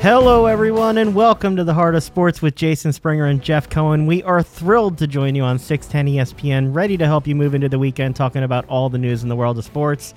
Hello, 0.00 0.46
everyone, 0.46 0.96
and 0.96 1.12
welcome 1.14 1.56
to 1.56 1.64
the 1.64 1.74
Heart 1.74 1.96
of 1.96 2.02
Sports 2.04 2.40
with 2.40 2.54
Jason 2.54 2.92
Springer 2.92 3.26
and 3.26 3.42
Jeff 3.42 3.68
Cohen. 3.68 4.06
We 4.06 4.22
are 4.22 4.42
thrilled 4.44 4.96
to 4.98 5.06
join 5.08 5.34
you 5.34 5.42
on 5.42 5.58
610 5.58 6.14
ESPN, 6.14 6.72
ready 6.74 6.96
to 6.96 7.04
help 7.04 7.26
you 7.26 7.34
move 7.34 7.54
into 7.54 7.68
the 7.68 7.78
weekend 7.80 8.14
talking 8.14 8.44
about 8.44 8.64
all 8.68 8.88
the 8.88 8.96
news 8.98 9.24
in 9.24 9.28
the 9.28 9.34
world 9.34 9.58
of 9.58 9.64
sports. 9.64 10.14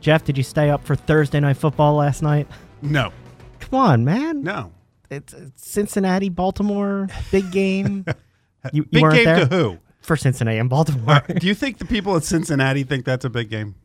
Jeff, 0.00 0.24
did 0.24 0.38
you 0.38 0.42
stay 0.42 0.70
up 0.70 0.82
for 0.84 0.96
Thursday 0.96 1.40
night 1.40 1.58
football 1.58 1.94
last 1.96 2.22
night? 2.22 2.46
No, 2.80 3.12
Come 3.60 3.78
on, 3.78 4.04
man. 4.04 4.42
no. 4.42 4.72
It's, 5.10 5.32
it's 5.34 5.66
Cincinnati, 5.70 6.28
Baltimore, 6.30 7.08
big 7.30 7.50
game. 7.50 8.04
You, 8.72 8.82
you 8.90 9.00
Big 9.02 9.12
game 9.12 9.24
there 9.24 9.46
to 9.46 9.46
who? 9.46 9.78
for 10.02 10.16
Cincinnati 10.16 10.58
and 10.58 10.68
Baltimore. 10.68 11.22
Do 11.38 11.46
you 11.46 11.54
think 11.54 11.78
the 11.78 11.84
people 11.84 12.16
at 12.16 12.24
Cincinnati 12.24 12.82
think 12.82 13.04
that's 13.04 13.24
a 13.24 13.30
big 13.30 13.48
game? 13.48 13.76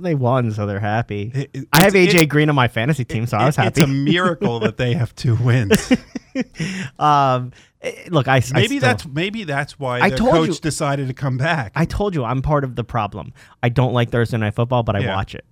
They 0.00 0.14
won, 0.14 0.50
so 0.52 0.66
they're 0.66 0.80
happy. 0.80 1.30
It- 1.34 1.50
it- 1.52 1.68
I 1.72 1.84
have 1.84 1.94
AJ 1.94 2.22
it- 2.22 2.26
Green 2.28 2.48
on 2.48 2.54
my 2.54 2.68
fantasy 2.68 3.04
team, 3.04 3.26
so 3.26 3.36
I 3.36 3.46
was 3.46 3.56
happy. 3.56 3.68
It's 3.68 3.80
a 3.80 3.86
miracle 3.86 4.60
that 4.60 4.76
they 4.76 4.94
have 4.94 5.14
two 5.14 5.34
wins. 5.36 5.90
um, 6.98 7.52
eh, 7.82 7.92
look, 8.08 8.28
I 8.28 8.36
I 8.36 8.42
Maybe 8.54 8.66
still- 8.66 8.80
that's 8.80 9.06
maybe 9.06 9.44
that's 9.44 9.78
why 9.78 10.00
I 10.00 10.10
told 10.10 10.32
coach 10.32 10.48
you- 10.48 10.54
decided 10.54 11.08
to 11.08 11.14
come 11.14 11.36
back. 11.38 11.72
I 11.74 11.84
told 11.84 12.14
you 12.14 12.24
I'm 12.24 12.42
part 12.42 12.64
of 12.64 12.76
the 12.76 12.84
problem. 12.84 13.32
I 13.62 13.68
don't 13.68 13.92
like 13.92 14.10
Thursday 14.10 14.36
night 14.38 14.54
football, 14.54 14.82
but 14.82 14.96
I 14.96 15.00
Yeah. 15.00 15.14
watch 15.16 15.34
it. 15.34 15.44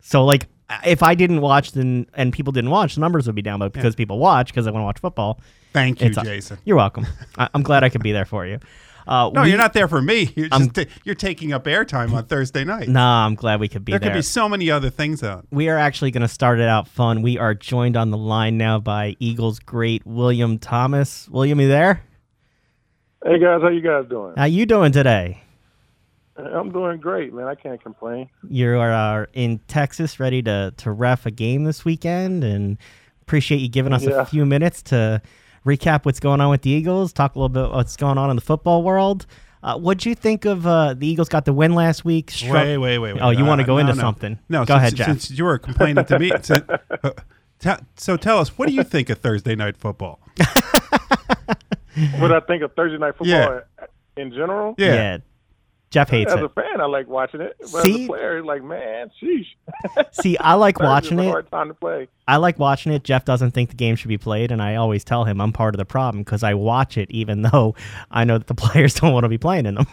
So 0.00 0.24
like 0.24 0.46
if 0.84 1.02
I 1.02 1.14
didn't 1.14 1.40
watch 1.40 1.72
then 1.72 2.06
and 2.14 2.32
people 2.32 2.52
didn't 2.52 2.70
watch, 2.70 2.94
the 2.96 3.00
numbers 3.00 3.26
would 3.26 3.36
be 3.36 3.42
down. 3.42 3.58
But 3.60 3.72
because 3.72 3.94
people 3.94 4.18
watch 4.18 4.48
because 4.48 4.64
they 4.64 4.70
want 4.70 4.82
to 4.82 4.86
watch 4.86 4.98
football, 4.98 5.40
Thank 5.72 6.00
you, 6.00 6.08
a- 6.16 6.24
Jason. 6.24 6.58
you're 6.64 6.76
welcome. 6.76 7.06
I, 7.38 7.48
I'm 7.54 7.62
glad 7.62 7.84
I 7.84 7.88
could 7.88 8.02
be 8.02 8.12
there 8.12 8.24
for 8.24 8.46
you. 8.46 8.58
Uh, 9.06 9.30
No, 9.32 9.42
we- 9.42 9.48
you're 9.50 9.58
not 9.58 9.72
there 9.72 9.86
for 9.88 10.02
me. 10.02 10.32
You're 10.36 10.48
just 10.48 10.74
ta- 10.74 10.84
you're 11.04 11.14
taking 11.14 11.52
up 11.52 11.64
airtime 11.64 12.12
on 12.12 12.24
Thursday 12.26 12.64
night. 12.64 12.88
Nah, 12.88 13.24
I'm 13.24 13.34
glad 13.36 13.60
we 13.60 13.68
could 13.68 13.84
be 13.84 13.92
there 13.92 13.98
there. 14.00 14.10
could 14.10 14.16
be 14.18 14.22
so 14.22 14.48
many 14.48 14.70
other 14.70 14.90
things 14.90 15.22
on. 15.22 15.46
we 15.50 15.68
are 15.68 15.78
actually 15.78 16.10
going 16.10 16.22
to 16.22 16.28
start 16.28 16.58
it 16.58 16.68
out 16.68 16.88
fun. 16.88 17.22
We 17.22 17.38
are 17.38 17.54
joined 17.54 17.96
on 17.96 18.10
the 18.10 18.16
line 18.18 18.58
now 18.58 18.80
by 18.80 19.16
Eagles 19.20 19.58
great 19.60 20.04
William 20.04 20.58
Thomas. 20.58 21.28
William, 21.28 21.60
you 21.60 21.68
there? 21.68 22.02
Hey 23.24 23.38
guys, 23.38 23.60
how 23.62 23.68
you 23.68 23.80
guys 23.80 24.04
doing? 24.08 24.34
How 24.36 24.44
you 24.44 24.66
doing 24.66 24.92
today? 24.92 25.42
I'm 26.36 26.70
doing 26.70 26.98
great, 27.00 27.32
man. 27.32 27.46
I 27.46 27.54
can't 27.54 27.82
complain. 27.82 28.28
You 28.48 28.76
are 28.78 28.92
uh, 29.22 29.26
in 29.32 29.58
Texas, 29.68 30.20
ready 30.20 30.42
to 30.42 30.74
to 30.76 30.90
ref 30.90 31.24
a 31.26 31.30
game 31.30 31.64
this 31.64 31.84
weekend, 31.84 32.44
and 32.44 32.76
appreciate 33.22 33.58
you 33.62 33.68
giving 33.68 33.92
us 33.94 34.02
Yeah. 34.04 34.20
a 34.20 34.24
few 34.26 34.44
minutes 34.44 34.82
to 34.84 35.22
recap 35.66 36.04
what's 36.04 36.20
going 36.20 36.40
on 36.40 36.48
with 36.50 36.62
the 36.62 36.70
Eagles, 36.70 37.12
talk 37.12 37.34
a 37.34 37.38
little 37.38 37.48
bit 37.48 37.70
what's 37.74 37.96
going 37.96 38.16
on 38.18 38.30
in 38.30 38.36
the 38.36 38.42
football 38.42 38.82
world. 38.82 39.26
Uh, 39.62 39.76
what'd 39.76 40.06
you 40.06 40.14
think 40.14 40.44
of 40.44 40.64
uh, 40.66 40.94
the 40.94 41.06
Eagles? 41.08 41.28
Got 41.28 41.44
the 41.44 41.52
win 41.52 41.74
last 41.74 42.04
week. 42.04 42.30
Struck- 42.30 42.54
Wait, 42.54 42.78
wait, 42.78 42.98
wait, 42.98 43.14
wait. 43.14 43.20
Oh, 43.20 43.30
you 43.30 43.44
Uh, 43.44 43.48
want 43.48 43.60
to 43.60 43.66
go 43.66 43.74
no, 43.74 43.78
into 43.80 43.94
no. 43.94 44.00
something? 44.00 44.38
No, 44.48 44.60
go 44.64 44.74
since, 44.74 44.78
ahead, 44.78 44.94
Jeff. 44.94 45.06
Since 45.08 45.30
you 45.32 45.44
were 45.44 45.58
complaining 45.58 46.04
to 46.04 46.18
me, 46.20 46.30
since- 46.42 46.62
uh, 46.70 47.10
te- 47.58 47.84
so 47.96 48.16
tell 48.16 48.38
us, 48.38 48.56
what 48.56 48.68
do 48.68 48.74
you 48.74 48.84
think 48.84 49.10
of 49.10 49.18
Thursday 49.18 49.56
night 49.56 49.76
football? 49.76 50.20
What 52.18 52.30
I 52.30 52.40
think 52.40 52.62
of 52.62 52.72
Thursday 52.74 52.98
night 52.98 53.16
football 53.16 53.26
Yeah. 53.28 53.60
in 54.16 54.30
general. 54.30 54.74
Yeah. 54.78 55.18
Jeff 55.90 56.10
hates 56.10 56.32
As 56.32 56.40
it. 56.40 56.44
As 56.44 56.44
a 56.44 56.48
fan, 56.48 56.80
I 56.80 56.86
like 56.86 57.06
watching 57.06 57.40
it. 57.40 57.56
But 57.72 57.88
as 57.88 57.94
a 57.94 58.06
player, 58.06 58.44
like 58.44 58.62
man, 58.62 59.10
sheesh. 59.22 59.46
See, 60.12 60.36
I 60.38 60.54
like 60.54 60.78
watching 60.80 61.18
it. 61.18 61.28
Hard 61.28 61.50
time 61.50 61.68
to 61.68 61.74
play. 61.74 62.08
I 62.26 62.38
like 62.38 62.58
watching 62.58 62.92
it. 62.92 63.04
Jeff 63.04 63.24
doesn't 63.24 63.52
think 63.52 63.70
the 63.70 63.76
game 63.76 63.94
should 63.94 64.08
be 64.08 64.18
played, 64.18 64.50
and 64.50 64.60
I 64.60 64.76
always 64.76 65.04
tell 65.04 65.24
him 65.24 65.40
I'm 65.40 65.52
part 65.52 65.74
of 65.74 65.78
the 65.78 65.84
problem 65.84 66.24
because 66.24 66.42
I 66.42 66.54
watch 66.54 66.98
it 66.98 67.10
even 67.10 67.42
though 67.52 67.74
I 68.10 68.24
know 68.24 68.38
that 68.38 68.48
the 68.48 68.54
players 68.54 68.94
don't 68.94 69.12
want 69.12 69.24
to 69.24 69.28
be 69.28 69.38
playing 69.38 69.66
in 69.66 69.76
them. 69.76 69.86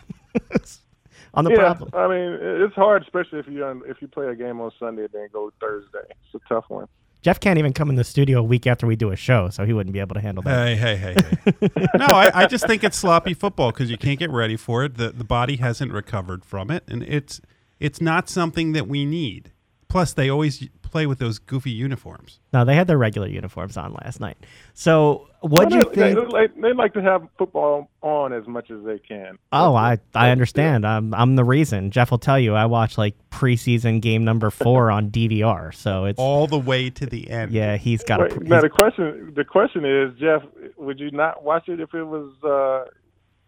on 1.36 1.44
the 1.44 1.52
yeah, 1.52 1.58
problem. 1.58 1.90
I 1.94 2.08
mean, 2.08 2.40
it's 2.42 2.76
hard, 2.76 3.04
especially 3.04 3.40
if 3.40 3.48
you 3.48 3.66
if 3.86 4.02
you 4.02 4.08
play 4.08 4.28
a 4.28 4.36
game 4.36 4.60
on 4.62 4.72
Sunday 4.80 5.04
and 5.04 5.14
then 5.14 5.28
go 5.32 5.52
Thursday. 5.60 6.00
It's 6.10 6.44
a 6.44 6.50
tough 6.50 6.66
one. 6.70 6.88
Jeff 7.24 7.40
can't 7.40 7.58
even 7.58 7.72
come 7.72 7.90
in 7.90 7.96
the 7.96 8.04
studio 8.04 8.40
a 8.40 8.44
week 8.44 8.68
after 8.68 8.86
we 8.86 8.98
do 8.98 9.10
a 9.10 9.16
show, 9.16 9.50
so 9.50 9.66
he 9.66 9.72
wouldn't 9.72 9.94
be 9.94 10.00
able 10.00 10.14
to 10.14 10.20
handle 10.20 10.44
that. 10.44 10.68
Hey, 10.68 10.76
hey, 10.76 10.98
hey, 10.98 11.16
hey. 11.16 11.88
no, 11.96 12.08
I, 12.08 12.44
I 12.44 12.48
just 12.48 12.68
think 12.68 12.84
it's 12.84 12.98
sloppy 12.98 13.34
football 13.34 13.72
because 13.72 13.90
you 13.90 13.98
can't 13.98 14.20
get 14.20 14.30
ready 14.30 14.58
for 14.58 14.84
it. 14.84 14.98
The 14.98 15.10
the 15.10 15.24
body 15.24 15.56
hasn't 15.56 15.94
recovered 15.94 16.44
from 16.44 16.70
it, 16.70 16.84
and 16.86 17.02
it's 17.02 17.40
it's 17.80 18.02
not 18.02 18.28
something 18.28 18.74
that 18.74 18.90
we 18.90 19.06
need. 19.06 19.54
Plus, 19.88 20.12
they 20.12 20.30
always 20.30 20.68
play 20.94 21.08
with 21.08 21.20
those 21.20 21.40
goofy 21.40 21.72
uniforms. 21.72 22.40
No, 22.54 22.64
they 22.64 22.76
had 22.76 22.88
their 22.88 22.98
regular 22.98 23.28
uniforms 23.28 23.76
on 23.78 23.94
last 24.04 24.20
night. 24.20 24.38
So, 24.74 25.28
what 25.42 25.70
do 25.70 25.78
you 25.78 25.84
think? 25.84 25.96
They, 25.96 26.14
like, 26.16 26.56
they 26.56 26.72
like 26.72 26.94
to 26.94 27.02
have 27.02 27.28
football 27.38 27.90
on 28.02 28.32
as 28.32 28.48
much 28.48 28.70
as 28.72 28.84
they 28.86 29.00
can. 29.00 29.38
Oh, 29.52 29.76
I 29.76 29.94
I 29.94 29.96
That's- 30.14 30.32
understand. 30.32 30.86
I'm 30.86 31.14
I'm 31.14 31.36
the 31.36 31.44
reason. 31.44 31.92
Jeff 31.92 32.12
will 32.12 32.20
tell 32.20 32.40
you 32.40 32.54
I 32.54 32.66
watch 32.68 32.98
like 32.98 33.16
preseason 33.32 34.02
game 34.02 34.24
number 34.24 34.50
four 34.52 34.92
on 34.92 35.10
DVR. 35.10 35.74
So 35.74 36.06
it's 36.06 36.20
all 36.20 36.48
the 36.48 36.60
way 36.60 36.90
to 36.92 37.06
the 37.06 37.30
end. 37.30 37.52
yeah, 37.52 37.76
he's 37.78 38.04
got 38.04 38.22
a. 38.22 38.24
Wait, 38.36 38.44
now 38.44 38.62
the 38.62 38.70
question 38.70 39.34
the 39.36 39.44
question 39.44 39.84
is, 39.86 40.18
Jeff, 40.20 40.44
would 40.78 41.00
you 41.00 41.12
not 41.12 41.44
watch 41.44 41.68
it 41.68 41.80
if 41.80 41.94
it 41.94 42.04
was 42.04 42.32
uh, 42.44 42.90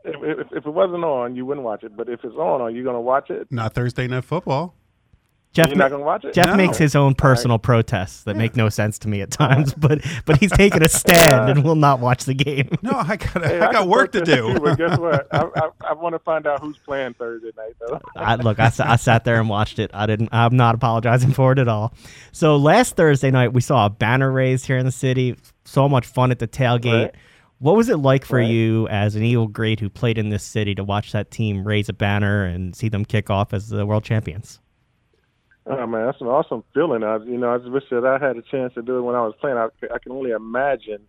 if, 0.03 0.15
if, 0.39 0.47
if 0.51 0.65
it 0.65 0.69
wasn't 0.71 1.03
on? 1.03 1.35
You 1.35 1.45
wouldn't 1.45 1.65
watch 1.65 1.83
it, 1.83 1.95
but 1.95 2.09
if 2.09 2.23
it's 2.23 2.35
on, 2.35 2.61
are 2.61 2.69
you 2.71 2.83
going 2.83 2.95
to 2.95 3.01
watch 3.01 3.29
it? 3.29 3.47
Not 3.51 3.73
Thursday 3.73 4.07
night 4.07 4.25
football. 4.25 4.75
Jeff 5.55 5.69
You're 5.69 5.77
not 5.77 5.89
going 5.89 6.01
to 6.01 6.05
watch 6.05 6.25
it. 6.25 6.33
Jeff 6.35 6.47
No. 6.47 6.55
makes 6.57 6.77
his 6.77 6.95
own 6.95 7.15
personal 7.15 7.57
protests 7.57 8.23
that 8.23 8.35
make 8.35 8.55
no 8.55 8.69
sense 8.69 8.99
to 8.99 9.07
me 9.07 9.21
at 9.21 9.31
times, 9.31 9.73
but 9.73 10.01
but 10.25 10.37
he's 10.37 10.51
taking 10.51 10.83
a 10.83 10.89
stand 11.01 11.49
and 11.49 11.63
will 11.63 11.75
not 11.75 11.99
watch 11.99 12.25
the 12.25 12.33
game. 12.33 12.69
No, 12.81 12.91
I 12.91 13.15
got 13.15 13.43
Hey, 13.45 13.59
I 13.59 13.71
got 13.71 13.87
work 13.87 14.11
to 14.11 14.21
do. 14.21 14.53
too, 14.53 14.59
but 14.59 14.77
guess 14.77 14.97
what? 14.99 15.27
I, 15.31 15.45
I, 15.55 15.69
I 15.89 15.93
want 15.95 16.13
to 16.13 16.19
find 16.19 16.45
out 16.45 16.59
who's 16.61 16.77
playing 16.77 17.13
Thursday 17.15 17.51
night, 17.57 17.73
though. 17.79 18.01
I, 18.15 18.35
look, 18.35 18.59
I, 18.59 18.65
I 18.79 18.95
sat 18.97 19.23
there 19.23 19.39
and 19.39 19.47
watched 19.49 19.79
it. 19.79 19.89
I 19.93 20.05
didn't. 20.05 20.29
I'm 20.33 20.55
not 20.57 20.75
apologizing 20.75 21.31
for 21.31 21.53
it 21.53 21.59
at 21.59 21.67
all. 21.69 21.93
So 22.33 22.57
last 22.57 22.95
Thursday 22.97 23.31
night, 23.31 23.53
we 23.53 23.61
saw 23.61 23.85
a 23.85 23.89
banner 23.89 24.29
raised 24.31 24.65
here 24.67 24.77
in 24.77 24.85
the 24.85 24.91
city. 24.91 25.37
So 25.63 25.87
much 25.89 26.05
fun 26.05 26.31
at 26.31 26.39
the 26.39 26.47
tailgate. 26.49 27.03
Right. 27.05 27.15
What 27.59 27.77
was 27.77 27.87
it 27.87 27.95
like 27.99 28.25
for 28.25 28.39
Right. 28.39 28.49
you 28.49 28.89
as 28.89 29.15
an 29.15 29.23
Eagle 29.23 29.47
great 29.47 29.79
who 29.79 29.89
played 29.89 30.17
in 30.17 30.27
this 30.29 30.43
city 30.43 30.75
to 30.75 30.83
watch 30.83 31.13
that 31.13 31.31
team 31.31 31.65
raise 31.65 31.87
a 31.87 31.93
banner 31.93 32.43
and 32.43 32.75
see 32.75 32.89
them 32.89 33.05
kick 33.05 33.29
off 33.29 33.53
as 33.53 33.69
the 33.69 33.85
world 33.85 34.03
champions? 34.03 34.59
Oh 35.67 35.87
man, 35.87 36.05
that's 36.05 36.21
an 36.21 36.27
awesome 36.27 36.63
feeling. 36.73 37.03
I, 37.03 37.17
you 37.17 37.37
know, 37.37 37.53
I 37.53 37.57
just 37.57 37.71
wish 37.71 37.83
that 37.89 38.05
I 38.05 38.23
had 38.23 38.37
a 38.37 38.43
chance 38.43 38.73
to 38.75 38.83
do 38.83 38.99
it 38.99 39.01
when 39.01 39.15
I 39.15 39.21
was 39.21 39.33
playing. 39.39 39.57
I, 39.57 39.67
I 39.93 39.97
can 39.97 40.11
only 40.11 40.31
imagine 40.31 41.07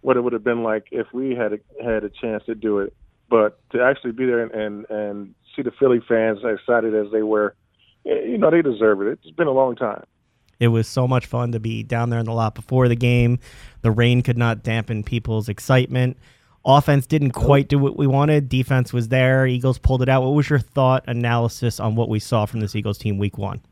what 0.00 0.16
it 0.16 0.22
would 0.22 0.32
have 0.32 0.42
been 0.44 0.62
like 0.62 0.88
if 0.90 1.06
we 1.12 1.34
had 1.34 1.52
a, 1.52 1.58
had 1.82 2.02
a 2.02 2.10
chance 2.10 2.44
to 2.46 2.54
do 2.54 2.78
it. 2.80 2.92
But 3.30 3.60
to 3.70 3.82
actually 3.82 4.12
be 4.12 4.26
there 4.26 4.42
and, 4.42 4.52
and 4.52 4.90
and 4.90 5.34
see 5.54 5.62
the 5.62 5.70
Philly 5.78 6.00
fans 6.08 6.40
excited 6.42 6.94
as 6.94 7.12
they 7.12 7.22
were, 7.22 7.54
eh, 8.06 8.24
you 8.26 8.38
know, 8.38 8.50
they 8.50 8.62
deserve 8.62 9.00
it. 9.02 9.20
It's 9.22 9.36
been 9.36 9.46
a 9.46 9.52
long 9.52 9.76
time. 9.76 10.04
It 10.58 10.68
was 10.68 10.88
so 10.88 11.06
much 11.06 11.26
fun 11.26 11.52
to 11.52 11.60
be 11.60 11.84
down 11.84 12.10
there 12.10 12.18
in 12.18 12.26
the 12.26 12.32
lot 12.32 12.56
before 12.56 12.88
the 12.88 12.96
game. 12.96 13.38
The 13.82 13.92
rain 13.92 14.22
could 14.22 14.38
not 14.38 14.64
dampen 14.64 15.04
people's 15.04 15.48
excitement. 15.48 16.16
Offense 16.68 17.06
didn't 17.06 17.30
quite 17.30 17.66
do 17.68 17.78
what 17.78 17.96
we 17.96 18.06
wanted. 18.06 18.50
Defense 18.50 18.92
was 18.92 19.08
there. 19.08 19.46
Eagles 19.46 19.78
pulled 19.78 20.02
it 20.02 20.08
out. 20.10 20.22
What 20.22 20.34
was 20.34 20.50
your 20.50 20.58
thought 20.58 21.02
analysis 21.06 21.80
on 21.80 21.96
what 21.96 22.10
we 22.10 22.18
saw 22.18 22.44
from 22.44 22.60
this 22.60 22.76
Eagles 22.76 22.98
team 22.98 23.16
week 23.16 23.38
one? 23.38 23.62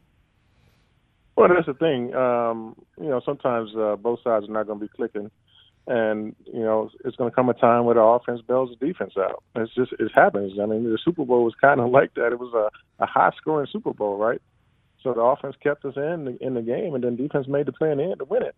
Well, 1.36 1.48
that's 1.48 1.66
the 1.66 1.74
thing. 1.74 2.14
Um, 2.14 2.74
you 2.98 3.08
know, 3.08 3.20
sometimes 3.22 3.76
uh, 3.76 3.96
both 3.96 4.20
sides 4.24 4.48
are 4.48 4.52
not 4.52 4.66
going 4.66 4.80
to 4.80 4.86
be 4.86 4.90
clicking, 4.96 5.30
and 5.86 6.34
you 6.46 6.60
know, 6.60 6.88
it's 7.04 7.16
going 7.16 7.30
to 7.30 7.34
come 7.34 7.50
a 7.50 7.54
time 7.54 7.84
where 7.84 7.96
the 7.96 8.00
offense 8.00 8.40
bails 8.40 8.70
the 8.70 8.86
defense 8.86 9.12
out. 9.18 9.42
It's 9.56 9.74
just 9.74 9.92
it 9.98 10.10
happens. 10.14 10.54
I 10.58 10.64
mean, 10.64 10.84
the 10.84 10.98
Super 11.04 11.26
Bowl 11.26 11.44
was 11.44 11.54
kind 11.60 11.80
of 11.80 11.90
like 11.90 12.14
that. 12.14 12.32
It 12.32 12.38
was 12.38 12.54
a, 12.54 13.04
a 13.04 13.06
high 13.06 13.32
scoring 13.36 13.68
Super 13.70 13.92
Bowl, 13.92 14.16
right? 14.16 14.40
So 15.02 15.12
the 15.12 15.20
offense 15.20 15.54
kept 15.62 15.84
us 15.84 15.96
in 15.96 16.24
the, 16.24 16.38
in 16.40 16.54
the 16.54 16.62
game, 16.62 16.94
and 16.94 17.04
then 17.04 17.16
defense 17.16 17.46
made 17.46 17.66
the 17.66 17.72
play 17.72 17.92
in 17.92 17.98
the 17.98 18.04
end 18.04 18.20
to 18.20 18.24
win 18.24 18.42
it. 18.42 18.56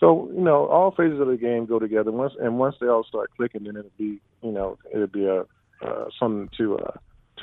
So 0.00 0.30
you 0.34 0.40
know, 0.40 0.66
all 0.66 0.90
phases 0.92 1.20
of 1.20 1.28
the 1.28 1.36
game 1.36 1.66
go 1.66 1.78
together. 1.78 2.10
Once 2.10 2.32
and 2.40 2.58
once 2.58 2.74
they 2.80 2.88
all 2.88 3.04
start 3.04 3.30
clicking, 3.36 3.64
then 3.64 3.76
it'll 3.76 3.90
be 3.98 4.18
you 4.42 4.50
know 4.50 4.78
it'll 4.92 5.06
be 5.06 5.26
a 5.26 5.42
uh, 5.86 6.06
something 6.18 6.48
to 6.56 6.78
uh, 6.78 6.92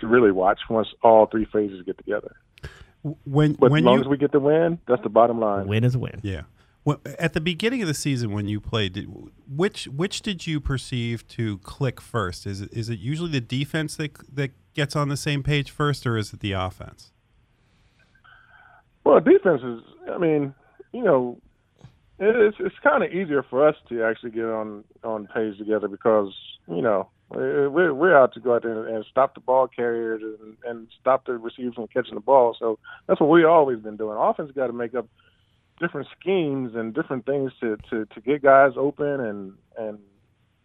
to 0.01 0.07
really 0.07 0.31
watch 0.31 0.59
once 0.69 0.87
all 1.03 1.27
three 1.27 1.45
phases 1.45 1.83
get 1.85 1.97
together. 1.97 2.35
When 3.25 3.53
But 3.53 3.71
when 3.71 3.83
as 3.83 3.85
long 3.85 3.95
you 3.95 4.01
as 4.01 4.07
we 4.07 4.17
get 4.17 4.31
the 4.31 4.39
win, 4.39 4.79
that's 4.87 5.03
the 5.03 5.09
bottom 5.09 5.39
line. 5.39 5.67
Win 5.67 5.83
is 5.83 5.95
a 5.95 5.99
win. 5.99 6.19
yeah. 6.23 6.41
Well, 6.83 7.01
at 7.19 7.33
the 7.33 7.41
beginning 7.41 7.81
of 7.81 7.89
the 7.89 7.93
season, 7.93 8.31
when 8.31 8.47
you 8.47 8.61
played, 8.61 8.93
did, 8.93 9.09
which 9.53 9.85
which 9.89 10.21
did 10.21 10.47
you 10.47 10.59
perceive 10.59 11.27
to 11.27 11.57
click 11.59 11.99
first? 11.99 12.47
Is 12.47 12.61
it 12.61 12.71
is 12.71 12.89
it 12.89 12.97
usually 12.97 13.29
the 13.29 13.41
defense 13.41 13.97
that 13.97 14.17
that 14.33 14.51
gets 14.73 14.95
on 14.95 15.09
the 15.09 15.17
same 15.17 15.43
page 15.43 15.69
first, 15.69 16.07
or 16.07 16.17
is 16.17 16.33
it 16.33 16.39
the 16.39 16.53
offense? 16.53 17.11
Well, 19.03 19.19
defense 19.19 19.61
is. 19.63 19.81
I 20.09 20.17
mean, 20.17 20.55
you 20.93 21.03
know, 21.03 21.37
it's 22.19 22.57
it's 22.59 22.75
kind 22.83 23.03
of 23.03 23.11
easier 23.11 23.43
for 23.43 23.67
us 23.67 23.75
to 23.89 24.03
actually 24.03 24.31
get 24.31 24.45
on 24.45 24.83
on 25.03 25.27
page 25.27 25.57
together 25.57 25.87
because 25.87 26.33
you 26.67 26.81
know 26.81 27.09
we're 27.29 27.93
we're 27.93 28.17
out 28.17 28.33
to 28.33 28.39
go 28.39 28.55
out 28.55 28.63
there 28.63 28.87
and, 28.87 29.05
stop 29.09 29.35
the 29.35 29.41
ball 29.41 29.67
carriers 29.67 30.21
and, 30.23 30.57
and 30.63 30.87
stop 30.99 31.25
the 31.25 31.33
receivers 31.33 31.75
from 31.75 31.87
catching 31.87 32.15
the 32.15 32.21
ball. 32.21 32.55
So 32.57 32.79
that's 33.07 33.19
what 33.19 33.29
we 33.29 33.43
always 33.43 33.79
been 33.79 33.97
doing. 33.97 34.17
Offense 34.17 34.51
got 34.55 34.67
to 34.67 34.73
make 34.73 34.95
up 34.95 35.07
different 35.79 36.07
schemes 36.19 36.71
and 36.75 36.93
different 36.93 37.25
things 37.25 37.51
to 37.59 37.77
to 37.89 38.05
to 38.05 38.21
get 38.21 38.41
guys 38.41 38.71
open 38.77 39.19
and 39.19 39.53
and 39.77 39.99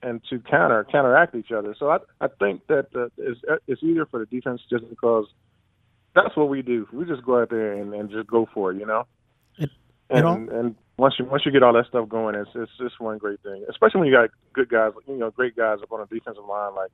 and 0.03 0.21
to 0.31 0.39
counter 0.41 0.87
counteract 0.91 1.35
each 1.35 1.51
other. 1.51 1.75
So 1.79 1.91
I 1.91 1.99
I 2.21 2.29
think 2.39 2.67
that 2.69 2.87
uh, 2.95 3.09
it's 3.19 3.41
it's 3.67 3.83
easier 3.83 4.07
for 4.07 4.21
the 4.21 4.27
defense 4.27 4.61
just 4.71 4.89
because 4.89 5.27
that's 6.15 6.37
what 6.37 6.49
we 6.49 6.63
do. 6.63 6.87
We 6.93 7.05
just 7.05 7.25
go 7.25 7.41
out 7.41 7.51
there 7.51 7.73
and, 7.73 7.93
and 7.95 8.11
just 8.11 8.29
go 8.29 8.47
for 8.53 8.73
it, 8.73 8.79
you 8.79 8.87
know. 8.87 9.07
And 10.19 10.27
all- 10.27 10.59
and 10.59 10.75
once 10.99 11.15
you 11.19 11.25
once 11.25 11.45
you 11.47 11.53
get 11.53 11.63
all 11.63 11.73
that 11.73 11.87
stuff 11.87 12.09
going, 12.09 12.35
it's 12.35 12.51
it's 12.55 12.71
just 12.79 13.01
one 13.01 13.19
great 13.19 13.41
thing. 13.41 13.65
Especially 13.69 14.01
when 14.01 14.09
you 14.09 14.15
got 14.15 14.31
good 14.53 14.69
guys, 14.69 14.93
you 15.09 15.17
know, 15.17 15.31
great 15.31 15.57
guys 15.57 15.79
up 15.83 15.91
on 15.93 16.01
the 16.09 16.15
defensive 16.15 16.45
line 16.45 16.75
like 16.75 16.91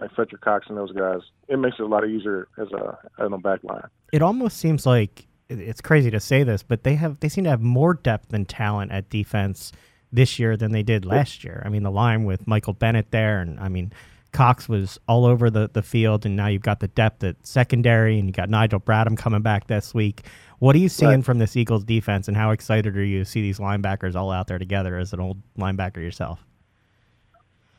like 0.00 0.12
Fletcher 0.14 0.36
Cox 0.38 0.66
and 0.68 0.76
those 0.76 0.92
guys. 0.92 1.20
It 1.48 1.58
makes 1.58 1.76
it 1.78 1.82
a 1.82 1.86
lot 1.86 2.06
easier 2.06 2.46
as 2.58 2.68
a 2.72 2.98
on 3.22 3.30
the 3.30 3.38
back 3.38 3.64
line. 3.64 3.84
It 4.12 4.22
almost 4.22 4.58
seems 4.58 4.84
like 4.86 5.26
it's 5.48 5.80
crazy 5.80 6.10
to 6.10 6.20
say 6.20 6.42
this, 6.42 6.62
but 6.62 6.84
they 6.84 6.94
have 6.96 7.20
they 7.20 7.28
seem 7.28 7.44
to 7.44 7.50
have 7.50 7.62
more 7.62 7.94
depth 7.94 8.32
and 8.34 8.46
talent 8.48 8.92
at 8.92 9.08
defense 9.08 9.72
this 10.12 10.38
year 10.38 10.56
than 10.56 10.72
they 10.72 10.82
did 10.82 11.04
last 11.04 11.42
year. 11.44 11.62
I 11.64 11.68
mean, 11.70 11.82
the 11.82 11.90
line 11.90 12.24
with 12.24 12.46
Michael 12.46 12.74
Bennett 12.74 13.10
there, 13.10 13.40
and 13.40 13.58
I 13.60 13.68
mean, 13.68 13.92
Cox 14.32 14.68
was 14.68 14.98
all 15.08 15.24
over 15.26 15.50
the, 15.50 15.68
the 15.72 15.82
field, 15.82 16.24
and 16.26 16.36
now 16.36 16.46
you've 16.48 16.62
got 16.62 16.80
the 16.80 16.88
depth 16.88 17.24
at 17.24 17.46
secondary, 17.46 18.18
and 18.18 18.26
you 18.28 18.32
got 18.32 18.48
Nigel 18.50 18.80
Bradham 18.80 19.16
coming 19.16 19.42
back 19.42 19.66
this 19.68 19.92
week. 19.94 20.22
What 20.58 20.74
are 20.74 20.78
you 20.78 20.88
seeing 20.88 21.10
Right. 21.12 21.24
from 21.24 21.38
this 21.38 21.56
Eagles 21.56 21.84
defense, 21.84 22.26
and 22.28 22.36
how 22.36 22.50
excited 22.50 22.96
are 22.96 23.04
you 23.04 23.20
to 23.20 23.24
see 23.24 23.40
these 23.42 23.58
linebackers 23.58 24.14
all 24.16 24.30
out 24.30 24.48
there 24.48 24.58
together 24.58 24.96
as 24.96 25.12
an 25.12 25.20
old 25.20 25.38
linebacker 25.56 25.98
yourself? 25.98 26.44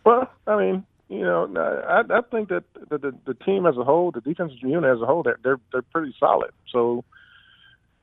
Well, 0.06 0.30
I 0.48 0.58
mean, 0.58 0.86
you 1.10 1.22
know, 1.22 1.52
I 1.58 2.04
I 2.18 2.22
think 2.31 2.50
that 2.50 2.64
the 2.90 2.98
the, 2.98 3.16
the 3.26 3.34
team 3.34 3.66
as 3.66 3.78
a 3.78 3.84
whole, 3.84 4.12
the 4.12 4.22
defensive 4.22 4.60
unit 4.62 4.86
as 4.90 5.02
a 5.02 5.06
whole, 5.06 5.24
they're 5.24 5.40
they're, 5.44 5.60
they're 5.72 5.81
pretty 5.81 6.16
solid. 6.20 6.52
So. 6.72 7.04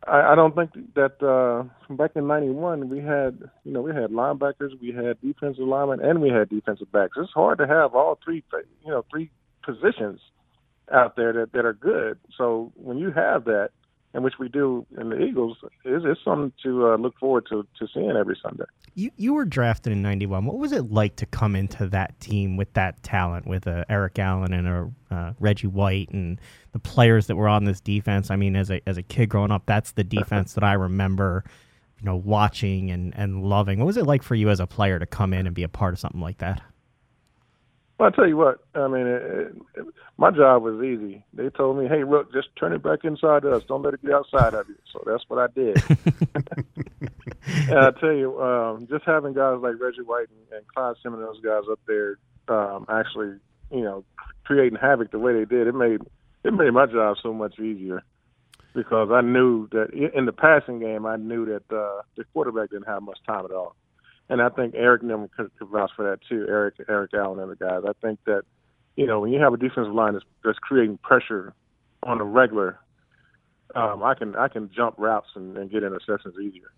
I, 0.07 0.33
I 0.33 0.35
don't 0.37 0.55
think 0.55 0.71
that 0.95 1.21
uh, 1.21 1.65
back 1.95 2.13
in 2.15 2.29
'91 2.29 2.89
we 2.91 2.99
had, 2.99 3.51
you 3.65 3.73
know, 3.73 3.81
we 3.81 3.93
had 3.93 4.11
linebackers, 4.11 4.79
we 4.81 4.93
had 4.93 5.21
defensive 5.21 5.67
linemen, 5.67 6.01
and 6.01 6.21
we 6.21 6.29
had 6.29 6.49
defensive 6.49 6.93
backs. 6.93 7.15
It's 7.17 7.33
hard 7.33 7.59
to 7.59 7.67
have 7.67 7.95
all 7.95 8.17
three, 8.23 8.45
you 8.85 8.91
know, 8.91 9.05
three 9.11 9.31
positions 9.65 10.21
out 10.93 11.17
there 11.17 11.33
that 11.33 11.53
that 11.53 11.65
are 11.65 11.73
good. 11.73 12.19
So 12.39 12.71
when 12.77 12.99
you 12.99 13.11
have 13.11 13.47
that, 13.47 13.71
and 14.17 14.25
which 14.25 14.39
we 14.39 14.49
do 14.49 14.87
in 14.99 15.11
the 15.11 15.19
Eagles, 15.19 15.59
is 15.85 16.03
it's 16.07 16.25
something 16.25 16.51
to 16.63 16.87
uh, 16.87 16.97
look 16.97 17.19
forward 17.19 17.47
to 17.51 17.67
to 17.79 17.87
seeing 17.93 18.17
every 18.19 18.37
Sunday. 18.43 18.65
You 18.95 19.11
you 19.19 19.35
were 19.35 19.45
drafted 19.45 19.93
in 19.93 20.01
'91. 20.01 20.47
What 20.47 20.57
was 20.57 20.73
it 20.73 20.91
like 20.91 21.17
to 21.17 21.27
come 21.27 21.55
into 21.55 21.87
that 21.89 22.19
team 22.19 22.57
with 22.57 22.73
that 22.73 23.03
talent, 23.03 23.47
with 23.47 23.67
uh, 23.67 23.85
Eric 23.91 24.19
Allen 24.19 24.55
and 24.55 24.67
a 24.67 25.15
uh, 25.15 25.33
Reggie 25.39 25.67
White 25.67 26.09
and 26.09 26.41
the 26.73 26.79
players 26.79 27.27
that 27.27 27.37
were 27.37 27.47
on 27.47 27.65
this 27.65 27.79
defense? 27.79 28.31
I 28.31 28.37
mean, 28.37 28.57
as 28.57 28.71
a 28.71 28.81
as 28.89 28.97
a 28.97 29.03
kid 29.03 29.29
growing 29.29 29.51
up, 29.51 29.65
that's 29.67 29.93
the 29.93 30.05
defense 30.05 30.55
that 30.55 30.65
I 30.65 30.73
remember, 30.73 31.45
you 32.01 32.07
know, 32.07 32.17
watching 32.17 32.91
and 32.91 33.15
and 33.15 33.45
loving. 33.45 33.81
What 33.81 33.87
was 33.87 33.99
it 33.99 34.07
like 34.07 34.23
for 34.23 34.35
you 34.35 34.49
as 34.49 34.61
a 34.61 34.67
player 34.67 34.99
to 34.99 35.07
come 35.07 35.35
in 35.35 35.47
and 35.47 35.55
be 35.55 35.63
a 35.63 35.69
part 35.69 35.93
of 35.93 36.01
something 36.01 36.23
like 36.23 36.39
that? 36.39 36.63
Well, 37.99 38.11
I 38.13 38.15
tell 38.15 38.29
you 38.29 38.37
what. 38.37 38.59
I 38.75 38.89
mean, 38.89 39.07
it, 39.07 39.57
it, 39.75 39.87
my 40.19 40.31
job 40.31 40.63
was 40.63 40.83
easy. 40.85 41.25
They 41.33 41.49
told 41.49 41.79
me, 41.79 41.89
"Hey, 41.89 42.05
look, 42.05 42.33
just 42.33 42.49
turn 42.57 42.73
it 42.75 42.83
back 42.83 43.05
inside 43.05 43.45
us. 43.47 43.63
Don't 43.67 43.83
let 43.83 43.95
it 43.95 44.03
get 44.03 44.13
outside 44.13 44.55
of 44.55 44.69
you." 44.69 44.77
So 44.93 45.03
that's 45.07 45.25
what 45.29 45.39
I 45.39 45.47
did. 45.55 45.83
and 47.69 47.79
I 47.79 47.91
tell 47.93 48.13
you, 48.13 48.41
um, 48.43 48.87
just 48.91 49.05
having 49.05 49.33
guys 49.33 49.59
like 49.63 49.81
Reggie 49.81 50.03
White 50.03 50.29
and, 50.29 50.59
and 50.59 50.67
Clyde 50.69 50.97
Simmons, 51.03 51.23
those 51.23 51.41
guys 51.41 51.63
up 51.71 51.81
there, 51.87 52.19
um, 52.49 52.87
actually, 52.89 53.39
you 53.71 53.83
know, 53.83 54.05
creating 54.45 54.79
havoc 54.79 55.11
the 55.11 55.19
way 55.19 55.33
they 55.33 55.45
did, 55.45 55.67
it 55.67 55.75
made 55.75 56.01
it 56.45 56.53
made 56.53 56.73
my 56.73 56.87
job 56.87 57.17
so 57.23 57.33
much 57.33 57.59
easier 57.59 58.03
because 58.75 59.11
I 59.11 59.23
knew 59.23 59.69
that 59.73 59.91
in 59.93 60.27
the 60.27 60.33
passing 60.33 60.81
game, 60.81 61.07
I 61.07 61.17
knew 61.17 61.47
that 61.47 61.75
uh, 61.75 62.03
the 62.17 62.25
quarterback 62.33 62.71
didn't 62.71 62.87
have 62.87 63.03
much 63.03 63.19
time 63.27 63.45
at 63.45 63.51
all. 63.51 63.75
And 64.29 64.43
I 64.43 64.49
think 64.49 64.75
Eric 64.77 65.03
and 65.03 65.31
could, 65.33 65.51
could 65.59 65.69
vouch 65.69 65.91
for 65.95 66.11
that 66.11 66.19
too. 66.29 66.47
Eric, 66.49 66.75
Eric 66.89 67.13
Allen, 67.15 67.39
and 67.39 67.51
the 67.51 67.57
guys. 67.57 67.83
I 67.87 67.93
think 68.05 68.19
that 68.27 68.43
you 68.97 69.07
know 69.07 69.21
when 69.21 69.33
you 69.33 69.41
have 69.41 69.53
a 69.53 69.57
defensive 69.57 69.95
line 69.95 70.15
that's, 70.15 70.25
that's 70.45 70.59
creating 70.59 70.99
pressure 70.99 71.55
on 72.03 72.21
a 72.21 72.25
regular, 72.25 72.79
um, 73.75 74.03
I 74.03 74.15
can 74.15 74.35
I 74.35 74.49
can 74.49 74.71
jump 74.75 74.97
routes 74.99 75.29
and, 75.35 75.57
and 75.57 75.71
get 75.71 75.83
interceptions 75.83 76.41
easier. 76.41 76.73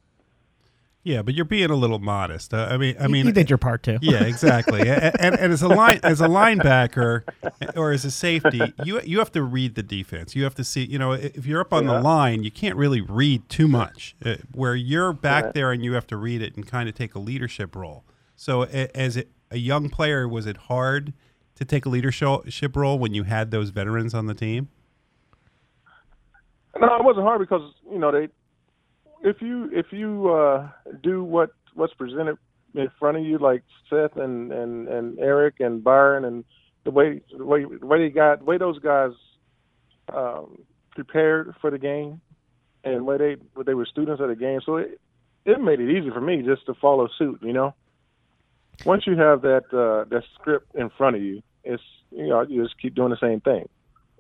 Yeah, 1.09 1.23
but 1.23 1.33
you're 1.33 1.47
being 1.47 1.71
a 1.71 1.75
little 1.75 1.99
modest. 2.01 2.53
Uh, 2.53 2.69
I 2.71 2.77
mean, 2.77 2.95
I 3.01 3.07
mean, 3.09 3.25
you 3.25 3.33
did 3.33 3.49
your 3.49 3.57
part 3.57 3.83
too. 3.83 3.99
yeah, 4.03 4.25
exactly. 4.25 4.81
and, 4.91 5.19
and, 5.19 5.35
and 5.39 5.53
as 5.55 5.63
a 5.63 5.69
line 5.69 6.01
as 6.03 6.21
a 6.21 6.29
linebacker 6.29 7.23
or 7.77 7.93
as 7.93 8.05
a 8.05 8.11
safety, 8.11 8.61
you 8.85 9.01
you 9.01 9.19
have 9.19 9.33
to 9.33 9.43
read 9.43 9.75
the 9.75 9.83
defense. 9.83 10.37
You 10.37 10.45
have 10.45 10.55
to 10.57 10.65
see. 10.65 10.85
You 10.85 10.99
know, 10.99 11.13
if 11.13 11.47
you're 11.47 11.63
up 11.63 11.73
on 11.73 11.87
the 11.87 11.99
line, 11.99 12.43
you 12.43 12.51
can't 12.51 12.77
really 12.77 13.01
read 13.01 13.49
too 13.49 13.69
much. 13.69 14.17
Uh, 14.23 14.35
where 14.53 14.75
you're 14.75 15.15
back 15.15 15.45
Right. 15.47 15.55
there 15.55 15.73
and 15.73 15.83
you 15.83 15.95
have 15.95 16.07
to 16.09 16.17
read 16.19 16.43
it 16.43 16.57
and 16.57 16.67
kind 16.67 16.89
of 16.89 16.95
take 16.95 17.15
a 17.15 17.19
leadership 17.19 17.75
role. 17.75 18.05
So, 18.37 18.65
a, 18.65 18.95
as 18.95 19.17
a, 19.17 19.25
a 19.51 19.57
young 19.57 19.89
player, 19.89 20.29
was 20.29 20.45
it 20.47 20.57
hard 20.57 21.15
to 21.55 21.65
take 21.65 21.87
a 21.87 21.89
leadership 21.89 22.77
role 22.77 22.99
when 22.99 23.15
you 23.15 23.23
had 23.23 23.51
those 23.51 23.71
veterans 23.71 24.13
on 24.13 24.27
the 24.27 24.35
team? 24.35 24.69
No, 26.79 26.97
it 26.97 27.03
wasn't 27.05 27.25
hard 27.25 27.41
because 27.41 27.63
you 27.91 27.99
know 27.99 28.13
they, 28.13 28.29
if 29.23 29.41
you 29.43 29.71
if 29.73 29.87
you 29.93 30.31
uh, 30.31 30.69
do 31.03 31.25
what 31.25 31.51
what's 31.75 31.95
presented 31.95 32.39
in 32.75 32.91
front 32.99 33.17
of 33.17 33.25
you, 33.25 33.39
like 33.39 33.63
Seth 33.91 34.17
and 34.17 34.53
and 34.53 34.89
and 34.89 35.19
Eric 35.19 35.61
and 35.61 35.83
Byron 35.83 36.25
and 36.25 36.45
the 36.85 36.91
way 36.91 37.21
the 37.37 37.45
way 37.45 37.65
the 37.65 37.87
way 37.87 37.99
they 37.99 38.11
got 38.11 38.41
the 38.41 38.45
way 38.45 38.59
those 38.59 38.79
guys 38.79 39.13
um, 40.13 40.59
prepared 40.95 41.55
for 41.61 41.71
the 41.71 41.79
game 41.79 42.21
and 42.85 43.07
way 43.07 43.19
they 43.19 43.37
they 43.65 43.75
were 43.75 43.87
students 43.87 44.21
of 44.21 44.29
the 44.29 44.37
game, 44.37 44.61
so 44.65 44.77
it 44.77 45.01
it 45.45 45.61
made 45.61 45.81
it 45.81 45.91
easy 45.91 46.11
for 46.11 46.21
me 46.21 46.43
just 46.43 46.67
to 46.67 46.75
follow 46.75 47.09
suit. 47.19 47.41
You 47.43 47.53
know, 47.53 47.75
once 48.85 49.07
you 49.07 49.17
have 49.17 49.43
that 49.43 49.65
uh, 49.73 50.09
that 50.11 50.23
script 50.35 50.75
in 50.75 50.91
front 50.91 51.17
of 51.17 51.23
you, 51.23 51.43
it's 51.65 51.83
you 52.11 52.29
know 52.29 52.43
you 52.43 52.63
just 52.63 52.81
keep 52.81 52.95
doing 52.95 53.11
the 53.11 53.19
same 53.21 53.41
thing. 53.41 53.69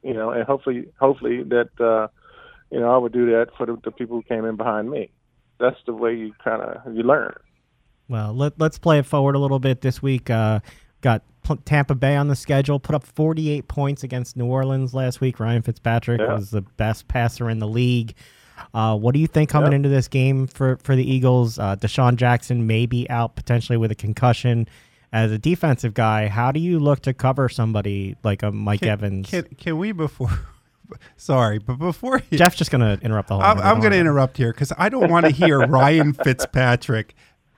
You 0.02 0.14
know, 0.14 0.30
and 0.30 0.44
hopefully 0.44 0.88
hopefully 0.98 1.42
that. 1.44 1.70
Uh, 1.80 2.08
you 2.70 2.80
know, 2.80 2.92
I 2.94 2.98
would 2.98 3.12
do 3.12 3.26
that 3.32 3.48
for 3.56 3.66
the, 3.66 3.76
the 3.84 3.90
people 3.90 4.16
who 4.16 4.22
came 4.22 4.44
in 4.44 4.56
behind 4.56 4.90
me. 4.90 5.10
That's 5.60 5.76
the 5.86 5.94
way 5.94 6.14
you 6.14 6.32
kind 6.42 6.62
of 6.62 6.94
you 6.94 7.02
learn. 7.02 7.34
Well, 8.08 8.32
let, 8.34 8.58
let's 8.58 8.78
play 8.78 8.98
it 8.98 9.06
forward 9.06 9.34
a 9.34 9.38
little 9.38 9.58
bit 9.58 9.80
this 9.80 10.00
week. 10.02 10.30
Uh, 10.30 10.60
got 11.02 11.22
P- 11.46 11.56
Tampa 11.64 11.94
Bay 11.94 12.16
on 12.16 12.28
the 12.28 12.36
schedule, 12.36 12.78
put 12.80 12.94
up 12.94 13.04
48 13.04 13.68
points 13.68 14.02
against 14.02 14.36
New 14.36 14.46
Orleans 14.46 14.94
last 14.94 15.20
week. 15.20 15.38
Ryan 15.40 15.62
Fitzpatrick 15.62 16.20
Yeah. 16.20 16.34
was 16.34 16.50
the 16.50 16.62
best 16.62 17.08
passer 17.08 17.50
in 17.50 17.58
the 17.58 17.68
league. 17.68 18.14
Uh, 18.74 18.96
what 18.96 19.14
do 19.14 19.20
you 19.20 19.26
think 19.26 19.50
coming 19.50 19.72
Yeah. 19.72 19.76
into 19.76 19.88
this 19.88 20.08
game 20.08 20.46
for, 20.46 20.76
for 20.82 20.96
the 20.96 21.08
Eagles? 21.08 21.58
Uh, 21.58 21.76
DeSean 21.76 22.16
Jackson 22.16 22.66
may 22.66 22.86
be 22.86 23.08
out 23.10 23.36
potentially 23.36 23.76
with 23.78 23.90
a 23.90 23.94
concussion. 23.96 24.66
As 25.12 25.30
a 25.32 25.38
defensive 25.38 25.94
guy, 25.94 26.28
how 26.28 26.52
do 26.52 26.60
you 26.60 26.78
look 26.78 27.00
to 27.00 27.14
cover 27.14 27.48
somebody 27.48 28.16
like 28.24 28.42
a 28.42 28.50
Mike 28.52 28.80
Can, 28.80 28.88
Evans? 28.90 29.30
Can, 29.30 29.44
can 29.58 29.78
we 29.78 29.92
before? 29.92 30.28
Sorry, 31.16 31.58
but 31.58 31.78
before 31.78 32.22
you, 32.30 32.38
Jeff's 32.38 32.56
just 32.56 32.70
going 32.70 32.80
to 32.80 33.04
interrupt 33.04 33.28
the 33.28 33.34
whole 33.34 33.42
I'm. 33.44 33.58
I'm 33.58 33.80
going 33.80 33.92
to 33.92 33.98
interrupt 33.98 34.36
here 34.36 34.52
because 34.52 34.72
I 34.78 34.88
don't 34.88 35.10
want 35.10 35.26
to 35.26 35.32
hear 35.32 35.58
Ryan 35.66 36.12
Fitzpatrick, 36.12 37.14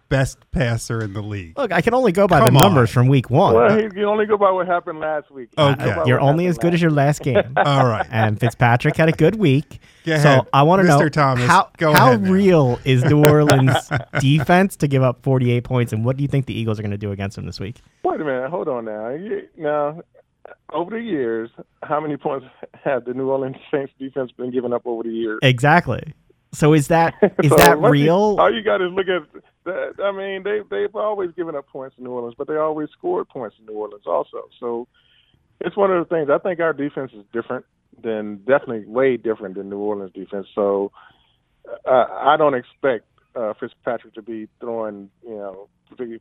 best 0.09 0.39
passer 0.51 1.03
in 1.03 1.13
the 1.13 1.23
league. 1.23 1.57
Look, 1.57 1.73
I 1.73 1.81
can 1.81 1.95
only 1.95 2.13
go 2.13 2.27
by 2.27 2.41
Come 2.41 2.53
the 2.53 2.61
numbers 2.61 2.91
on. 2.91 2.93
from 2.95 3.09
week 3.09 3.31
one. 3.31 3.55
Well, 3.55 3.77
he 3.79 3.89
can 3.89 4.05
only 4.05 4.27
go 4.27 4.37
by 4.37 4.51
what 4.51 4.67
happened 4.67 4.99
last 5.01 5.31
week. 5.31 5.51
Okay. 5.57 5.71
You 5.71 5.77
can 5.77 5.87
go 5.87 6.03
by 6.03 6.05
You're 6.09 6.21
only 6.21 6.47
as 6.47 6.57
happened 6.57 6.63
good 6.71 6.75
as 6.75 6.83
your 6.83 6.91
last 6.91 7.23
game. 7.23 7.37
All 7.57 7.87
right. 7.87 8.07
and 8.11 8.39
Fitzpatrick 8.39 8.97
had 8.97 9.09
a 9.09 9.13
good 9.13 9.37
week. 9.37 9.81
Go 10.05 10.19
so 10.19 10.29
ahead. 10.29 10.47
I 10.53 10.63
want 10.65 10.83
to 10.83 10.89
know 10.89 10.99
Mr. 10.99 11.13
Thomas, 11.13 11.47
how 11.47 11.71
go 11.77 11.93
how 11.93 12.13
ahead 12.13 12.27
real 12.29 12.81
is 12.85 13.05
New 13.05 13.25
Orleans 13.25 13.91
defense 14.21 14.77
to 14.77 14.89
give 14.89 15.03
up 15.03 15.23
48 15.23 15.63
points, 15.63 15.93
and 15.93 16.05
what 16.05 16.17
do 16.17 16.23
you 16.23 16.29
think 16.29 16.47
the 16.47 16.59
Eagles 16.59 16.79
are 16.79 16.83
going 16.83 16.91
to 16.91 16.99
do 16.99 17.13
against 17.13 17.37
them 17.37 17.47
this 17.47 17.61
week? 17.61 17.81
Wait 18.03 18.21
a 18.21 18.25
minute, 18.25 18.51
hold 18.51 18.69
on 18.69 18.87
now. 18.87 19.11
You, 19.11 19.47
now, 19.57 20.01
over 20.73 20.91
the 20.93 21.01
years, 21.03 21.51
how 21.83 22.01
many 22.01 22.17
points 22.17 22.47
have 22.85 23.05
the 23.05 23.15
New 23.15 23.29
Orleans 23.31 23.57
Saints 23.73 23.93
defense 23.99 24.31
been 24.33 24.51
giving 24.51 24.73
up 24.73 24.83
over 24.87 25.03
the 25.03 25.11
years? 25.11 25.39
Exactly. 25.43 26.15
So 26.53 26.73
is 26.73 26.89
that 26.89 27.15
is 27.43 27.51
So 27.51 27.57
that 27.57 27.81
what 27.81 27.89
you- 27.89 28.05
real? 28.05 28.37
all 28.39 28.53
you 28.53 28.63
got 28.63 28.79
to 28.79 28.87
look 28.87 29.07
at 29.09 29.23
that. 29.65 29.95
I 30.03 30.13
mean, 30.13 30.43
they 30.43 30.61
they've 30.71 30.95
always 30.95 31.31
given 31.37 31.55
up 31.55 31.67
points 31.69 31.97
in 31.99 32.05
New 32.05 32.11
Orleans, 32.11 32.35
but 32.37 32.49
they 32.49 32.57
always 32.57 32.89
scored 32.97 33.29
points 33.29 33.57
in 33.61 33.67
New 33.67 33.79
Orleans 33.79 34.05
also. 34.07 34.49
So 34.59 34.89
it's 35.61 35.77
one 35.77 35.93
of 35.93 36.07
the 36.09 36.15
things. 36.15 36.29
I 36.31 36.39
think 36.39 36.59
our 36.61 36.73
defense 36.73 37.13
is 37.15 37.25
different 37.33 37.65
than 38.03 38.37
definitely 38.39 38.87
way 38.87 39.17
different 39.17 39.57
than 39.57 39.69
New 39.71 39.79
Orleans 39.79 40.13
defense. 40.13 40.47
So 40.55 40.91
uh, 41.89 42.07
I 42.11 42.37
don't 42.39 42.55
expect 42.55 43.05
uh, 43.35 43.55
Fitzpatrick 43.59 44.15
to 44.15 44.23
be 44.23 44.49
throwing 44.61 45.11
you 45.23 45.35
know 45.35 45.69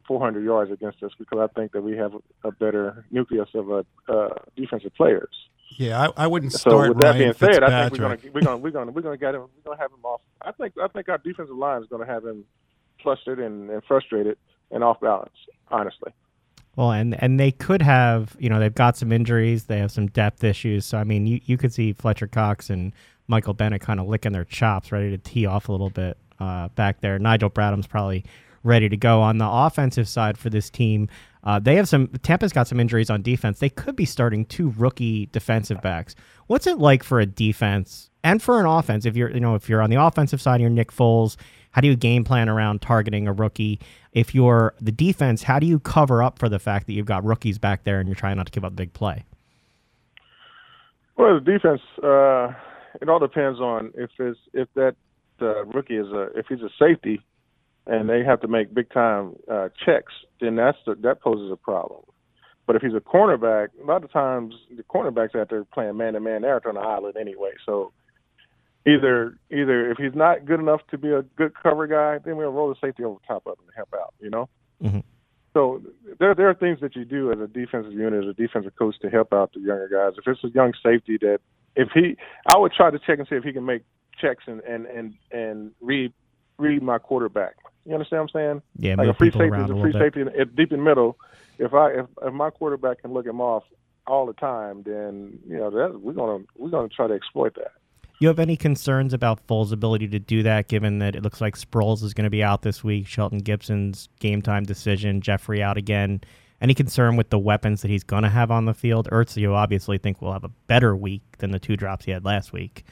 400 0.08 0.44
yards 0.44 0.72
against 0.72 1.02
us 1.04 1.12
because 1.18 1.40
I 1.40 1.60
think 1.60 1.72
that 1.74 1.82
we 1.82 1.96
have 1.98 2.14
a 2.44 2.52
better 2.52 3.06
nucleus 3.12 3.50
of 3.54 3.72
uh, 3.72 3.84
uh, 4.08 4.30
defensive 4.56 4.94
players. 4.96 5.30
Yeah, 5.78 6.10
I, 6.18 6.24
I 6.24 6.28
wouldn't 6.28 6.52
So 6.54 6.58
start 6.58 6.90
with 6.90 6.98
that 7.00 7.12
Ryan 7.12 7.20
being 7.20 7.34
said, 7.34 7.64
I 7.64 7.90
think 7.90 7.94
we're 7.94 8.08
gonna 8.08 8.18
we're 8.34 8.42
gonna 8.42 8.58
we're 8.58 8.72
gonna 8.72 8.92
we're 8.92 9.02
gonna 9.02 9.18
get 9.18 9.36
him 9.36 9.42
we're 9.42 9.72
gonna 9.72 9.82
have 9.82 9.92
him 9.92 10.04
off. 10.04 10.22
I 10.42 10.52
think 10.52 10.74
I 10.82 10.88
think 10.88 11.10
our 11.10 11.20
defensive 11.20 11.56
line 11.56 11.82
is 11.82 11.88
gonna 11.90 12.06
have 12.06 12.26
him 12.26 12.46
flustered 13.04 13.40
and, 13.40 13.70
and 13.70 13.84
frustrated 13.84 14.38
and 14.72 14.84
off 14.84 15.00
balance. 15.00 15.34
Honestly, 15.70 16.12
Well, 16.76 16.92
and 16.92 17.22
and 17.22 17.40
they 17.40 17.52
could 17.52 17.84
have, 17.84 18.36
you 18.40 18.50
know, 18.50 18.60
they've 18.60 18.74
got 18.74 18.98
some 18.98 19.12
injuries, 19.12 19.66
they 19.66 19.78
have 19.78 19.92
some 19.92 20.08
depth 20.08 20.44
issues. 20.44 20.86
So 20.86 20.98
I 20.98 21.04
mean, 21.04 21.28
you 21.28 21.40
you 21.46 21.58
could 21.58 21.74
see 21.74 21.94
Fletcher 21.94 22.28
Cox 22.28 22.72
and 22.72 22.92
Michael 23.28 23.54
Bennett 23.54 23.82
kind 23.82 24.00
of 24.00 24.08
licking 24.08 24.32
their 24.32 24.46
chops, 24.46 24.92
ready 24.92 25.12
to 25.12 25.18
tee 25.20 25.46
off 25.46 25.70
a 25.70 25.72
little 25.72 25.92
bit 25.92 26.18
uh, 26.40 26.70
back 26.70 27.02
there. 27.02 27.20
Nigel 27.20 27.50
Bradham's 27.50 27.88
probably 27.88 28.26
ready 28.64 28.90
to 28.90 28.98
go 28.98 29.22
on 29.22 29.38
the 29.38 29.48
offensive 29.48 30.08
side 30.08 30.38
for 30.38 30.50
this 30.50 30.70
team. 30.70 31.08
Uh, 31.44 31.58
they 31.60 31.76
have 31.76 31.88
some. 31.88 32.08
Tampa's 32.22 32.52
got 32.52 32.68
some 32.68 32.80
injuries 32.80 33.10
on 33.10 33.22
defense. 33.22 33.60
They 33.60 33.70
could 33.70 33.96
be 33.96 34.06
starting 34.06 34.46
two 34.46 34.74
rookie 34.78 35.28
defensive 35.28 35.82
backs. 35.82 36.16
What's 36.48 36.68
it 36.68 36.80
like 36.80 37.04
for 37.04 37.20
a 37.20 37.26
defense 37.26 38.10
and 38.24 38.42
for 38.42 38.60
an 38.60 38.66
offense? 38.66 39.06
If 39.06 39.16
you're, 39.16 39.32
you 39.32 39.40
know, 39.40 39.56
if 39.56 39.70
you're 39.70 39.82
on 39.82 39.90
the 39.90 40.02
offensive 40.02 40.42
side, 40.42 40.60
you're 40.60 40.70
Nick 40.70 40.92
Foles, 40.92 41.38
How 41.72 41.82
do 41.82 41.88
you 41.88 41.96
game 41.96 42.24
plan 42.24 42.50
around 42.50 42.82
targeting 42.82 43.28
a 43.28 43.34
rookie? 43.34 43.80
If 44.12 44.34
you're 44.34 44.74
the 44.82 44.92
defense, 44.92 45.44
how 45.44 45.60
do 45.60 45.68
you 45.68 45.80
cover 45.80 46.24
up 46.24 46.40
for 46.40 46.50
the 46.50 46.60
fact 46.60 46.88
that 46.88 46.94
you've 46.94 47.06
got 47.06 47.24
rookies 47.24 47.58
back 47.58 47.84
there 47.84 48.00
and 48.00 48.08
you're 48.08 48.16
trying 48.16 48.38
not 48.38 48.48
to 48.48 48.52
give 48.52 48.66
up 48.66 48.76
big 48.76 48.94
play? 48.94 49.26
Well, 51.16 51.36
the 51.36 51.42
defense, 51.42 51.82
uh, 52.04 52.54
it 53.02 53.10
all 53.10 53.20
depends 53.20 53.60
on 53.60 53.92
if 53.96 54.10
it's 54.18 54.40
if 54.54 54.68
that 54.76 54.96
uh, 55.42 55.66
rookie 55.66 55.98
is 55.98 56.08
a 56.08 56.30
if 56.36 56.48
he's 56.48 56.62
a 56.62 56.70
safety, 56.80 57.22
and 57.88 58.10
they 58.10 58.24
have 58.24 58.42
to 58.42 58.48
make 58.48 58.74
big 58.74 58.92
time 58.92 59.36
uh, 59.52 59.70
checks, 59.86 60.14
then 60.40 60.56
that's 60.56 60.78
the, 60.86 60.96
that 60.96 61.22
poses 61.22 61.52
a 61.52 61.56
problem. 61.56 62.02
But 62.68 62.76
if 62.76 62.82
he's 62.84 62.94
a 62.94 63.00
cornerback, 63.00 63.70
a 63.82 63.86
lot 63.86 64.04
of 64.04 64.12
times 64.12 64.54
the 64.76 64.84
cornerbacks 64.84 65.36
out 65.36 65.50
there 65.50 65.64
playing 65.64 65.98
man 65.98 66.14
to 66.14 66.20
man, 66.20 66.44
they're 66.44 66.62
on 66.68 66.76
the 66.76 66.82
island 66.82 67.18
anyway. 67.20 67.52
So 67.66 67.92
either 68.86 69.38
either 69.52 69.92
if 69.92 69.98
he's 69.98 70.16
not 70.16 70.46
good 70.46 70.60
enough 70.60 70.82
to 70.92 70.98
be 70.98 71.10
a 71.10 71.24
good 71.36 71.54
cover 71.62 71.88
guy, 71.88 72.20
then 72.24 72.38
we'll 72.38 72.52
roll 72.52 72.70
the 72.70 72.76
safety 72.80 73.04
over 73.04 73.20
top 73.28 73.48
of 73.48 73.58
him 73.58 73.66
to 73.68 73.76
help 73.76 73.94
out. 73.94 74.14
You 74.20 74.30
know. 74.30 74.50
Mm-hmm. 74.84 75.00
So 75.54 75.82
there 76.20 76.36
there 76.36 76.50
are 76.50 76.54
things 76.54 76.80
that 76.82 76.96
you 76.96 77.06
do 77.06 77.32
as 77.32 77.40
a 77.40 77.48
defensive 77.48 77.94
unit, 77.94 78.24
as 78.24 78.30
a 78.30 78.34
defensive 78.34 78.76
coach, 78.78 78.96
to 79.02 79.10
help 79.10 79.34
out 79.34 79.52
the 79.54 79.62
younger 79.62 79.90
guys. 79.92 80.18
If 80.18 80.28
it's 80.28 80.44
a 80.44 80.50
young 80.54 80.74
safety 80.84 81.18
that 81.22 81.40
if 81.76 81.90
he, 81.94 82.18
I 82.54 82.58
would 82.58 82.72
try 82.74 82.92
to 82.92 83.00
check 83.00 83.20
and 83.20 83.28
see 83.28 83.36
if 83.36 83.44
he 83.44 83.52
can 83.52 83.66
make 83.66 83.84
checks 84.20 84.44
and 84.48 84.62
and 84.62 84.86
and 84.86 85.14
and 85.32 85.72
read 85.82 86.14
read 86.58 86.84
my 86.84 86.98
quarterback. 86.98 87.56
You 87.86 87.94
understand 87.94 88.22
what 88.22 88.42
I'm 88.42 88.52
saying? 88.52 88.62
Yeah, 88.78 88.96
like 88.96 89.08
a 89.08 89.14
free 89.14 89.32
safety 89.32 89.62
is 89.62 89.70
a 89.70 89.82
free 89.82 89.94
safety 89.94 90.22
in, 90.22 90.28
deep 90.56 90.72
in 90.72 90.80
the 90.80 90.84
middle. 90.84 91.18
If 91.58 91.74
I 91.74 91.92
if, 91.92 92.06
if 92.22 92.34
my 92.34 92.50
quarterback 92.50 93.02
can 93.02 93.14
look 93.14 93.26
him 93.26 93.42
off 93.42 93.64
all 94.06 94.26
the 94.26 94.34
time, 94.34 94.84
then 94.84 95.40
you 95.48 95.58
know 95.58 95.70
that 95.70 96.02
we're 96.02 96.14
gonna 96.14 96.44
we're 96.58 96.70
gonna 96.70 96.90
try 96.90 97.08
to 97.08 97.14
exploit 97.14 97.56
that. 97.56 97.72
You 98.22 98.28
have 98.28 98.40
any 98.40 98.58
concerns 98.58 99.14
about 99.14 99.48
Foles' 99.48 99.72
ability 99.72 100.10
to 100.10 100.20
do 100.20 100.44
that, 100.44 100.68
given 100.68 101.00
that 101.00 101.16
it 101.16 101.24
looks 101.24 101.40
like 101.40 101.56
Sproles 101.56 102.04
is 102.04 102.14
going 102.14 102.26
to 102.26 102.30
be 102.30 102.44
out 102.44 102.64
this 102.64 102.84
week, 102.84 103.08
Shelton 103.08 103.40
Gibson's 103.40 104.10
game 104.20 104.42
time 104.42 104.66
decision, 104.66 105.22
Jeffery 105.22 105.64
out 105.64 105.78
again? 105.78 106.20
Any 106.60 106.74
concern 106.74 107.16
with 107.16 107.30
the 107.30 107.40
weapons 107.40 107.82
that 107.82 107.88
he's 107.88 108.04
going 108.04 108.24
to 108.24 108.30
have 108.30 108.52
on 108.52 108.66
the 108.66 108.74
field? 108.74 109.08
Ertz, 109.14 109.38
you 109.38 109.56
obviously 109.56 109.98
think 109.98 110.22
will 110.22 110.34
have 110.34 110.44
a 110.44 110.52
better 110.68 110.98
week 110.98 111.22
than 111.38 111.52
the 111.52 111.60
two 111.60 111.78
drops 111.78 112.04
he 112.04 112.12
had 112.12 112.26
last 112.26 112.52
week. 112.52 112.84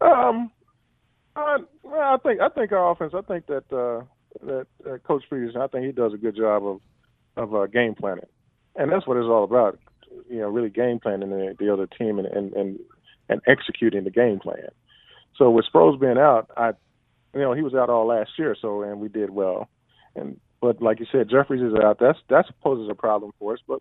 Um, 0.00 0.50
I, 1.36 1.58
I 1.86 2.16
think 2.22 2.40
I 2.40 2.48
think 2.48 2.72
our 2.72 2.90
offense. 2.90 3.12
I 3.16 3.22
think 3.22 3.46
that 3.46 3.72
uh, 3.72 4.04
that 4.44 4.66
uh, 4.86 4.98
Coach 4.98 5.24
Pederson. 5.30 5.56
I 5.56 5.66
think 5.68 5.86
he 5.86 5.92
does 5.92 6.12
a 6.14 6.18
good 6.18 6.36
job 6.36 6.64
of 6.66 6.80
of 7.36 7.54
uh, 7.54 7.66
game 7.66 7.94
planning, 7.94 8.26
and 8.76 8.90
that's 8.90 9.06
what 9.06 9.16
it's 9.16 9.26
all 9.26 9.44
about. 9.44 9.78
You 10.28 10.38
know, 10.38 10.48
really 10.48 10.70
game 10.70 10.98
planning 11.00 11.30
the, 11.30 11.54
the 11.58 11.72
other 11.72 11.86
team 11.86 12.18
and, 12.18 12.26
and 12.26 12.52
and 12.54 12.78
and 13.28 13.40
executing 13.46 14.04
the 14.04 14.10
game 14.10 14.38
plan. 14.40 14.68
So 15.36 15.50
with 15.50 15.66
Sproles 15.72 16.00
being 16.00 16.18
out, 16.18 16.50
I, 16.56 16.72
you 17.34 17.40
know, 17.40 17.52
he 17.52 17.62
was 17.62 17.74
out 17.74 17.90
all 17.90 18.06
last 18.06 18.30
year. 18.38 18.56
So 18.60 18.82
and 18.82 19.00
we 19.00 19.08
did 19.08 19.30
well, 19.30 19.68
and 20.16 20.40
but 20.60 20.82
like 20.82 21.00
you 21.00 21.06
said, 21.10 21.30
Jeffery's 21.30 21.62
is 21.62 21.78
out. 21.80 21.98
That's 22.00 22.18
that 22.28 22.46
poses 22.62 22.88
a 22.90 22.94
problem 22.94 23.32
for 23.38 23.54
us. 23.54 23.60
But 23.66 23.80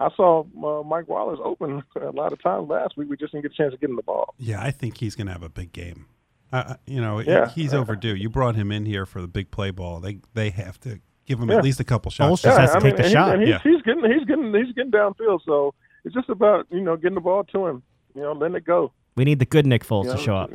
I 0.00 0.08
saw 0.16 0.44
uh, 0.64 0.82
Mike 0.82 1.08
Wallace 1.08 1.38
open 1.44 1.82
a 2.00 2.10
lot 2.10 2.32
of 2.32 2.42
times 2.42 2.68
last 2.68 2.96
week. 2.96 3.08
We 3.10 3.16
just 3.16 3.32
didn't 3.32 3.42
get 3.42 3.52
a 3.52 3.54
chance 3.54 3.72
to 3.74 3.78
get 3.78 3.90
him 3.90 3.96
the 3.96 4.02
ball. 4.02 4.34
Yeah, 4.38 4.60
I 4.62 4.70
think 4.70 4.96
he's 4.98 5.14
going 5.14 5.26
to 5.26 5.32
have 5.32 5.42
a 5.42 5.48
big 5.50 5.72
game. 5.72 6.06
Uh, 6.52 6.74
you 6.86 7.00
know, 7.00 7.20
Yeah. 7.20 7.48
he's 7.50 7.72
overdue. 7.74 8.14
You 8.16 8.28
brought 8.28 8.56
him 8.56 8.72
in 8.72 8.86
here 8.86 9.06
for 9.06 9.20
the 9.20 9.28
big 9.28 9.50
play 9.52 9.70
ball. 9.70 10.00
They 10.00 10.18
they 10.34 10.50
have 10.50 10.80
to 10.80 11.00
give 11.26 11.38
him 11.38 11.48
Yeah. 11.50 11.58
at 11.58 11.64
least 11.64 11.78
a 11.80 11.84
couple 11.84 12.10
Foles 12.10 12.40
shots. 12.40 12.42
just 12.42 12.58
has 12.58 12.70
to 12.72 12.76
I 12.78 12.80
take 12.80 12.96
the 12.96 13.02
and 13.02 13.06
he- 13.08 13.12
shot. 13.12 13.38
He's, 13.38 13.48
Yeah. 13.48 13.58
he's 13.62 13.82
getting 13.82 14.04
he's 14.10 14.24
getting 14.26 14.52
he's 14.54 14.74
getting 14.74 14.90
downfield. 14.90 15.40
So 15.44 15.74
it's 16.04 16.14
just 16.14 16.28
about 16.28 16.66
you 16.70 16.80
know 16.80 16.96
getting 16.96 17.14
the 17.14 17.20
ball 17.20 17.44
to 17.44 17.66
him. 17.66 17.82
You 18.16 18.22
know, 18.22 18.32
letting 18.32 18.56
it 18.56 18.64
go. 18.64 18.90
We 19.16 19.24
need 19.24 19.38
the 19.38 19.44
good 19.46 19.66
Nick 19.66 19.84
Foles 19.86 20.06
you 20.06 20.12
to 20.12 20.18
show 20.18 20.36
up. 20.36 20.50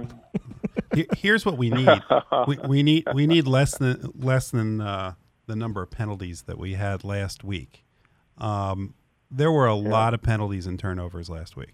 Here's 1.17 1.45
what 1.45 1.57
we 1.57 1.69
need. 1.69 1.89
we, 2.47 2.57
we 2.67 2.83
need 2.83 3.05
we 3.13 3.27
need 3.27 3.47
less 3.47 3.77
than 3.77 4.11
less 4.17 4.49
than 4.51 4.81
uh, 4.81 5.13
the 5.45 5.55
number 5.55 5.81
of 5.81 5.91
penalties 5.91 6.43
that 6.43 6.57
we 6.57 6.73
had 6.73 7.03
last 7.03 7.43
week. 7.43 7.85
Um, 8.37 8.95
there 9.35 9.51
were 9.51 9.67
a 9.67 9.75
lot 9.75 10.13
of 10.13 10.21
penalties 10.21 10.65
and 10.65 10.79
turnovers 10.79 11.29
last 11.29 11.55
week. 11.55 11.73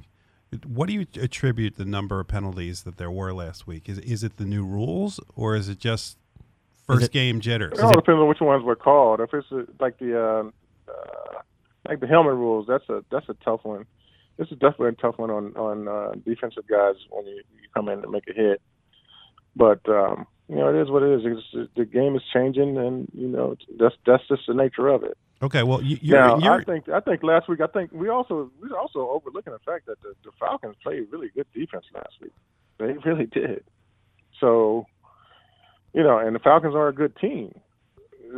What 0.65 0.88
do 0.88 0.94
you 0.94 1.06
attribute 1.22 1.77
the 1.77 1.86
number 1.86 2.20
of 2.20 2.27
penalties 2.27 2.84
that 2.84 2.98
there 2.98 3.12
were 3.12 3.34
last 3.34 3.68
week? 3.68 3.88
Is 3.88 4.00
is 4.00 4.24
it 4.24 4.38
the 4.38 4.46
new 4.46 4.65
rules 4.65 5.20
or 5.36 5.56
is 5.56 5.70
it 5.70 5.80
just 5.80 6.18
first 6.88 7.06
it- 7.06 7.12
game 7.12 7.39
jitters? 7.39 7.74
It 7.74 7.82
all 7.82 7.94
depends 7.94 8.20
on 8.20 8.27
which 8.27 8.41
ones 8.41 8.63
were 8.63 8.75
called. 8.75 9.22
If 9.22 9.34
it's 9.34 9.48
uh 9.51 9.63
like 9.80 9.98
the 10.00 10.20
uh, 10.20 10.44
uh, 10.91 11.41
like 11.88 12.00
the 12.00 12.08
helmet 12.08 12.34
rules, 12.34 12.65
that's 12.68 12.88
a 12.89 13.03
that's 13.12 13.30
a 13.30 13.36
tough 13.46 13.62
one. 13.63 13.86
This 14.38 14.48
is 14.48 14.58
definitely 14.58 14.89
a 14.89 14.91
tough 14.94 15.18
one 15.18 15.30
on 15.30 15.56
on 15.56 15.88
uh, 15.88 16.12
defensive 16.25 16.68
guys 16.68 16.96
when 17.12 17.27
you, 17.27 17.36
you 17.36 17.70
come 17.74 17.88
in 17.88 18.00
and 18.03 18.12
make 18.12 18.27
a 18.27 18.34
hit. 18.34 18.62
But 19.56 19.88
um, 19.88 20.27
you 20.51 20.58
know, 20.58 20.67
it 20.67 20.81
is 20.81 20.89
what 20.89 21.01
it 21.01 21.13
is. 21.13 21.22
It's, 21.53 21.70
the 21.77 21.86
game 21.86 22.13
is 22.17 22.22
changing, 22.34 22.77
and 22.77 23.08
you 23.13 23.29
know 23.29 23.55
that's 23.79 23.96
that's 24.05 24.27
just 24.27 24.41
the 24.50 24.53
nature 24.53 24.89
of 24.89 25.01
it. 25.05 25.17
Okay, 25.41 25.63
well 25.63 25.81
you, 25.81 25.98
you're, 26.01 26.17
now, 26.17 26.38
you're 26.39 26.60
I 26.60 26.63
think 26.65 26.89
I 26.89 27.00
think 27.00 27.24
last 27.24 27.48
week 27.48 27.62
I 27.62 27.67
think 27.67 27.93
we 27.93 28.10
also 28.10 28.51
we 28.62 28.70
also 28.72 29.00
overlooking 29.12 29.53
the 29.53 29.60
fact 29.60 29.86
that 29.86 30.01
the, 30.01 30.13
the 30.25 30.31
Falcons 30.38 30.75
played 30.84 31.08
really 31.10 31.29
good 31.34 31.48
defense 31.53 31.86
last 31.96 32.15
week. 32.22 32.34
They 32.79 32.86
really 33.10 33.27
did. 33.27 33.63
So, 34.41 34.88
you 35.93 36.03
know, 36.03 36.17
and 36.17 36.36
the 36.36 36.39
Falcons 36.39 36.75
are 36.75 36.89
a 36.89 36.93
good 36.93 37.15
team. 37.15 37.58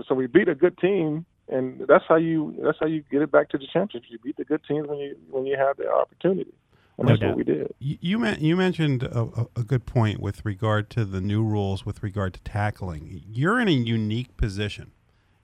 So 0.07 0.13
we 0.13 0.27
beat 0.27 0.47
a 0.47 0.55
good 0.55 0.77
team, 0.77 1.25
and 1.47 1.81
that's 1.87 2.05
how 2.07 2.17
you 2.17 2.55
that's 2.63 2.77
how 2.79 2.85
you 2.85 3.03
get 3.09 3.23
it 3.23 3.31
back 3.31 3.49
to 3.49 3.57
the 3.57 3.65
championship. 3.73 4.11
You 4.11 4.19
beat 4.19 4.37
the 4.37 4.45
good 4.45 4.61
teams 4.67 4.87
when 4.87 4.99
you 4.99 5.15
when 5.31 5.47
you 5.47 5.57
have 5.57 5.77
the 5.77 5.91
opportunity, 5.91 6.53
and 6.97 7.07
No 7.07 7.13
that's 7.13 7.19
doubt. 7.21 7.29
what 7.29 7.37
we 7.37 7.43
did. 7.43 7.73
You 7.79 7.97
you, 8.01 8.19
men- 8.19 8.39
you 8.41 8.55
mentioned 8.55 9.03
a, 9.03 9.21
a 9.21 9.47
a 9.57 9.63
good 9.63 9.85
point 9.85 10.19
with 10.19 10.43
regard 10.45 10.89
to 10.91 11.05
the 11.05 11.21
new 11.21 11.43
rules 11.43 11.85
with 11.85 12.03
regard 12.03 12.33
to 12.35 12.41
tackling. 12.41 13.21
You're 13.31 13.59
in 13.59 13.67
a 13.67 13.71
unique 13.71 14.35
position. 14.37 14.91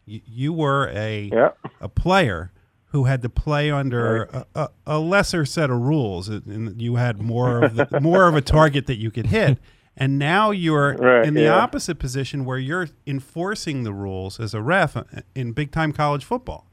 You, 0.05 0.21
you 0.25 0.53
were 0.53 0.89
a 0.93 1.29
Yeah. 1.33 1.49
a 1.81 1.89
player 1.89 2.51
who 2.91 3.03
had 3.03 3.21
to 3.21 3.29
play 3.29 3.69
under 3.69 4.23
a, 4.23 4.45
a, 4.55 4.69
a 4.87 4.99
lesser 4.99 5.45
set 5.45 5.69
of 5.69 5.79
rules, 5.79 6.27
and 6.27 6.81
you 6.81 6.95
had 6.95 7.21
more 7.21 7.63
of 7.63 7.75
the, 7.75 7.99
more 8.01 8.27
of 8.27 8.35
a 8.35 8.41
target 8.41 8.87
that 8.87 8.97
you 8.97 9.11
could 9.11 9.27
hit. 9.27 9.59
And 9.95 10.17
now 10.17 10.49
you're 10.51 10.95
Right, 10.95 11.25
in 11.27 11.33
the 11.35 11.41
yeah. 11.43 11.55
opposite 11.55 11.99
position 11.99 12.45
where 12.45 12.57
you're 12.57 12.87
enforcing 13.05 13.83
the 13.83 13.93
rules 13.93 14.39
as 14.39 14.53
a 14.55 14.61
ref 14.61 14.95
in 15.35 15.51
big 15.51 15.71
time 15.71 15.91
college 15.91 16.23
football. 16.25 16.65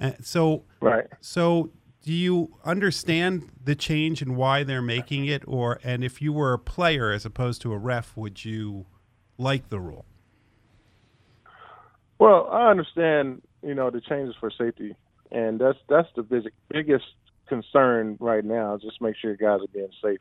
Uh, 0.00 0.12
so 0.22 0.62
Right. 0.80 1.04
so, 1.20 1.70
do 2.02 2.12
you 2.12 2.54
understand 2.64 3.50
the 3.62 3.74
change 3.74 4.22
and 4.22 4.36
why 4.36 4.62
they're 4.62 4.82
making 4.82 5.26
it, 5.26 5.42
or 5.46 5.80
and 5.84 6.04
if 6.04 6.22
you 6.22 6.32
were 6.32 6.52
a 6.52 6.58
player 6.58 7.10
as 7.10 7.24
opposed 7.24 7.60
to 7.62 7.72
a 7.72 7.78
ref, 7.78 8.16
would 8.16 8.44
you 8.44 8.86
like 9.36 9.68
the 9.68 9.80
rule? 9.80 10.04
Well, 12.18 12.48
I 12.50 12.70
understand, 12.70 13.42
you 13.62 13.74
know, 13.74 13.90
the 13.90 14.00
changes 14.00 14.34
for 14.40 14.50
safety, 14.50 14.96
and 15.30 15.60
that's 15.60 15.78
that's 15.88 16.08
the 16.16 16.22
big, 16.22 16.50
biggest 16.68 17.04
concern 17.46 18.16
right 18.20 18.44
now. 18.44 18.76
Just 18.76 19.00
make 19.00 19.16
sure 19.16 19.30
your 19.30 19.36
guys 19.36 19.64
are 19.64 19.72
being 19.72 19.90
safe, 20.02 20.20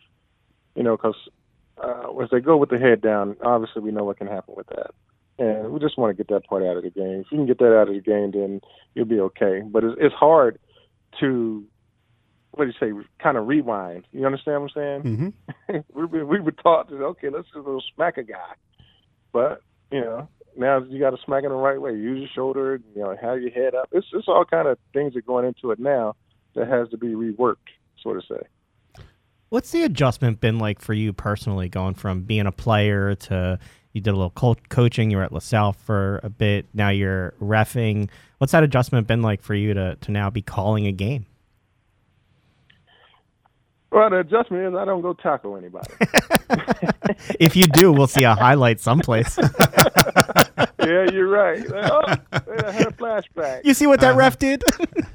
you 0.75 0.83
know, 0.83 0.97
because 0.97 1.15
uh, 1.81 2.09
if 2.19 2.29
they 2.29 2.39
go 2.39 2.57
with 2.57 2.69
the 2.69 2.77
head 2.77 3.01
down, 3.01 3.35
obviously 3.43 3.81
we 3.81 3.91
know 3.91 4.03
what 4.03 4.17
can 4.17 4.27
happen 4.27 4.55
with 4.55 4.67
that, 4.67 4.91
and 5.39 5.71
we 5.71 5.79
just 5.79 5.97
want 5.97 6.15
to 6.15 6.23
get 6.23 6.31
that 6.33 6.45
part 6.45 6.63
out 6.63 6.77
of 6.77 6.83
the 6.83 6.89
game. 6.89 7.21
If 7.21 7.31
you 7.31 7.37
can 7.37 7.47
get 7.47 7.59
that 7.59 7.75
out 7.75 7.87
of 7.87 7.95
the 7.95 8.01
game, 8.01 8.31
then 8.31 8.61
you'll 8.93 9.05
be 9.05 9.19
okay. 9.19 9.61
But 9.65 9.83
it's, 9.83 9.95
it's 9.99 10.15
hard 10.15 10.59
to 11.19 11.63
what 12.51 12.65
do 12.65 12.71
you 12.71 13.03
say, 13.03 13.07
kind 13.21 13.37
of 13.37 13.47
rewind. 13.47 14.05
You 14.11 14.25
understand 14.25 14.63
what 14.63 14.71
I'm 14.75 15.03
saying? 15.03 15.35
Mm-hmm. 15.69 15.77
we 15.93 16.05
were, 16.05 16.25
we 16.25 16.39
were 16.39 16.51
taught 16.51 16.89
that 16.89 16.95
okay, 16.95 17.29
let's 17.29 17.47
just 17.53 17.65
go 17.65 17.79
smack 17.95 18.17
a 18.17 18.23
guy, 18.23 18.53
but 19.31 19.61
you 19.91 20.01
know 20.01 20.27
now 20.57 20.83
you 20.89 20.99
got 20.99 21.11
to 21.11 21.17
smack 21.23 21.43
it 21.43 21.49
the 21.49 21.55
right 21.55 21.79
way. 21.79 21.91
Use 21.91 22.19
your 22.19 22.29
shoulder, 22.33 22.81
you 22.95 23.01
know, 23.01 23.15
have 23.21 23.41
your 23.41 23.51
head 23.51 23.75
up. 23.75 23.89
It's 23.91 24.07
it's 24.13 24.27
all 24.27 24.45
kind 24.45 24.67
of 24.67 24.77
things 24.93 25.13
that 25.13 25.25
going 25.25 25.45
into 25.45 25.71
it 25.71 25.79
now 25.79 26.15
that 26.55 26.67
has 26.67 26.89
to 26.89 26.97
be 26.97 27.07
reworked, 27.07 27.55
so 28.01 28.13
to 28.13 28.21
say. 28.21 29.03
What's 29.49 29.71
the 29.71 29.83
adjustment 29.83 30.41
been 30.41 30.59
like 30.59 30.81
for 30.81 30.93
you 30.93 31.13
personally, 31.13 31.69
going 31.69 31.93
from 31.93 32.23
being 32.23 32.47
a 32.47 32.51
player 32.51 33.15
to 33.15 33.59
you 33.97 34.01
did 34.01 34.11
a 34.11 34.15
little 34.15 34.29
co- 34.31 34.55
coaching, 34.69 35.11
you 35.11 35.17
were 35.17 35.23
at 35.23 35.33
LaSalle 35.33 35.73
for 35.73 36.19
a 36.23 36.29
bit, 36.29 36.65
now 36.73 36.89
you're 36.89 37.33
refing. 37.41 38.09
What's 38.37 38.51
that 38.53 38.63
adjustment 38.63 39.07
been 39.07 39.21
like 39.21 39.41
for 39.41 39.55
you 39.55 39.73
to, 39.73 39.95
to 39.95 40.11
now 40.11 40.29
be 40.29 40.41
calling 40.41 40.85
a 40.87 40.91
game? 40.91 41.25
Well, 43.91 44.09
the 44.09 44.19
adjustment 44.19 44.63
is 44.67 44.75
I 44.75 44.85
don't 44.85 45.01
go 45.01 45.13
tackle 45.13 45.57
anybody. 45.57 45.89
If 47.39 47.55
you 47.55 47.67
do, 47.67 47.91
we'll 47.93 48.07
see 48.07 48.23
a 48.23 48.35
highlight 48.35 48.79
someplace. 48.81 49.37
yeah, 50.79 51.09
you're 51.11 51.29
right. 51.29 51.65
Oh, 51.71 52.01
I 52.33 52.71
had 52.71 52.87
a 52.87 52.91
flashback. 52.91 53.61
you 53.63 53.73
see 53.73 53.87
what 53.87 54.01
that 54.01 54.15
ref 54.15 54.37
did? 54.37 54.61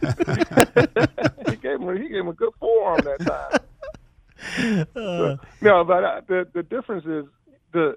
he 1.51 1.57
gave 1.57 1.81
him 1.81 1.97
he 2.03 2.09
gave 2.09 2.21
him 2.21 2.29
a 2.29 2.33
good 2.33 2.53
forearm 2.59 3.01
that 3.05 3.61
time. 4.57 4.87
Uh, 4.97 5.37
No, 5.61 5.85
but 5.85 6.03
uh, 6.05 6.21
the 6.27 6.49
the 6.55 6.63
difference 6.63 7.05
is 7.05 7.27
the 7.73 7.97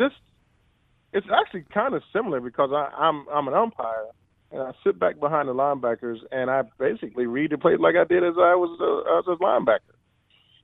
just 0.00 0.16
it's 1.12 1.26
actually 1.32 1.64
kind 1.72 1.94
of 1.94 2.02
similar 2.12 2.40
because 2.40 2.70
I, 2.72 2.90
I'm 2.96 3.26
I'm 3.28 3.48
an 3.48 3.54
umpire 3.54 4.06
and 4.52 4.62
I 4.62 4.72
sit 4.84 4.98
back 4.98 5.20
behind 5.20 5.48
the 5.48 5.54
linebackers 5.54 6.18
and 6.32 6.50
I 6.50 6.62
basically 6.78 7.26
read 7.26 7.50
the 7.50 7.58
play 7.58 7.76
like 7.76 7.96
I 7.96 8.04
did 8.04 8.24
as 8.24 8.34
I 8.36 8.54
was 8.54 8.70
uh, 8.80 9.18
as 9.18 9.26
a 9.28 9.42
linebacker. 9.42 9.94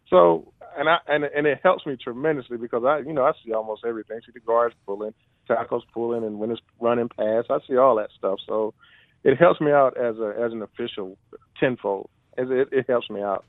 So 0.09 0.53
and 0.77 0.89
I 0.89 0.99
and 1.09 1.25
and 1.25 1.47
it 1.47 1.61
helps 1.63 1.87
me 1.87 1.97
tremendously 1.97 2.57
because 2.57 2.85
I 2.85 2.99
you 2.99 3.13
know 3.13 3.25
I 3.25 3.33
see 3.45 3.53
almost 3.53 3.85
everything. 3.85 4.19
I 4.23 4.27
see 4.27 4.33
the 4.33 4.41
guards 4.41 4.75
pulling, 4.87 5.15
tackles 5.47 5.85
pulling, 5.93 6.25
and 6.25 6.39
when 6.39 6.51
it's 6.51 6.61
running 6.81 7.09
past, 7.09 7.51
I 7.51 7.59
see 7.69 7.77
all 7.77 7.97
that 7.97 8.11
stuff. 8.17 8.39
So 8.47 8.75
it 9.25 9.37
helps 9.37 9.61
me 9.61 9.73
out 9.73 9.97
as 9.97 10.17
a 10.19 10.35
as 10.39 10.53
an 10.53 10.63
official 10.63 11.19
tenfold. 11.59 12.09
As 12.39 12.49
It, 12.51 12.69
it 12.71 12.87
helps 12.89 13.11
me 13.11 13.23
out. 13.23 13.45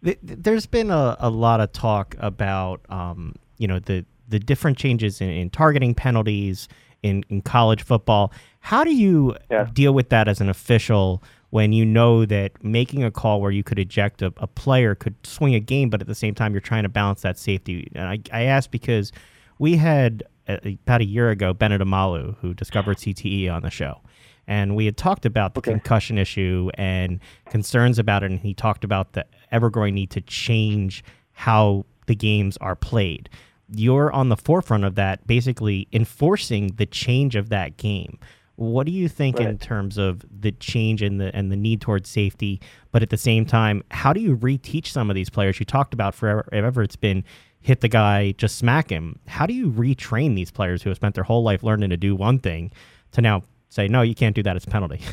There's 0.00 0.66
been 0.66 0.90
a, 0.90 1.16
a 1.18 1.28
lot 1.28 1.60
of 1.60 1.72
talk 1.72 2.14
about 2.20 2.82
um, 2.88 3.34
you 3.58 3.68
know 3.68 3.78
the 3.78 4.04
the 4.28 4.38
different 4.38 4.76
changes 4.76 5.20
in, 5.20 5.30
in 5.30 5.50
targeting 5.50 5.94
penalties 5.94 6.68
in, 7.02 7.24
in 7.28 7.42
college 7.42 7.82
football. 7.82 8.32
How 8.60 8.84
do 8.84 8.94
you 8.94 9.36
yeah. 9.50 9.68
deal 9.72 9.92
with 9.92 10.10
that 10.10 10.28
as 10.28 10.40
an 10.40 10.48
official 10.48 11.22
when 11.50 11.72
you 11.72 11.84
know 11.84 12.26
that 12.26 12.62
making 12.62 13.02
a 13.02 13.10
call 13.10 13.40
where 13.40 13.50
you 13.50 13.62
could 13.62 13.78
eject 13.78 14.20
a, 14.20 14.32
a, 14.36 14.46
player 14.46 14.94
could 14.94 15.14
swing 15.24 15.54
a 15.54 15.60
game, 15.60 15.88
but 15.88 16.00
at 16.00 16.06
the 16.06 16.14
same 16.14 16.34
time 16.34 16.52
you're 16.52 16.60
trying 16.60 16.82
to 16.82 16.88
balance 16.88 17.22
that 17.22 17.38
safety? 17.38 17.90
And 17.94 18.06
I, 18.06 18.18
I 18.32 18.42
ask 18.42 18.70
because 18.70 19.12
we 19.58 19.76
had 19.76 20.24
uh, 20.46 20.58
about 20.64 21.00
a 21.00 21.06
year 21.06 21.30
ago 21.30 21.54
Bennet 21.54 21.80
Omalu, 21.80 22.36
who 22.40 22.52
discovered 22.52 22.98
CTE 22.98 23.50
on 23.50 23.62
the 23.62 23.70
show. 23.70 24.00
And 24.46 24.76
we 24.76 24.86
had 24.86 24.96
talked 24.96 25.26
about 25.26 25.54
the 25.54 25.60
okay. 25.60 25.72
concussion 25.72 26.16
issue 26.16 26.70
and 26.74 27.20
concerns 27.50 27.98
about 27.98 28.22
it. 28.22 28.30
And 28.30 28.40
he 28.40 28.54
talked 28.54 28.82
about 28.82 29.12
the 29.12 29.26
ever 29.52 29.68
growing 29.68 29.94
need 29.94 30.10
to 30.10 30.22
change 30.22 31.04
how 31.32 31.84
the 32.06 32.14
games 32.14 32.56
are 32.58 32.74
played 32.74 33.28
you're 33.74 34.12
on 34.12 34.28
the 34.28 34.36
forefront 34.36 34.84
of 34.84 34.94
that, 34.96 35.26
basically 35.26 35.88
enforcing 35.92 36.68
the 36.76 36.86
change 36.86 37.36
of 37.36 37.48
that 37.50 37.76
game. 37.76 38.18
What 38.56 38.86
do 38.86 38.92
you 38.92 39.08
think 39.08 39.38
right. 39.38 39.48
in 39.48 39.58
terms 39.58 39.98
of 39.98 40.24
the 40.28 40.50
change 40.52 41.00
and 41.00 41.20
the 41.20 41.34
and 41.34 41.52
the 41.52 41.56
need 41.56 41.80
towards 41.80 42.08
safety? 42.08 42.60
But 42.90 43.02
at 43.02 43.10
the 43.10 43.16
same 43.16 43.46
time, 43.46 43.84
how 43.90 44.12
do 44.12 44.20
you 44.20 44.36
reteach 44.36 44.88
some 44.88 45.10
of 45.10 45.14
these 45.14 45.30
players? 45.30 45.60
You 45.60 45.66
talked 45.66 45.94
about 45.94 46.14
forever, 46.14 46.44
forever 46.50 46.82
it's 46.82 46.96
been 46.96 47.22
hit 47.60 47.80
the 47.80 47.88
guy, 47.88 48.32
just 48.32 48.56
smack 48.56 48.90
him. 48.90 49.18
How 49.28 49.46
do 49.46 49.52
you 49.52 49.70
retrain 49.70 50.34
these 50.34 50.50
players 50.50 50.82
who 50.82 50.90
have 50.90 50.96
spent 50.96 51.14
their 51.14 51.24
whole 51.24 51.42
life 51.42 51.62
learning 51.62 51.90
to 51.90 51.96
do 51.96 52.16
one 52.16 52.38
thing 52.38 52.72
to 53.12 53.20
now 53.20 53.42
say, 53.68 53.88
no, 53.88 54.02
you 54.02 54.14
can't 54.14 54.34
do 54.34 54.42
that. 54.42 54.56
It's 54.56 54.64
a 54.64 54.70
penalty. 54.70 55.00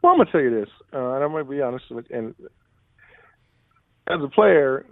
Well, 0.00 0.12
I'm 0.12 0.18
gonna 0.18 0.30
tell 0.30 0.40
you 0.40 0.50
this, 0.50 0.68
uh, 0.92 1.14
and 1.14 1.24
I'm 1.24 1.32
gonna 1.32 1.44
be 1.44 1.60
honest 1.60 1.90
with. 1.90 2.06
And 2.10 2.32
as 4.06 4.22
a 4.22 4.28
player, 4.28 4.86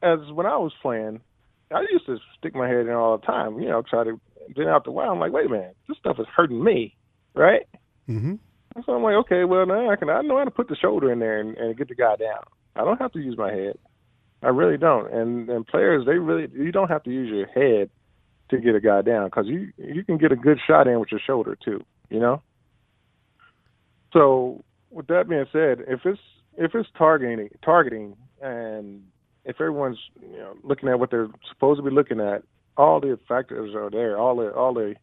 as 0.00 0.20
when 0.32 0.46
I 0.46 0.56
was 0.56 0.72
playing, 0.80 1.20
I 1.74 1.80
used 1.90 2.06
to 2.06 2.18
stick 2.38 2.54
my 2.54 2.68
head 2.68 2.86
in 2.86 2.90
all 2.90 3.18
the 3.18 3.26
time, 3.26 3.60
you 3.60 3.68
know, 3.68 3.82
try 3.82 4.04
to 4.04 4.20
get 4.54 4.66
out 4.68 4.84
the 4.84 4.90
while. 4.90 5.10
I'm 5.10 5.20
like, 5.20 5.32
wait 5.32 5.46
a 5.46 5.50
minute, 5.50 5.76
this 5.88 5.98
stuff 5.98 6.16
is 6.18 6.26
hurting 6.34 6.62
me, 6.62 6.96
right? 7.34 7.66
Mm-hmm. 8.08 8.34
So 8.84 8.92
I'm 8.92 9.02
like, 9.02 9.14
okay, 9.14 9.44
well 9.44 9.66
now 9.66 9.90
I 9.90 9.96
can 9.96 10.10
I 10.10 10.20
know 10.22 10.38
how 10.38 10.44
to 10.44 10.50
put 10.50 10.68
the 10.68 10.76
shoulder 10.76 11.12
in 11.12 11.18
there 11.18 11.40
and, 11.40 11.56
and 11.56 11.76
get 11.76 11.88
the 11.88 11.94
guy 11.94 12.16
down. 12.16 12.42
I 12.76 12.80
don't 12.80 13.00
have 13.00 13.12
to 13.12 13.20
use 13.20 13.36
my 13.38 13.52
head. 13.52 13.78
I 14.42 14.48
really 14.48 14.76
don't. 14.76 15.12
And 15.12 15.48
and 15.48 15.66
players, 15.66 16.04
they 16.06 16.18
really 16.18 16.48
you 16.52 16.72
don't 16.72 16.90
have 16.90 17.02
to 17.04 17.10
use 17.10 17.30
your 17.30 17.46
head 17.46 17.90
to 18.50 18.58
get 18.58 18.74
a 18.74 18.80
guy 18.80 19.02
down 19.02 19.26
because 19.26 19.46
you 19.46 19.72
you 19.78 20.04
can 20.04 20.18
get 20.18 20.32
a 20.32 20.36
good 20.36 20.58
shot 20.66 20.86
in 20.86 21.00
with 21.00 21.10
your 21.10 21.20
shoulder 21.24 21.56
too. 21.64 21.84
You 22.10 22.20
know. 22.20 22.42
So 24.12 24.64
with 24.90 25.06
that 25.06 25.28
being 25.28 25.46
said, 25.52 25.84
if 25.88 26.00
it's 26.04 26.20
if 26.56 26.74
it's 26.74 26.88
targeting 26.96 27.48
targeting 27.64 28.16
and 28.42 29.02
if 29.44 29.60
everyone's 29.60 29.98
you 30.20 30.38
know 30.38 30.56
looking 30.62 30.88
at 30.88 30.98
what 30.98 31.10
they're 31.10 31.28
supposed 31.48 31.78
to 31.78 31.82
be 31.82 31.94
looking 31.94 32.20
at, 32.20 32.42
all 32.76 33.00
the 33.00 33.18
factors 33.28 33.74
are 33.74 33.90
there. 33.90 34.18
All 34.18 34.36
the 34.36 34.52
all 34.52 34.74
the 34.74 34.94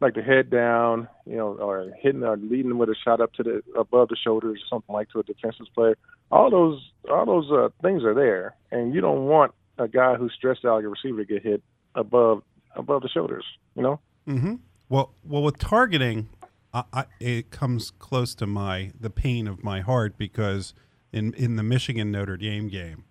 like 0.00 0.14
the 0.14 0.22
head 0.22 0.50
down, 0.50 1.08
you 1.26 1.36
know, 1.36 1.54
or 1.54 1.90
hitting 2.00 2.22
or 2.22 2.36
leading 2.36 2.78
with 2.78 2.88
a 2.88 2.94
shot 3.04 3.20
up 3.20 3.32
to 3.34 3.42
the 3.42 3.62
above 3.78 4.08
the 4.08 4.16
shoulders 4.16 4.60
or 4.60 4.66
something 4.68 4.92
like 4.92 5.08
to 5.10 5.20
a 5.20 5.22
defensive 5.22 5.66
player. 5.74 5.96
All 6.30 6.50
those 6.50 6.80
all 7.10 7.26
those 7.26 7.50
uh, 7.50 7.68
things 7.82 8.02
are 8.04 8.14
there, 8.14 8.54
and 8.70 8.94
you 8.94 9.00
don't 9.00 9.26
want 9.26 9.52
a 9.78 9.88
guy 9.88 10.14
who's 10.14 10.32
stressed 10.36 10.64
out 10.64 10.78
your 10.78 10.90
receiver 10.90 11.24
to 11.24 11.24
get 11.24 11.42
hit 11.42 11.62
above 11.94 12.42
above 12.76 13.02
the 13.02 13.08
shoulders. 13.08 13.44
You 13.74 13.82
know. 13.82 14.00
Mm-hmm. 14.28 14.54
Well, 14.88 15.14
well, 15.24 15.42
with 15.42 15.58
targeting, 15.58 16.28
I, 16.72 16.84
I, 16.92 17.04
it 17.20 17.50
comes 17.50 17.90
close 17.90 18.34
to 18.36 18.46
my 18.46 18.92
the 18.98 19.10
pain 19.10 19.46
of 19.46 19.62
my 19.62 19.80
heart 19.80 20.16
because 20.18 20.74
in 21.12 21.34
in 21.34 21.56
the 21.56 21.62
Michigan 21.62 22.10
Notre 22.10 22.36
Dame 22.36 22.68
game, 22.68 23.04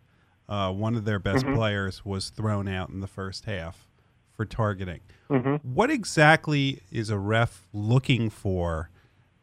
uh, 0.53 0.71
one 0.71 0.93
of 0.93 1.03
their 1.03 1.17
best 1.17 1.43
mm-hmm. 1.43 1.55
players 1.55 2.05
was 2.05 2.29
thrown 2.29 2.67
out 2.67 2.89
in 2.89 2.99
the 2.99 3.07
first 3.07 3.45
half 3.45 3.87
for 4.35 4.45
targeting. 4.45 4.99
Mm-hmm. 5.27 5.55
What 5.73 5.89
exactly 5.89 6.83
is 6.91 7.09
a 7.09 7.17
ref 7.17 7.67
looking 7.73 8.29
for 8.29 8.91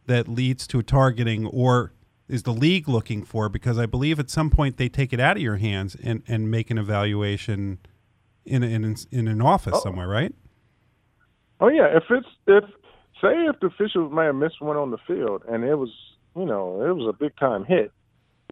that 0.07 0.29
leads 0.29 0.69
to 0.69 0.79
a 0.79 0.85
targeting, 0.85 1.47
or 1.47 1.93
is 2.29 2.45
the 2.45 2.53
league 2.53 2.89
looking 2.89 3.25
for? 3.25 3.49
Because 3.49 3.77
I 3.77 3.87
believe 3.87 4.21
at 4.21 4.31
some 4.31 4.51
point 4.51 4.77
they 4.77 4.89
take 4.89 5.13
it 5.13 5.19
out 5.19 5.37
of 5.37 5.43
your 5.43 5.57
hands 5.57 5.97
and, 6.01 6.23
and 6.29 6.49
make 6.49 6.71
an 6.71 6.79
evaluation 6.79 7.79
in 8.45 8.63
in 8.63 8.97
in 9.11 9.27
an 9.27 9.43
office 9.43 9.75
oh. 9.77 9.81
somewhere, 9.81 10.07
right? 10.07 10.33
Oh 11.59 11.69
yeah, 11.69 11.89
if 11.89 12.05
it's 12.11 12.29
if 12.47 12.65
say 13.21 13.35
if 13.49 13.59
the 13.59 13.67
officials 13.67 14.13
may 14.13 14.27
have 14.27 14.37
missed 14.37 14.63
one 14.63 14.77
on 14.77 14.93
the 14.93 14.99
field 15.09 15.43
and 15.49 15.65
it 15.65 15.75
was 15.75 15.91
you 16.37 16.47
know 16.47 16.87
it 16.89 16.95
was 16.95 17.13
a 17.13 17.19
big 17.19 17.37
time 17.37 17.65
hit, 17.65 17.91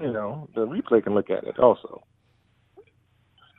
you 0.00 0.12
know 0.12 0.48
the 0.56 0.66
replay 0.66 1.04
can 1.04 1.14
look 1.14 1.30
at 1.30 1.44
it 1.44 1.56
also 1.60 2.02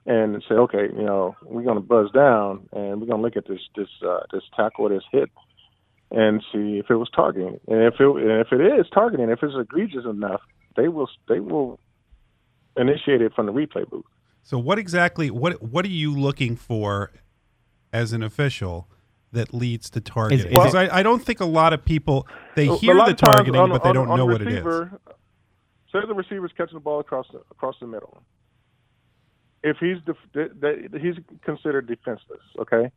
and 0.10 0.44
say, 0.50 0.56
okay, 0.56 0.88
you 0.98 1.04
know, 1.04 1.36
we're 1.44 1.62
going 1.62 1.76
to 1.76 1.82
buzz 1.82 2.12
down 2.12 2.68
and 2.74 3.00
we're 3.00 3.06
going 3.06 3.18
to 3.18 3.22
look 3.22 3.38
at 3.38 3.48
this 3.48 3.62
this 3.76 3.88
uh, 4.06 4.22
this 4.34 4.42
tackle, 4.56 4.90
this 4.90 5.04
hit, 5.12 5.30
and 6.10 6.44
see 6.52 6.80
if 6.80 6.90
it 6.90 6.96
was 6.96 7.10
targeting. 7.16 7.60
And 7.68 7.84
if 7.84 8.00
it 8.00 8.08
and 8.08 8.42
if 8.42 8.48
it 8.52 8.60
is 8.60 8.88
targeting, 8.92 9.30
if 9.30 9.44
it's 9.44 9.54
egregious 9.56 10.06
enough, 10.06 10.42
they 10.76 10.88
will 10.88 11.08
they 11.28 11.40
will 11.40 11.80
initiate 12.76 13.22
it 13.22 13.34
from 13.36 13.46
the 13.46 13.54
replay 13.54 13.88
booth. 13.88 14.04
So 14.42 14.58
what 14.58 14.80
exactly 14.80 15.30
what 15.30 15.62
what 15.62 15.86
are 15.86 15.90
you 15.90 16.18
looking 16.18 16.56
for 16.56 17.12
as 17.94 18.12
an 18.12 18.24
official 18.24 18.90
that 19.32 19.54
leads 19.54 19.92
to 19.92 20.02
targeting? 20.02 20.50
Because 20.50 20.74
well, 20.74 20.90
I, 20.92 21.00
I 21.00 21.04
don't 21.04 21.24
think 21.24 21.40
a 21.40 21.46
lot 21.46 21.72
of 21.72 21.86
people 21.86 22.28
they 22.56 22.66
hear 22.66 22.96
the 22.96 23.14
targeting, 23.14 23.62
on, 23.62 23.70
but 23.70 23.84
they 23.84 23.94
don't 23.94 24.10
on, 24.10 24.18
know 24.18 24.26
what 24.26 24.42
receiver, 24.42 25.00
it 25.06 25.12
is. 25.12 25.16
Say 25.92 26.00
the 26.08 26.16
receiver's 26.16 26.52
catching 26.58 26.76
the 26.76 26.80
ball 26.80 27.00
across 27.00 27.28
the, 27.32 27.42
across 27.52 27.76
the 27.80 27.86
middle 27.86 28.24
if 29.64 29.78
he's 29.78 29.98
def- 30.06 30.94
he's 31.02 31.16
considered 31.44 31.88
defenseless, 31.88 32.42
okay, 32.60 32.92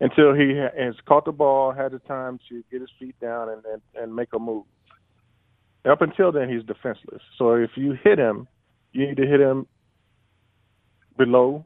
until 0.00 0.34
he 0.34 0.56
has 0.56 0.94
caught 1.06 1.24
the 1.24 1.32
ball, 1.32 1.72
had 1.72 1.92
the 1.92 1.98
time 2.00 2.38
to 2.48 2.62
get 2.70 2.80
his 2.80 2.90
feet 2.98 3.18
down 3.20 3.48
and, 3.48 3.64
and, 3.64 3.82
and 3.94 4.14
make 4.14 4.28
a 4.32 4.38
move. 4.38 4.64
Up 5.84 6.02
until 6.02 6.32
then, 6.32 6.48
he's 6.48 6.62
defenseless. 6.64 7.22
So 7.36 7.54
if 7.54 7.70
you 7.76 7.96
hit 8.04 8.18
him, 8.18 8.46
you 8.92 9.06
need 9.06 9.16
to 9.16 9.26
hit 9.26 9.40
him 9.40 9.66
below 11.16 11.64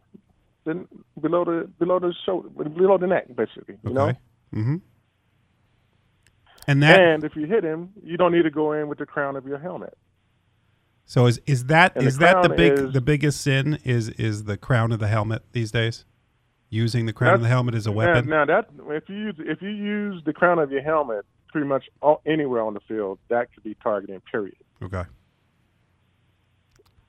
the 0.64 0.87
below 1.20 1.44
the 1.44 1.68
below 1.78 1.98
the 1.98 2.14
shoulder, 2.24 2.48
below 2.48 2.98
the 2.98 3.07
neck, 3.07 3.26
basically. 3.35 3.76
You 3.83 3.90
okay. 3.90 3.94
know. 3.94 4.12
Mm-hmm. 4.55 4.76
And 6.68 6.83
that, 6.83 7.00
and 7.00 7.24
if 7.24 7.35
you 7.35 7.46
hit 7.46 7.64
him, 7.64 7.90
you 8.05 8.16
don't 8.16 8.33
need 8.33 8.42
to 8.42 8.50
go 8.50 8.72
in 8.72 8.88
with 8.88 8.98
the 8.98 9.07
crown 9.07 9.35
of 9.37 9.46
your 9.46 9.59
helmet. 9.59 9.96
So 11.12 11.27
is 11.27 11.42
is 11.44 11.66
that 11.66 11.94
and 11.94 12.07
is 12.07 12.16
the 12.16 12.25
that 12.25 12.42
the 12.42 12.48
big 12.48 12.72
is, 12.72 12.92
the 12.94 13.03
biggest 13.03 13.42
sin 13.42 13.79
is 13.85 14.09
is 14.09 14.44
the 14.44 14.57
crown 14.57 14.92
of 14.92 14.98
the 14.98 15.09
helmet 15.09 15.42
these 15.53 15.70
days? 15.70 16.07
Using 16.70 17.05
the 17.05 17.12
crown 17.12 17.35
of 17.35 17.42
the 17.42 17.48
helmet 17.48 17.75
as 17.75 17.87
a 17.87 17.92
weapon. 17.92 18.31
Now, 18.31 18.46
now 18.46 18.62
that 18.62 18.70
if 18.88 19.11
you 19.11 19.16
use 19.16 19.35
if 19.38 19.61
you 19.61 19.68
use 19.68 20.22
the 20.25 20.33
crown 20.33 20.59
of 20.59 20.72
your 20.72 20.81
helmet 20.81 21.27
pretty 21.48 21.66
much 21.66 21.85
all, 22.01 22.22
anywhere 22.25 22.62
on 22.62 22.72
the 22.72 22.81
field, 22.88 23.18
that 23.29 23.53
could 23.53 23.62
be 23.62 23.77
targeting. 23.83 24.22
Period. 24.22 24.57
Okay. 24.83 25.03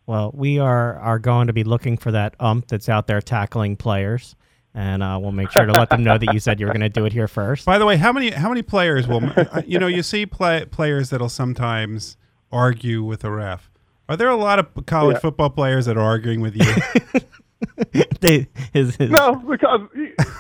Well, 0.06 0.32
we 0.34 0.60
are 0.60 1.00
are 1.00 1.18
going 1.18 1.48
to 1.48 1.54
be 1.54 1.64
looking 1.64 1.96
for 1.96 2.12
that 2.12 2.36
ump 2.42 2.68
that's 2.68 2.90
out 2.90 3.08
there 3.08 3.22
tackling 3.22 3.78
players, 3.78 4.36
and 4.74 5.02
uh, 5.02 5.18
we'll 5.22 5.32
make 5.32 5.50
sure 5.50 5.66
to 5.66 5.72
let 5.72 5.90
them 5.90 6.04
know 6.04 6.18
that 6.18 6.34
you 6.34 6.42
said 6.42 6.60
you 6.60 6.66
were 6.66 6.74
going 6.74 6.82
to 6.82 6.90
do 6.90 7.06
it 7.06 7.14
here 7.14 7.30
first. 7.30 7.66
By 7.66 7.78
the 7.78 7.86
way, 7.86 7.96
how 7.96 8.12
many 8.12 8.32
how 8.32 8.50
many 8.50 8.64
players 8.64 9.08
will 9.08 9.32
you 9.66 9.80
know? 9.80 9.88
You 9.88 10.04
see 10.04 10.26
play, 10.26 10.66
players 10.66 11.10
that'll 11.10 11.30
sometimes 11.30 12.18
argue 12.52 13.02
with 13.02 13.24
a 13.24 13.32
ref. 13.32 13.70
Are 14.10 14.18
there 14.18 14.30
a 14.30 14.36
lot 14.36 14.60
of 14.60 14.86
college 14.86 15.16
yeah. 15.16 15.20
football 15.20 15.50
players 15.50 15.86
that 15.86 15.98
are 15.98 16.04
arguing 16.04 16.42
with 16.42 16.56
you? 16.56 17.22
they 18.20 18.48
his, 18.74 18.96
his, 18.98 19.10
no 19.10 19.36
because 19.36 19.82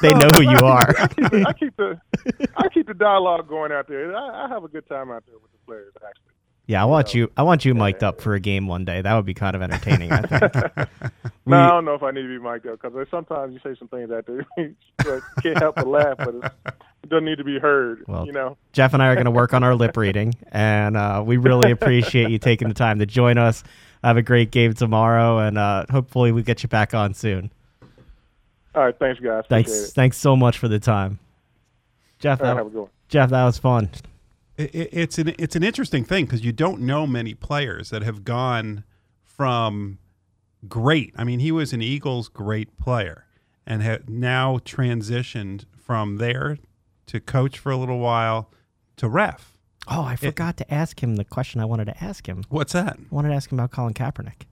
they 0.01 0.13
know 0.13 0.27
who 0.35 0.41
you 0.41 0.57
are. 0.57 0.93
I 0.99 1.07
keep, 1.07 1.29
the, 1.31 1.45
I 1.47 1.53
keep, 1.53 1.77
the 1.77 1.99
I 2.57 2.67
keep 2.67 2.87
the 2.87 2.93
dialogue 2.93 3.47
going 3.47 3.71
out 3.71 3.87
there. 3.87 4.15
I, 4.15 4.45
I, 4.45 4.49
have 4.49 4.63
a 4.63 4.67
good 4.67 4.87
time 4.87 5.09
out 5.09 5.23
there 5.25 5.39
with 5.39 5.51
the 5.51 5.57
players 5.65 5.93
actually. 5.95 6.32
Yeah, 6.65 6.81
I 6.81 6.85
want 6.85 7.13
you. 7.13 7.29
I 7.35 7.43
want 7.43 7.65
you 7.65 7.73
mic'd 7.73 8.03
up 8.03 8.21
for 8.21 8.35
a 8.35 8.39
game 8.39 8.67
one 8.67 8.85
day. 8.85 9.01
That 9.01 9.13
would 9.15 9.25
be 9.25 9.33
kind 9.33 9.55
of 9.55 9.61
entertaining. 9.61 10.13
I 10.13 10.21
think. 10.21 10.53
no, 11.45 11.59
I 11.59 11.69
don't 11.69 11.83
know 11.83 11.93
if 11.93 12.03
I 12.03 12.11
need 12.11 12.21
to 12.21 12.27
be 12.27 12.39
mic'd 12.39 12.67
up 12.67 12.81
because 12.81 13.07
sometimes 13.11 13.53
you 13.53 13.59
say 13.59 13.77
some 13.77 13.89
things 13.89 14.09
out 14.11 14.25
there, 14.25 14.45
but 14.97 15.21
can't 15.41 15.57
help 15.59 15.75
but 15.75 15.87
laugh. 15.87 16.15
But 16.17 16.35
it 17.03 17.09
doesn't 17.09 17.25
need 17.25 17.37
to 17.37 17.43
be 17.43 17.59
heard. 17.59 18.05
Well, 18.07 18.25
you 18.25 18.31
know, 18.31 18.55
Jeff 18.71 18.93
and 18.93 19.03
I 19.03 19.07
are 19.07 19.15
going 19.15 19.25
to 19.25 19.31
work 19.31 19.53
on 19.53 19.61
our 19.61 19.75
lip 19.75 19.97
reading, 19.97 20.35
and 20.53 20.95
uh, 20.95 21.21
we 21.25 21.35
really 21.35 21.71
appreciate 21.71 22.29
you 22.29 22.39
taking 22.39 22.69
the 22.69 22.73
time 22.73 22.99
to 22.99 23.05
join 23.05 23.37
us. 23.37 23.63
Have 24.01 24.15
a 24.15 24.21
great 24.21 24.51
game 24.51 24.73
tomorrow, 24.73 25.39
and 25.39 25.57
uh, 25.57 25.85
hopefully 25.89 26.31
we 26.31 26.43
get 26.43 26.63
you 26.63 26.69
back 26.69 26.93
on 26.93 27.13
soon. 27.13 27.51
All 28.73 28.85
right, 28.85 28.97
thanks, 28.97 29.19
guys. 29.19 29.43
Thanks, 29.49 29.91
thanks 29.91 30.17
so 30.17 30.37
much 30.37 30.57
for 30.57 30.69
the 30.69 30.79
time, 30.79 31.19
Jeff. 32.19 32.41
All 32.41 32.55
right, 32.55 32.73
that, 32.73 32.87
Jeff, 33.09 33.29
that 33.31 33.43
was 33.43 33.57
fun 33.57 33.89
it, 34.57 34.89
it's 34.91 35.17
an 35.17 35.33
it's 35.39 35.55
an 35.55 35.63
interesting 35.63 36.03
thing 36.03 36.25
because 36.25 36.43
you 36.43 36.51
don't 36.51 36.81
know 36.81 37.07
many 37.07 37.33
players 37.33 37.89
that 37.89 38.03
have 38.03 38.23
gone 38.23 38.83
from 39.23 39.99
great. 40.67 41.13
I 41.17 41.23
mean, 41.23 41.39
he 41.39 41.51
was 41.51 41.73
an 41.73 41.81
Eagles 41.81 42.29
great 42.29 42.77
player 42.77 43.25
and 43.65 43.81
had 43.81 44.09
now 44.09 44.57
transitioned 44.59 45.65
from 45.77 46.17
there 46.17 46.57
to 47.07 47.19
coach 47.19 47.57
for 47.59 47.71
a 47.71 47.77
little 47.77 47.99
while 47.99 48.49
to 48.97 49.09
ref. 49.09 49.57
Oh, 49.87 50.03
I 50.03 50.15
forgot 50.15 50.55
to 50.57 50.73
ask 50.73 51.03
him 51.03 51.17
the 51.17 51.25
question 51.25 51.59
I 51.59 51.65
wanted 51.65 51.85
to 51.85 52.03
ask 52.03 52.27
him. 52.27 52.43
What's 52.49 52.71
that? 52.73 52.97
I 52.99 53.03
wanted 53.09 53.29
to 53.29 53.35
ask 53.35 53.51
him 53.51 53.59
about 53.59 53.71
Colin 53.71 53.93
Kaepernick. 53.93 54.43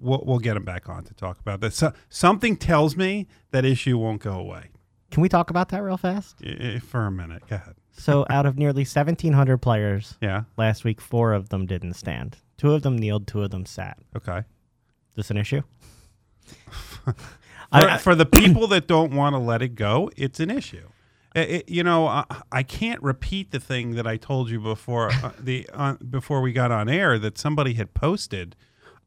We'll, 0.00 0.22
we'll 0.26 0.40
get 0.40 0.56
him 0.56 0.64
back 0.64 0.88
on 0.88 1.04
to 1.04 1.14
talk 1.14 1.38
about 1.38 1.60
this. 1.60 1.76
So, 1.76 1.92
something 2.08 2.56
tells 2.56 2.96
me 2.96 3.28
that 3.52 3.64
issue 3.64 3.96
won't 3.96 4.20
go 4.20 4.32
away 4.32 4.70
Can 5.10 5.22
we 5.22 5.28
talk 5.28 5.48
about 5.50 5.68
that 5.70 5.82
real 5.82 5.96
fast? 5.96 6.36
I- 6.44 6.80
for 6.80 7.06
a 7.06 7.10
minute. 7.10 7.44
Go 7.48 7.56
ahead. 7.56 7.76
So, 7.98 8.26
out 8.28 8.46
of 8.46 8.58
nearly 8.58 8.82
1,700 8.82 9.58
players 9.58 10.16
Yeah. 10.20 10.42
last 10.56 10.84
week, 10.84 11.00
four 11.00 11.32
of 11.32 11.48
them 11.48 11.66
didn't 11.66 11.94
stand. 11.94 12.36
Two 12.58 12.72
of 12.72 12.82
them 12.82 12.96
kneeled, 12.98 13.26
two 13.26 13.42
of 13.42 13.50
them 13.50 13.64
sat. 13.66 13.98
Okay. 14.16 14.38
Is 14.38 14.44
this 15.16 15.30
an 15.30 15.36
issue? 15.38 15.62
For, 17.04 17.14
I- 17.72 17.98
for 17.98 18.14
the 18.14 18.26
people 18.26 18.66
that 18.68 18.86
don't 18.86 19.12
want 19.14 19.34
to 19.34 19.38
let 19.38 19.62
it 19.62 19.74
go, 19.74 20.10
it's 20.16 20.40
an 20.40 20.50
issue. 20.50 20.88
I- 21.34 21.40
I- 21.40 21.62
you 21.66 21.82
know, 21.82 22.06
I, 22.06 22.24
I 22.52 22.62
can't 22.62 23.02
repeat 23.02 23.50
the 23.50 23.60
thing 23.60 23.94
that 23.96 24.06
I 24.06 24.16
told 24.16 24.50
you 24.50 24.60
before 24.60 25.10
uh, 25.12 25.32
the 25.38 25.68
uh, 25.72 25.94
before 25.96 26.40
we 26.40 26.52
got 26.52 26.70
on 26.70 26.88
air 26.88 27.18
that 27.18 27.38
somebody 27.38 27.74
had 27.74 27.92
posted 27.94 28.56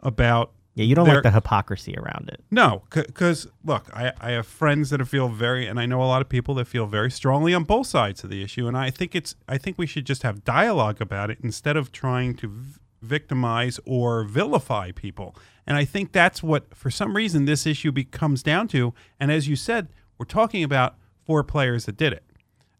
about. 0.02 0.52
Yeah, 0.75 0.86
you 0.86 0.95
don't 0.95 1.08
like 1.08 1.23
the 1.23 1.32
hypocrisy 1.32 1.95
around 1.97 2.29
it. 2.29 2.41
No, 2.51 2.84
because 2.89 3.47
look, 3.65 3.89
I, 3.93 4.13
I 4.21 4.32
have 4.32 4.47
friends 4.47 4.91
that 4.91 5.05
feel 5.08 5.27
very, 5.27 5.67
and 5.67 5.79
I 5.79 5.86
know 5.86 6.01
a 6.01 6.05
lot 6.05 6.21
of 6.21 6.29
people 6.29 6.55
that 6.55 6.65
feel 6.65 6.86
very 6.86 7.12
strongly 7.12 7.53
on 7.53 7.65
both 7.65 7.88
sides 7.88 8.23
of 8.23 8.29
the 8.29 8.41
issue, 8.43 8.67
and 8.67 8.77
I 8.77 8.89
think 8.89 9.13
it's, 9.13 9.36
I 9.47 9.58
think 9.58 9.77
we 9.77 9.88
should 9.88 10.05
just 10.05 10.23
have 10.23 10.45
dialogue 10.45 11.01
about 11.01 11.32
it 11.32 11.39
instead 11.43 11.75
of 11.75 11.91
trying 11.91 12.36
to 12.36 12.47
v- 12.47 12.79
victimize 13.01 13.79
or 13.86 14.23
vilify 14.23 14.91
people. 14.91 15.36
And 15.67 15.75
I 15.75 15.86
think 15.86 16.13
that's 16.13 16.41
what, 16.41 16.73
for 16.73 16.89
some 16.89 17.15
reason, 17.15 17.45
this 17.45 17.65
issue 17.65 17.91
be, 17.91 18.05
comes 18.05 18.41
down 18.41 18.67
to. 18.69 18.93
And 19.19 19.32
as 19.32 19.47
you 19.47 19.55
said, 19.55 19.89
we're 20.17 20.25
talking 20.25 20.63
about 20.63 20.95
four 21.25 21.43
players 21.43 21.86
that 21.86 21.97
did 21.97 22.13
it, 22.13 22.23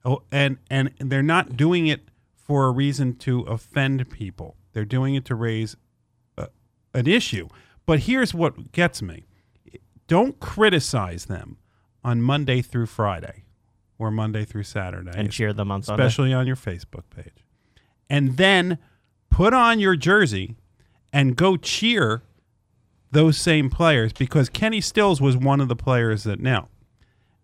oh, 0.06 0.24
and 0.32 0.58
and 0.70 0.92
they're 1.00 1.22
not 1.22 1.58
doing 1.58 1.88
it 1.88 2.02
for 2.34 2.66
a 2.66 2.72
reason 2.72 3.16
to 3.16 3.42
offend 3.42 4.10
people. 4.10 4.56
They're 4.74 4.86
doing 4.86 5.16
it 5.16 5.26
to 5.26 5.36
raise 5.36 5.76
a, 6.38 6.48
an 6.94 7.08
issue. 7.08 7.48
But 7.90 8.02
here's 8.02 8.36
what 8.36 8.72
gets 8.72 9.02
me 9.02 9.26
don't 10.06 10.40
criticize 10.40 11.26
them 11.26 11.58
on 12.04 12.22
Monday 12.22 12.62
through 12.62 12.86
Friday 12.86 13.46
or 13.98 14.12
Monday 14.12 14.46
through 14.46 14.62
Saturday, 14.62 15.10
And 15.16 15.32
cheer 15.32 15.54
them 15.54 15.72
on 15.72 15.82
Sunday. 15.82 16.06
especially 16.06 16.32
on 16.32 16.46
your 16.46 16.56
Facebook 16.56 17.06
page. 17.10 17.44
And 18.08 18.38
then 18.38 18.78
put 19.32 19.56
on 19.56 19.80
your 19.80 19.96
jersey 19.96 20.56
and 21.12 21.36
go 21.36 21.58
cheer 21.58 22.22
those 23.10 23.40
same 23.40 23.72
players 23.72 24.14
because 24.14 24.50
Kenny 24.50 24.82
Stills 24.82 25.20
was 25.20 25.36
one 25.36 25.60
of 25.60 25.68
the 25.68 25.76
players 25.76 26.26
that 26.26 26.40
knelt. 26.40 26.70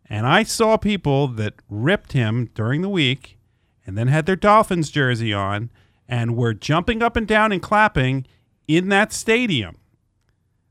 And 0.07 0.27
I 0.27 0.43
saw 0.43 0.77
people 0.77 1.27
that 1.27 1.55
ripped 1.71 2.11
him 2.11 2.51
during 2.53 2.83
the 2.83 2.89
week 2.89 3.39
and 3.83 3.97
then 3.97 4.09
had 4.09 4.27
their 4.27 4.35
Dolphins 4.35 4.91
jersey 4.91 5.33
on 5.33 5.71
and 6.07 6.37
were 6.37 6.53
jumping 6.53 7.01
up 7.01 7.15
and 7.15 7.27
down 7.27 7.51
and 7.51 7.63
clapping 7.63 8.27
in 8.67 8.89
that 8.89 9.11
stadium 9.11 9.77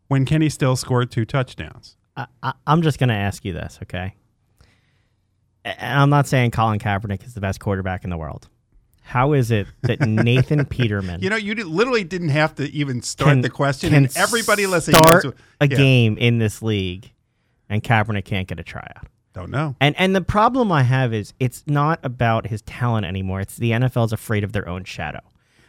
when 0.09 0.25
Kenny 0.25 0.49
Stills 0.49 0.81
scored 0.81 1.11
two 1.11 1.25
touchdowns. 1.25 1.97
I, 2.17 2.27
I, 2.43 2.53
I'm 2.67 2.83
just 2.83 2.99
going 2.99 3.09
to 3.09 3.15
ask 3.15 3.45
you 3.45 3.53
this, 3.53 3.79
okay? 3.83 4.15
And 5.65 6.01
I'm 6.01 6.11
not 6.11 6.27
saying 6.27 6.51
Colin 6.51 6.79
Kaepernick 6.79 7.27
is 7.27 7.35
the 7.35 7.41
best 7.41 7.59
quarterback 7.61 8.05
in 8.05 8.11
the 8.11 8.19
world. 8.19 8.49
How 9.03 9.33
is 9.33 9.51
it 9.51 9.67
that 9.83 10.01
Nathan 10.07 10.65
Peterman 10.65 11.21
You 11.21 11.31
know, 11.31 11.37
you 11.37 11.55
did, 11.55 11.67
literally 11.67 12.05
didn't 12.05 12.31
have 12.31 12.55
to 12.57 12.71
even 12.71 13.03
start 13.03 13.31
can, 13.31 13.41
the 13.43 13.51
question, 13.51 13.91
can 13.91 14.05
and 14.05 14.17
everybody 14.17 14.67
listening 14.67 14.97
start 14.97 15.25
knows. 15.25 15.35
a 15.61 15.69
yeah. 15.69 15.77
game 15.77 16.17
in 16.19 16.39
this 16.39 16.63
league, 16.63 17.13
and 17.69 17.83
Kaepernick 17.83 18.25
can't 18.25 18.49
get 18.49 18.59
a 18.59 18.63
tryout? 18.63 19.09
Don't 19.35 19.51
know. 19.51 19.75
And 19.81 19.95
and 19.99 20.15
the 20.15 20.21
problem 20.21 20.71
I 20.71 20.85
have 20.85 21.13
is 21.13 21.35
it's 21.41 21.65
not 21.67 21.99
about 22.03 22.47
his 22.47 22.63
talent 22.63 23.05
anymore. 23.05 23.41
It's 23.41 23.57
the 23.57 23.73
NFL's 23.73 24.13
afraid 24.13 24.45
of 24.45 24.53
their 24.53 24.67
own 24.69 24.85
shadow. 24.85 25.21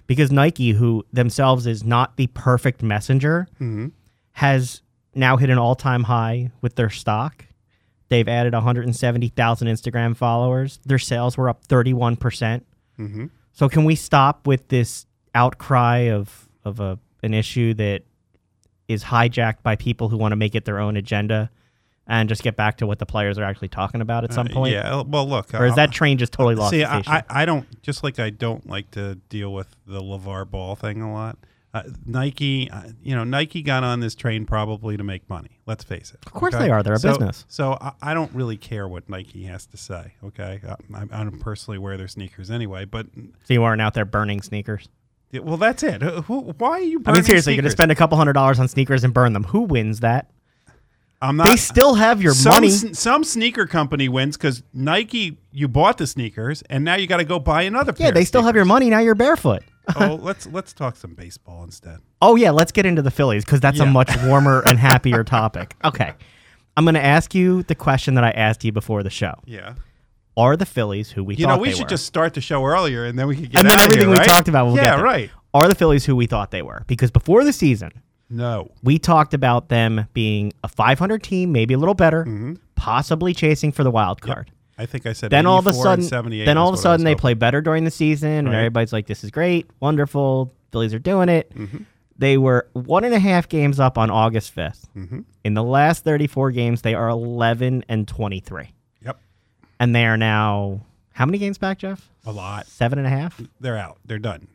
Because 0.08 0.32
Nike, 0.32 0.72
who 0.72 1.04
themselves 1.12 1.66
is 1.66 1.84
not 1.84 2.16
the 2.16 2.28
perfect 2.28 2.84
messenger, 2.84 3.48
Mm-hmm. 3.56 3.88
Has 4.36 4.82
now 5.14 5.38
hit 5.38 5.50
an 5.50 5.58
all-time 5.58 6.04
high 6.04 6.52
with 6.62 6.76
their 6.76 6.90
stock. 6.90 7.46
They've 8.10 8.28
added 8.28 8.54
170,000 8.54 9.68
Instagram 9.68 10.16
followers. 10.16 10.80
Their 10.86 11.00
sales 11.00 11.38
were 11.38 11.50
up 11.50 11.66
31%. 11.68 12.18
Mm-hmm. 13.00 13.26
So 13.54 13.70
can 13.70 13.86
we 13.86 13.96
stop 13.96 14.46
with 14.46 14.68
this 14.68 15.06
outcry 15.34 16.10
of 16.10 16.50
of 16.64 16.80
a 16.80 16.98
an 17.24 17.34
issue 17.34 17.74
that 17.76 18.04
is 18.88 19.04
hijacked 19.04 19.64
by 19.64 19.76
people 19.76 20.10
who 20.10 20.18
want 20.18 20.32
to 20.32 20.36
make 20.36 20.56
it 20.56 20.66
their 20.66 20.80
own 20.80 20.96
agenda 20.96 21.50
and 22.08 22.30
just 22.30 22.44
get 22.44 22.56
back 22.56 22.78
to 22.78 22.86
what 22.86 23.00
the 23.00 23.06
players 23.06 23.38
are 23.40 23.44
actually 23.44 23.68
talking 23.68 24.00
about 24.00 24.24
at 24.24 24.34
some 24.34 24.48
point? 24.48 24.76
Uh, 24.76 24.78
yeah. 24.78 25.02
Well, 25.02 25.28
look. 25.28 25.54
Or 25.56 25.66
is 25.66 25.72
uh, 25.72 25.76
that 25.76 25.92
train 25.92 26.18
just 26.18 26.34
totally 26.34 26.56
lost 26.56 26.72
See, 26.72 26.84
I. 26.84 27.02
I, 27.08 27.24
I 27.30 27.46
don't 27.46 27.66
just 27.82 28.04
like 28.04 28.20
I 28.20 28.30
don't 28.30 28.68
like 28.68 28.92
to 28.92 29.16
deal 29.30 29.54
with 29.54 29.76
the 29.88 30.02
LaVar 30.02 30.50
Ball 30.50 30.76
thing 30.76 31.02
a 31.02 31.12
lot. 31.12 31.38
Uh, 31.76 31.84
Nike, 32.06 32.70
uh, 32.72 32.84
you 33.04 33.14
know, 33.14 33.26
Nike 33.26 33.62
got 33.62 33.84
on 33.84 34.00
this 34.00 34.16
train 34.16 34.46
probably 34.46 34.96
to 34.96 35.04
make 35.04 35.30
money. 35.30 35.60
Let's 35.66 35.84
face 35.84 36.14
it. 36.14 36.26
Of 36.26 36.32
course 36.32 36.54
they 36.56 36.70
are. 36.70 36.82
They're 36.82 36.94
a 36.94 37.00
So- 37.00 37.10
business. 37.10 37.44
So 37.50 37.78
I, 37.82 37.92
I 38.02 38.14
don't 38.14 38.34
really 38.34 38.56
care 38.56 38.88
what 38.88 39.10
Nike 39.10 39.44
has 39.44 39.66
to 39.68 39.78
say. 39.78 40.14
Okay, 40.24 40.62
Uh, 40.66 40.76
I, 40.94 41.02
I 41.02 41.24
don't 41.26 41.40
personally 41.42 41.78
wear 41.78 41.98
their 41.98 42.08
sneakers 42.08 42.50
anyway. 42.50 42.86
But 42.86 43.08
so 43.44 43.54
you 43.54 43.64
aren't 43.64 43.82
out 43.82 43.94
there 43.94 44.06
burning 44.06 44.42
sneakers. 44.42 44.88
yeah, 45.32 45.42
well, 45.42 45.58
that's 45.58 45.84
it. 45.84 46.02
Uh, 46.02 46.22
Who, 46.22 46.54
why 46.58 46.70
are 46.70 46.80
you? 46.80 47.00
Burning? 47.00 47.18
I 47.18 47.20
mean, 47.20 47.26
seriously, 47.26 47.54
you're 47.56 47.62
going 47.62 47.70
to 47.70 47.76
spend 47.76 47.92
a 47.92 47.96
couple 47.96 48.18
hundred 48.18 48.34
dollars 48.34 48.58
on 48.58 48.70
sneakers 48.70 49.04
and 49.04 49.14
burn 49.14 49.34
them. 49.34 49.44
Who 49.44 49.62
wins 49.64 50.00
that? 50.00 50.32
I'm 51.22 51.36
not. 51.36 51.48
They 51.48 51.58
still 51.58 51.96
have 51.96 52.22
your 52.22 52.34
some, 52.34 52.52
money. 52.52 52.70
some 52.70 53.24
sneaker 53.26 53.66
company 53.66 54.08
wins 54.08 54.38
because 54.38 54.64
Nike, 54.74 55.40
you 55.52 55.68
bought 55.68 55.98
the 55.98 56.08
sneakers, 56.08 56.62
and 56.70 56.86
now 56.86 56.96
you 56.96 57.06
got 57.08 57.18
to 57.18 57.26
go 57.26 57.38
buy 57.40 57.64
another. 57.64 57.92
pair 57.92 58.08
Yeah, 58.08 58.12
they 58.12 58.24
still 58.26 58.44
have 58.44 58.56
your 58.56 58.66
money. 58.66 58.90
Now 58.90 59.00
you're 59.00 59.16
barefoot. 59.16 59.64
oh, 59.96 60.16
let's 60.22 60.48
let's 60.48 60.74
talk 60.74 60.96
some 60.96 61.14
baseball 61.14 61.64
instead. 61.64 62.00
Oh 62.22 62.36
yeah, 62.36 62.52
let's 62.52 62.72
get 62.72 62.86
into 62.86 63.02
the 63.02 63.12
Phillies 63.12 63.46
because 63.46 63.60
that's 63.60 63.80
a 63.80 63.86
much 63.86 64.10
warmer 64.24 64.62
and 64.68 64.78
happier 64.90 65.24
topic. 65.24 65.76
Okay, 65.84 66.14
I'm 66.78 66.86
going 66.86 66.96
to 66.96 67.04
ask 67.04 67.34
you 67.36 67.64
the 67.64 67.76
question 67.76 68.16
that 68.16 68.24
I 68.24 68.32
asked 68.32 68.64
you 68.64 68.72
before 68.72 69.04
the 69.04 69.10
show. 69.10 69.34
Yeah. 69.46 69.76
Are 70.38 70.58
the 70.58 70.66
Phillies 70.66 71.12
who 71.12 71.24
we 71.24 71.36
You 71.36 71.46
thought 71.46 71.56
know, 71.56 71.62
we 71.62 71.70
they 71.70 71.76
should 71.76 71.84
were? 71.84 71.90
just 71.90 72.06
start 72.06 72.34
the 72.34 72.42
show 72.42 72.64
earlier, 72.66 73.06
and 73.06 73.18
then 73.18 73.28
we 73.28 73.36
could 73.38 73.52
get 73.52 73.62
and 73.62 73.70
then 73.70 73.80
everything 73.80 74.00
here, 74.02 74.10
we 74.10 74.16
right? 74.18 74.28
talked 74.28 74.50
about, 74.50 74.66
we'll 74.66 74.76
yeah, 74.76 74.98
get 74.98 75.02
right. 75.04 75.30
Are 75.54 75.70
the 75.70 75.76
Phillies 75.76 76.04
who 76.06 76.14
we 76.16 76.26
thought 76.26 76.52
they 76.52 76.62
were? 76.62 76.84
Because 76.88 77.10
before 77.10 77.46
the 77.46 77.54
season, 77.54 77.92
No. 78.30 78.70
we 78.84 79.00
talked 79.00 79.34
about 79.34 79.70
them 79.70 80.08
being 80.12 80.52
a 80.62 80.68
500 80.68 81.24
team, 81.24 81.54
maybe 81.54 81.74
a 81.74 81.78
little 81.78 81.94
better, 81.94 82.26
Mm-hmm. 82.26 82.56
possibly 82.76 83.34
chasing 83.34 83.72
for 83.72 83.86
the 83.86 83.92
wild 83.92 84.20
card. 84.22 84.52
I 84.78 84.86
think 84.86 85.06
I 85.06 85.14
said. 85.14 85.30
Then 85.30 85.46
all 85.46 85.60
of 85.60 85.68
a 85.68 85.74
sudden, 85.74 86.06
then 86.10 86.58
all 86.58 86.68
of 86.70 86.72
a 86.72 86.72
what 86.72 86.72
I 86.72 86.72
was 86.72 86.82
sudden 86.82 87.04
they 87.06 87.12
hoping. 87.12 87.22
play 87.22 87.34
better 87.34 87.62
during 87.62 87.86
the 87.86 87.92
season, 87.92 88.30
and 88.48 88.54
everybody's 88.54 88.92
like, 88.94 89.08
"This 89.08 89.24
is 89.24 89.32
great, 89.32 89.68
wonderful." 89.80 90.54
Phillies 90.72 90.94
are 90.94 91.00
doing 91.00 91.30
it. 91.30 91.56
Mm-hmm. 91.56 91.78
They 92.18 92.38
were 92.38 92.68
one 92.74 93.04
and 93.06 93.14
a 93.14 93.20
half 93.20 93.48
games 93.48 93.80
up 93.80 93.98
on 93.98 94.10
August 94.10 94.54
5th. 94.56 94.86
Mm-hmm. 94.96 95.20
In 95.46 95.54
the 95.54 95.64
last 95.64 96.04
34 96.04 96.52
games, 96.52 96.82
they 96.82 96.94
are 96.94 97.10
11 97.10 97.84
and 97.90 98.08
23, 98.08 98.72
Yep. 99.06 99.18
and 99.80 99.96
they 99.96 100.06
are 100.06 100.18
now 100.18 100.82
how 101.12 101.26
many 101.26 101.38
games 101.38 101.58
back, 101.58 101.78
Jeff? 101.80 102.10
A 102.26 102.32
lot. 102.32 102.68
Seven 102.68 102.98
and 103.00 103.08
a 103.08 103.10
half. 103.10 103.40
They're 103.62 103.78
out. 103.78 103.98
They're 104.06 104.20
done. 104.20 104.48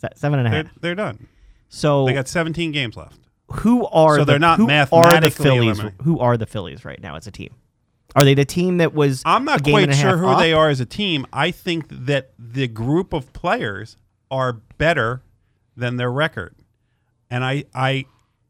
Se- 0.00 0.08
Seven 0.16 0.38
and 0.38 0.48
a 0.48 0.50
half. 0.50 0.64
They're, 0.64 0.72
they're 0.80 0.94
done. 0.94 1.26
So 1.68 2.06
They 2.06 2.12
got 2.14 2.28
17 2.28 2.72
games 2.72 2.96
left. 2.96 3.18
who 3.52 3.86
are 3.86 4.16
So 4.16 4.24
the, 4.24 4.32
they're 4.32 4.38
not 4.38 4.56
who 4.58 4.64
are 4.64 4.66
the 4.66 4.72
mathematically 4.72 5.44
Phillies? 5.44 5.78
eliminated. 5.78 6.00
Who 6.04 6.18
are 6.20 6.36
the 6.38 6.46
Phillies 6.46 6.84
right 6.84 7.00
now 7.00 7.16
as 7.16 7.26
a 7.26 7.30
team? 7.30 7.54
Are 8.14 8.24
they 8.24 8.34
the 8.34 8.44
team 8.44 8.78
that 8.78 8.94
was? 8.94 9.22
I'm 9.24 9.44
not 9.44 9.64
quite 9.64 9.94
sure 9.94 10.16
who 10.16 10.28
up? 10.28 10.38
they 10.38 10.52
are 10.52 10.68
as 10.68 10.80
a 10.80 10.86
team. 10.86 11.26
I 11.32 11.50
think 11.50 11.86
that 11.90 12.32
the 12.38 12.68
group 12.68 13.12
of 13.12 13.32
players 13.32 13.96
are 14.30 14.52
better 14.78 15.22
than 15.76 15.96
their 15.96 16.12
record. 16.12 16.54
And 17.30 17.44
I 17.44 17.64
I 17.74 18.06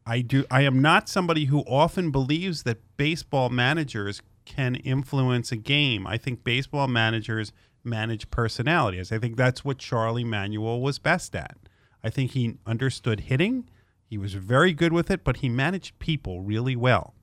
I 0.07 0.21
do 0.21 0.45
I 0.51 0.63
am 0.63 0.83
not 0.83 1.09
somebody 1.09 1.47
who 1.47 1.61
often 1.61 2.11
believes 2.11 2.65
that 2.65 2.79
baseball 2.97 3.49
managers 3.49 4.21
can 4.45 4.75
influence 4.75 5.51
a 5.51 5.57
game. 5.57 6.07
I 6.07 6.19
think 6.19 6.45
baseball 6.45 6.87
managers 6.87 7.53
manage 7.83 8.31
personalities. 8.31 9.11
I 9.13 9.19
think 9.19 9.37
that's 9.37 9.65
what 9.65 9.79
Charlie 9.79 10.25
Manuel 10.25 10.81
was 10.81 10.99
best 10.99 11.35
at. 11.35 11.57
I 12.03 12.11
think 12.11 12.33
he 12.33 12.57
understood 12.67 13.21
hitting. 13.21 13.69
He 14.07 14.19
was 14.19 14.35
very 14.35 14.75
good 14.75 14.93
with 14.93 15.11
it, 15.11 15.25
but 15.25 15.39
he 15.39 15.49
managed 15.49 15.99
people 15.99 16.43
really 16.43 16.77
well 16.77 17.15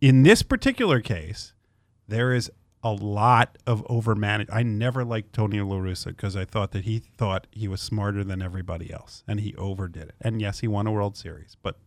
in 0.00 0.22
this 0.22 0.42
particular 0.42 1.00
case, 1.00 1.52
there 2.06 2.32
is 2.32 2.50
a 2.82 2.92
lot 2.92 3.58
of 3.66 3.84
overmanaged. 3.86 4.48
I 4.52 4.62
never 4.62 5.04
liked 5.04 5.32
Tony 5.32 5.60
La 5.60 5.76
Russa 5.76 6.06
because 6.06 6.36
I 6.36 6.44
thought 6.44 6.70
that 6.72 6.84
he 6.84 7.00
thought 7.00 7.46
he 7.50 7.66
was 7.68 7.80
smarter 7.80 8.22
than 8.24 8.40
everybody 8.40 8.92
else, 8.92 9.24
and 9.26 9.40
he 9.40 9.54
overdid 9.56 10.04
it. 10.10 10.14
And 10.20 10.40
yes, 10.40 10.60
he 10.60 10.68
won 10.68 10.86
a 10.86 10.92
World 10.92 11.16
Series, 11.16 11.56
but 11.62 11.78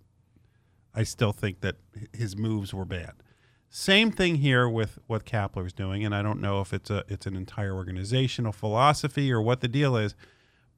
I 0.94 1.04
still 1.04 1.32
think 1.32 1.62
that 1.62 1.78
his 2.14 2.36
moves 2.36 2.74
were 2.74 2.86
bad. 2.86 3.14
Same 3.70 4.12
thing 4.12 4.36
here 4.38 4.68
with 4.68 5.00
what 5.08 5.26
Kapler's 5.26 5.72
doing, 5.74 6.04
and 6.04 6.14
I 6.14 6.22
don't 6.22 6.42
know 6.42 6.60
if 6.60 6.74
it's 6.74 6.90
a 6.90 7.06
it's 7.08 7.26
an 7.26 7.38
entire 7.38 7.74
organizational 7.74 8.52
philosophy 8.52 9.32
or 9.32 9.42
what 9.42 9.62
the 9.62 9.70
deal 9.70 9.96
is, 9.96 10.14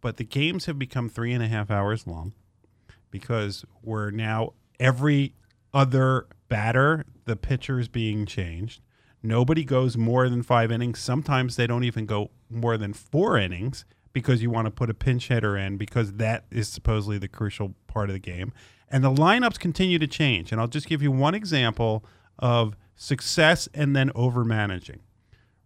but 0.01 0.17
the 0.17 0.23
games 0.23 0.65
have 0.65 0.77
become 0.77 1.09
three 1.09 1.33
and 1.33 1.43
a 1.43 1.47
half 1.47 1.71
hours 1.71 2.05
long. 2.05 2.33
because 3.11 3.65
we're 3.81 4.11
now 4.11 4.53
every 4.79 5.33
other 5.73 6.27
batter, 6.49 7.05
the 7.25 7.35
pitcher 7.35 7.79
is 7.79 7.87
being 7.87 8.25
changed. 8.25 8.81
Nobody 9.21 9.63
goes 9.63 9.97
more 9.97 10.27
than 10.29 10.43
five 10.43 10.71
innings. 10.71 10.99
Sometimes 10.99 11.55
they 11.55 11.65
don't 11.65 11.85
even 11.85 12.05
go 12.05 12.31
more 12.49 12.77
than 12.77 12.93
four 12.93 13.37
innings 13.37 13.85
because 14.11 14.41
you 14.41 14.49
want 14.49 14.65
to 14.65 14.71
put 14.71 14.89
a 14.89 14.93
pinch 14.93 15.29
hitter 15.29 15.57
in 15.57 15.77
because 15.77 16.13
that 16.13 16.45
is 16.51 16.67
supposedly 16.67 17.17
the 17.17 17.27
crucial 17.27 17.73
part 17.87 18.09
of 18.09 18.13
the 18.13 18.19
game. 18.19 18.53
And 18.89 19.03
the 19.03 19.11
lineups 19.11 19.57
continue 19.59 19.97
to 19.97 20.07
change. 20.07 20.51
And 20.51 20.61
I'll 20.61 20.67
just 20.67 20.87
give 20.87 21.01
you 21.01 21.11
one 21.11 21.33
example 21.33 22.05
of 22.37 22.75
success 22.95 23.67
and 23.73 23.95
then 23.95 24.11
over 24.13 24.43
managing. 24.43 24.99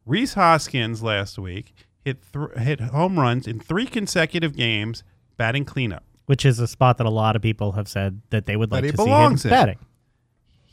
Rhys 0.06 0.36
Hoskins 0.36 1.04
last 1.04 1.38
week 1.38 1.74
hit 2.06 2.20
th- 2.32 2.58
hit 2.58 2.80
home 2.80 3.20
runs 3.20 3.48
in 3.48 3.60
three 3.60 3.86
consecutive 3.86 4.56
games 4.56 5.04
batting 5.36 5.66
cleanup. 5.66 6.04
Which 6.28 6.46
is 6.46 6.60
a 6.60 6.68
spot 6.68 6.98
that 6.98 7.08
a 7.08 7.12
lot 7.12 7.36
of 7.36 7.42
people 7.42 7.74
have 7.74 7.88
said 7.88 8.22
that 8.30 8.46
they 8.46 8.56
would 8.56 8.72
like 8.72 8.84
to 8.84 8.98
see 8.98 9.04
him 9.04 9.32
in. 9.32 9.38
batting. 9.50 9.80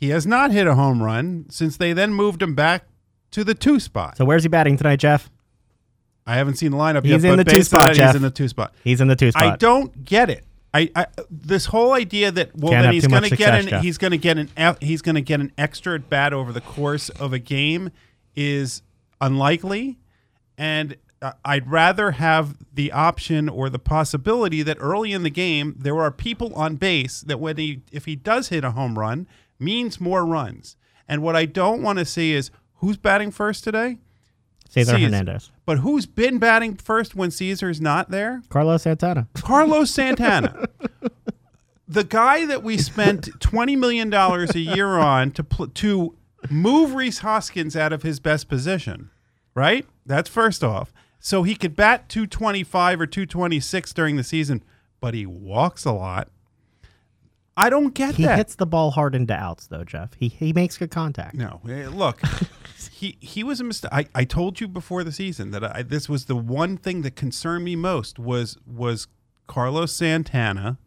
He 0.04 0.10
has 0.10 0.26
not 0.26 0.50
hit 0.50 0.66
a 0.66 0.74
home 0.74 1.02
run 1.02 1.46
since 1.48 1.78
they 1.78 1.94
then 1.94 2.12
moved 2.12 2.42
him 2.42 2.54
back 2.54 2.84
to 3.30 3.42
the 3.42 3.54
two 3.54 3.80
spot. 3.80 4.18
So 4.18 4.26
where's 4.26 4.42
he 4.42 4.50
batting 4.50 4.76
tonight, 4.76 4.96
Jeff? 4.96 5.30
I 6.26 6.34
haven't 6.34 6.56
seen 6.56 6.72
the 6.72 6.76
lineup 6.76 7.06
He's 7.06 7.24
yet, 7.24 7.32
in 7.32 7.38
the 7.38 7.44
two 7.44 7.62
spot, 7.62 7.94
Jeff. 7.94 8.08
he's 8.08 8.16
in 8.16 8.20
the 8.20 8.30
two 8.30 8.46
spot. 8.46 8.74
He's 8.84 9.00
in 9.00 9.08
the 9.08 9.16
two 9.16 9.30
spot. 9.30 9.42
I 9.42 9.56
don't 9.56 10.04
get 10.04 10.28
it. 10.28 10.44
I, 10.74 10.90
I 10.94 11.06
this 11.30 11.64
whole 11.64 11.94
idea 11.94 12.30
that 12.32 12.54
well 12.54 12.72
Can't 12.72 12.84
then 12.84 12.92
he's 12.92 13.06
going 13.06 13.22
to 13.22 13.34
get 13.34 13.54
an 13.54 13.66
Jeff. 13.68 13.82
he's 13.82 13.96
going 13.96 14.10
to 14.10 14.18
get 14.18 14.36
an 14.36 14.76
he's 14.82 15.00
going 15.00 15.14
to 15.14 15.22
get 15.22 15.40
an 15.40 15.52
extra 15.56 15.94
at 15.94 16.10
bat 16.10 16.34
over 16.34 16.52
the 16.52 16.60
course 16.60 17.08
of 17.08 17.32
a 17.32 17.38
game 17.38 17.90
is 18.36 18.82
unlikely, 19.22 19.98
and 20.58 20.98
uh, 21.22 21.32
I'd 21.46 21.70
rather 21.70 22.10
have 22.10 22.58
the 22.74 22.92
option 22.92 23.48
or 23.48 23.70
the 23.70 23.78
possibility 23.78 24.62
that 24.64 24.76
early 24.80 25.12
in 25.14 25.22
the 25.22 25.30
game 25.30 25.76
there 25.78 25.98
are 25.98 26.10
people 26.10 26.52
on 26.54 26.76
base 26.76 27.22
that 27.22 27.40
when 27.40 27.56
he 27.56 27.80
if 27.90 28.04
he 28.04 28.16
does 28.16 28.50
hit 28.50 28.64
a 28.64 28.72
home 28.72 28.98
run 28.98 29.26
means 29.64 30.00
more 30.00 30.24
runs. 30.24 30.76
And 31.08 31.22
what 31.22 31.36
I 31.36 31.46
don't 31.46 31.82
want 31.82 31.98
to 31.98 32.04
see 32.04 32.32
is 32.32 32.50
who's 32.76 32.96
batting 32.96 33.30
first 33.30 33.64
today. 33.64 33.98
Cesar 34.68 34.92
Caesar. 34.92 35.04
Hernandez. 35.04 35.50
But 35.66 35.78
who's 35.78 36.06
been 36.06 36.38
batting 36.38 36.76
first 36.76 37.14
when 37.14 37.30
Cesar's 37.30 37.80
not 37.80 38.10
there? 38.10 38.42
Carlos 38.48 38.82
Santana. 38.82 39.28
Carlos 39.34 39.90
Santana. 39.90 40.66
the 41.86 42.04
guy 42.04 42.46
that 42.46 42.62
we 42.62 42.78
spent 42.78 43.26
$20 43.40 43.78
million 43.78 44.12
a 44.12 44.58
year 44.58 44.96
on 44.96 45.30
to 45.32 45.44
pl- 45.44 45.68
to 45.68 46.16
move 46.50 46.94
Rhys 46.94 47.18
Hoskins 47.20 47.76
out 47.76 47.92
of 47.92 48.02
his 48.02 48.20
best 48.20 48.48
position, 48.48 49.10
right? 49.54 49.86
That's 50.04 50.28
first 50.28 50.64
off. 50.64 50.92
So 51.20 51.42
he 51.42 51.54
could 51.54 51.74
bat 51.74 52.08
225 52.08 53.00
or 53.00 53.06
226 53.06 53.92
during 53.94 54.16
the 54.16 54.24
season, 54.24 54.62
but 55.00 55.14
he 55.14 55.24
walks 55.24 55.84
a 55.84 55.92
lot. 55.92 56.28
I 57.56 57.70
don't 57.70 57.94
get 57.94 58.16
He 58.16 58.24
that. 58.24 58.32
He 58.32 58.36
hits 58.38 58.56
the 58.56 58.66
ball 58.66 58.90
hard 58.90 59.14
into 59.14 59.32
outs, 59.34 59.68
though, 59.68 59.84
Jeff. 59.84 60.14
He 60.14 60.28
he 60.28 60.52
makes 60.52 60.76
good 60.76 60.90
contact. 60.90 61.34
No, 61.36 61.60
look, 61.64 62.20
he 62.90 63.16
he 63.20 63.44
was 63.44 63.60
a 63.60 63.64
mistake. 63.64 63.92
I, 63.92 64.06
I 64.14 64.24
told 64.24 64.60
you 64.60 64.66
before 64.68 65.04
the 65.04 65.12
season 65.12 65.50
that 65.52 65.64
I, 65.64 65.82
this 65.82 66.08
was 66.08 66.24
the 66.24 66.34
one 66.36 66.76
thing 66.76 67.02
that 67.02 67.14
concerned 67.16 67.64
me 67.64 67.76
most 67.76 68.18
was 68.18 68.56
was 68.66 69.06
Carlos 69.46 69.92
Santana 69.92 70.78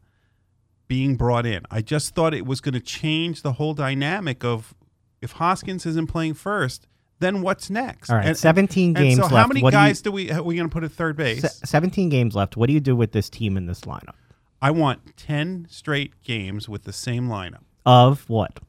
being 0.88 1.15
brought 1.15 1.45
in. 1.45 1.63
I 1.71 1.82
just 1.82 2.15
thought 2.15 2.34
it 2.34 2.45
was 2.45 2.60
going 2.62 2.73
to 2.73 2.80
change 2.82 3.41
the 3.43 3.53
whole 3.53 3.73
dynamic 3.73 4.43
of 4.43 4.73
if 5.21 5.34
Hoskins 5.34 5.86
isn't 5.86 6.08
playing 6.08 6.34
first, 6.36 6.88
then 7.19 7.41
what's 7.41 7.69
next? 7.69 8.10
All 8.10 8.17
right, 8.17 8.27
And- 8.27 8.38
17 8.38 8.89
and 8.89 8.95
games 8.95 9.15
so 9.15 9.23
left. 9.23 9.36
how 9.36 9.47
many 9.47 9.62
What 9.62 9.71
do 9.71 9.77
you- 9.77 9.84
guys 9.84 10.01
do, 10.01 10.12
we 10.12 10.32
are 10.32 10.41
we 10.43 10.56
going 10.56 10.69
to 10.69 10.73
put 10.73 10.84
at 10.84 10.91
third 10.91 11.17
base? 11.17 11.41
Se- 11.41 11.65
17 11.65 12.10
games 12.10 12.36
left. 12.36 12.56
What 12.58 12.67
do 12.67 12.73
you 12.73 12.80
do 12.80 12.95
with 12.95 13.12
this 13.12 13.30
team 13.30 13.58
in 13.58 13.65
this 13.65 13.82
lineup? 13.82 14.13
I 14.62 14.72
want 14.72 15.15
ten 15.17 15.67
straight 15.70 16.24
games 16.24 16.67
with 16.67 16.84
the 16.84 16.93
same 16.93 17.28
lineup. 17.28 17.63
Of 17.86 18.28
what? 18.30 18.60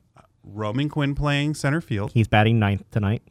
Roman 0.44 0.88
Quinn 0.88 1.14
playing 1.14 1.54
center 1.54 1.80
field. 1.80 2.12
He's 2.12 2.28
batting 2.28 2.58
ninth 2.58 2.84
tonight. 2.90 3.22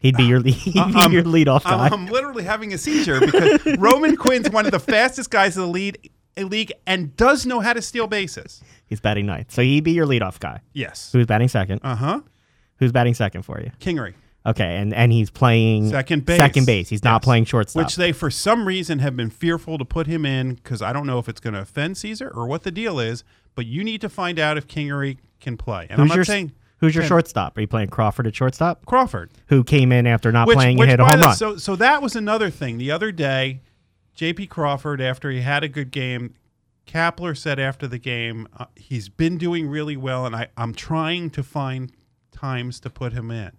He'd 0.00 0.16
be 0.16 0.24
your 0.24 0.40
lead, 0.40 0.54
he'd 0.54 0.72
be 0.72 0.78
your 1.14 1.22
leadoff 1.22 1.64
guy. 1.64 1.86
I'm, 1.86 1.92
I'm 1.92 2.06
literally 2.06 2.44
having 2.44 2.72
a 2.72 2.78
seizure 2.78 3.20
because 3.20 3.60
Roman 3.78 4.16
Quinn's 4.16 4.50
one 4.50 4.66
of 4.66 4.72
the 4.72 4.80
fastest 4.80 5.30
guys 5.30 5.56
in 5.56 5.62
the 5.62 5.68
lead 5.68 6.10
league 6.36 6.72
and 6.86 7.16
does 7.16 7.46
know 7.46 7.60
how 7.60 7.72
to 7.72 7.82
steal 7.82 8.06
bases. 8.06 8.62
He's 8.86 9.00
batting 9.00 9.26
ninth, 9.26 9.52
so 9.52 9.62
he'd 9.62 9.84
be 9.84 9.92
your 9.92 10.06
leadoff 10.06 10.40
guy. 10.40 10.60
Yes. 10.72 11.10
Who's 11.12 11.26
batting 11.26 11.48
second? 11.48 11.80
Uh 11.84 11.94
huh. 11.94 12.20
Who's 12.78 12.90
batting 12.92 13.14
second 13.14 13.42
for 13.42 13.60
you? 13.60 13.70
Kingery, 13.80 14.14
Okay, 14.44 14.76
and 14.76 14.92
and 14.92 15.12
he's 15.12 15.30
playing 15.30 15.90
second 15.90 16.26
base. 16.26 16.38
Second 16.38 16.66
base. 16.66 16.88
He's 16.88 17.04
not 17.04 17.22
playing 17.22 17.44
shortstop. 17.44 17.84
Which 17.84 17.96
they, 17.96 18.12
for 18.12 18.30
some 18.30 18.66
reason, 18.66 18.98
have 18.98 19.16
been 19.16 19.30
fearful 19.30 19.78
to 19.78 19.84
put 19.84 20.06
him 20.06 20.26
in 20.26 20.54
because 20.54 20.82
I 20.82 20.92
don't 20.92 21.06
know 21.06 21.18
if 21.18 21.28
it's 21.28 21.40
going 21.40 21.54
to 21.54 21.60
offend 21.60 21.96
Cesar 21.96 22.28
or 22.34 22.46
what 22.46 22.64
the 22.64 22.72
deal 22.72 22.98
is. 22.98 23.22
But 23.54 23.66
you 23.66 23.84
need 23.84 24.00
to 24.00 24.08
find 24.08 24.38
out 24.38 24.56
if 24.56 24.66
Kingery 24.66 25.18
can 25.40 25.56
play. 25.56 25.82
And 25.82 25.92
who's 25.92 26.00
I'm 26.00 26.08
not 26.08 26.14
your 26.16 26.24
saying 26.24 26.52
who's 26.78 26.94
your 26.94 27.04
shortstop? 27.04 27.56
Are 27.56 27.60
you 27.60 27.66
playing 27.66 27.88
Crawford 27.88 28.26
at 28.26 28.34
shortstop? 28.34 28.84
Crawford. 28.86 29.30
Who 29.46 29.62
came 29.62 29.92
in 29.92 30.06
after 30.06 30.32
not 30.32 30.48
which, 30.48 30.56
playing 30.56 30.78
which 30.78 30.88
and 30.88 30.90
hit 30.90 31.00
a 31.00 31.04
home 31.04 31.20
the- 31.20 31.26
run? 31.26 31.36
So, 31.36 31.56
so 31.56 31.76
that 31.76 32.02
was 32.02 32.16
another 32.16 32.50
thing. 32.50 32.78
The 32.78 32.90
other 32.90 33.12
day, 33.12 33.60
J.P. 34.14 34.48
Crawford, 34.48 35.00
after 35.00 35.30
he 35.30 35.40
had 35.40 35.62
a 35.62 35.68
good 35.68 35.90
game, 35.90 36.34
Kapler 36.86 37.36
said 37.36 37.58
after 37.58 37.86
the 37.86 37.98
game, 37.98 38.48
uh, 38.58 38.66
he's 38.76 39.08
been 39.08 39.38
doing 39.38 39.68
really 39.68 39.96
well, 39.96 40.26
and 40.26 40.34
I, 40.34 40.48
I'm 40.56 40.74
trying 40.74 41.30
to 41.30 41.42
find 41.42 41.92
times 42.32 42.80
to 42.80 42.90
put 42.90 43.12
him 43.12 43.30
in. 43.30 43.52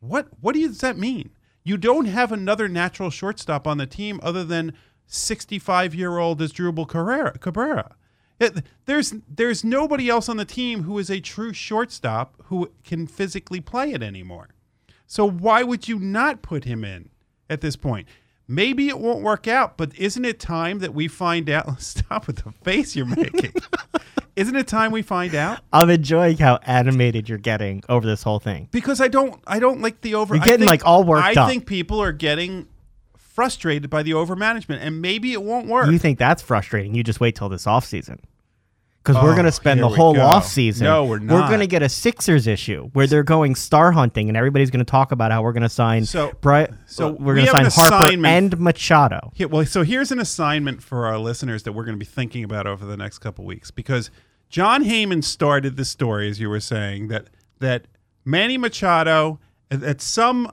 What 0.00 0.28
what 0.40 0.54
does 0.54 0.80
that 0.80 0.98
mean? 0.98 1.30
You 1.64 1.76
don't 1.76 2.06
have 2.06 2.32
another 2.32 2.68
natural 2.68 3.10
shortstop 3.10 3.66
on 3.66 3.78
the 3.78 3.86
team 3.86 4.20
other 4.22 4.44
than 4.44 4.72
65 5.06 5.94
year 5.94 6.18
old 6.18 6.40
Asdrubal 6.40 6.88
Cabrera. 6.88 7.38
Cabrera. 7.38 7.96
It, 8.38 8.64
there's 8.84 9.14
there's 9.28 9.64
nobody 9.64 10.08
else 10.08 10.28
on 10.28 10.36
the 10.36 10.44
team 10.44 10.84
who 10.84 10.98
is 10.98 11.10
a 11.10 11.20
true 11.20 11.52
shortstop 11.52 12.34
who 12.44 12.70
can 12.84 13.06
physically 13.06 13.60
play 13.60 13.92
it 13.92 14.02
anymore. 14.02 14.50
So 15.06 15.28
why 15.28 15.62
would 15.62 15.88
you 15.88 15.98
not 15.98 16.42
put 16.42 16.64
him 16.64 16.84
in 16.84 17.10
at 17.50 17.60
this 17.60 17.76
point? 17.76 18.06
Maybe 18.46 18.88
it 18.88 18.98
won't 18.98 19.22
work 19.22 19.46
out, 19.48 19.76
but 19.76 19.94
isn't 19.98 20.24
it 20.24 20.38
time 20.38 20.78
that 20.78 20.94
we 20.94 21.08
find 21.08 21.50
out? 21.50 21.80
Stop 21.82 22.26
with 22.26 22.44
the 22.44 22.52
face 22.62 22.94
you're 22.94 23.06
making. 23.06 23.52
isn't 24.38 24.56
it 24.56 24.66
time 24.66 24.92
we 24.92 25.02
find 25.02 25.34
out? 25.34 25.60
I'm 25.72 25.90
enjoying 25.90 26.38
how 26.38 26.56
animated 26.62 27.28
you're 27.28 27.38
getting 27.38 27.82
over 27.88 28.06
this 28.06 28.22
whole 28.22 28.38
thing. 28.38 28.68
Because 28.70 29.00
I 29.00 29.08
don't, 29.08 29.40
I 29.46 29.58
don't 29.58 29.80
like 29.80 30.00
the 30.00 30.14
over. 30.14 30.34
You're 30.34 30.42
I 30.42 30.46
getting, 30.46 30.60
think- 30.60 30.70
like, 30.70 30.86
all 30.86 31.04
worked 31.04 31.24
I 31.26 31.40
up. 31.40 31.48
think 31.48 31.66
people 31.66 32.00
are 32.02 32.12
getting 32.12 32.68
frustrated 33.16 33.90
by 33.90 34.02
the 34.02 34.14
over 34.14 34.34
management, 34.36 34.82
and 34.82 35.00
maybe 35.00 35.32
it 35.32 35.42
won't 35.42 35.66
work. 35.68 35.90
You 35.90 35.98
think 35.98 36.18
that's 36.18 36.42
frustrating? 36.42 36.94
You 36.94 37.04
just 37.04 37.20
wait 37.20 37.34
till 37.36 37.48
this 37.48 37.66
off 37.66 37.84
season. 37.84 38.18
Because 39.04 39.22
we're 39.22 39.30
Oh, 39.30 39.34
going 39.34 39.46
to 39.46 39.52
spend 39.52 39.80
the 39.80 39.88
whole 39.88 40.12
go. 40.12 40.20
off 40.20 40.44
season. 40.46 40.84
No, 40.84 41.04
we're 41.06 41.18
not. 41.20 41.32
We're 41.34 41.48
going 41.48 41.60
to 41.60 41.66
get 41.66 41.82
a 41.82 41.88
Sixers 41.88 42.46
issue 42.46 42.90
where 42.92 43.06
they're 43.06 43.22
going 43.22 43.54
star 43.54 43.92
hunting, 43.92 44.28
and 44.28 44.36
everybody's 44.36 44.70
going 44.70 44.84
to 44.84 44.90
talk 44.90 45.12
about 45.12 45.30
how 45.30 45.40
we're 45.40 45.52
going 45.52 45.62
to 45.62 45.68
sign. 45.68 46.04
So- 46.04 46.32
Bri- 46.42 46.66
so 46.86 47.12
we're 47.12 47.36
going 47.36 47.46
to 47.46 47.52
sign 47.52 47.66
Harper 47.90 48.04
assignment. 48.06 48.52
and 48.54 48.60
Machado. 48.60 49.30
Here, 49.34 49.48
well, 49.48 49.64
so 49.64 49.82
here's 49.82 50.10
an 50.12 50.18
assignment 50.18 50.82
for 50.82 51.06
our 51.06 51.16
listeners 51.16 51.62
that 51.62 51.72
we're 51.72 51.84
going 51.84 51.94
to 51.94 51.98
be 51.98 52.04
thinking 52.04 52.44
about 52.44 52.66
over 52.66 52.84
the 52.84 52.96
next 52.98 53.20
couple 53.20 53.46
weeks 53.46 53.70
because 53.70 54.10
Jon 54.48 54.84
Heyman 54.84 55.22
started 55.22 55.76
the 55.76 55.84
story, 55.84 56.28
as 56.28 56.40
you 56.40 56.48
were 56.48 56.60
saying, 56.60 57.08
that 57.08 57.28
that 57.58 57.86
Manny 58.24 58.56
Machado, 58.56 59.40
that 59.68 60.00
some 60.00 60.52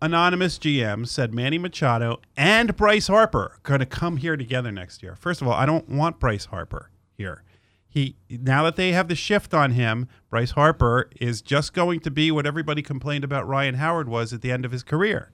anonymous 0.00 0.58
GM 0.58 1.06
said 1.08 1.34
Manny 1.34 1.58
Machado 1.58 2.20
and 2.36 2.76
Bryce 2.76 3.06
Harper 3.06 3.38
are 3.38 3.58
going 3.62 3.80
to 3.80 3.86
come 3.86 4.18
here 4.18 4.36
together 4.36 4.70
next 4.70 5.02
year. 5.02 5.16
First 5.16 5.42
of 5.42 5.48
all, 5.48 5.54
I 5.54 5.66
don't 5.66 5.88
want 5.88 6.20
Bryce 6.20 6.46
Harper 6.46 6.90
here. 7.16 7.42
He 7.88 8.16
now 8.28 8.64
that 8.64 8.76
they 8.76 8.92
have 8.92 9.08
the 9.08 9.14
shift 9.14 9.54
on 9.54 9.72
him, 9.72 10.08
Bryce 10.28 10.52
Harper 10.52 11.10
is 11.20 11.40
just 11.40 11.72
going 11.72 12.00
to 12.00 12.10
be 12.10 12.30
what 12.30 12.46
everybody 12.46 12.82
complained 12.82 13.24
about 13.24 13.46
Ryan 13.46 13.76
Howard 13.76 14.08
was 14.08 14.32
at 14.32 14.42
the 14.42 14.50
end 14.50 14.64
of 14.64 14.72
his 14.72 14.82
career. 14.82 15.30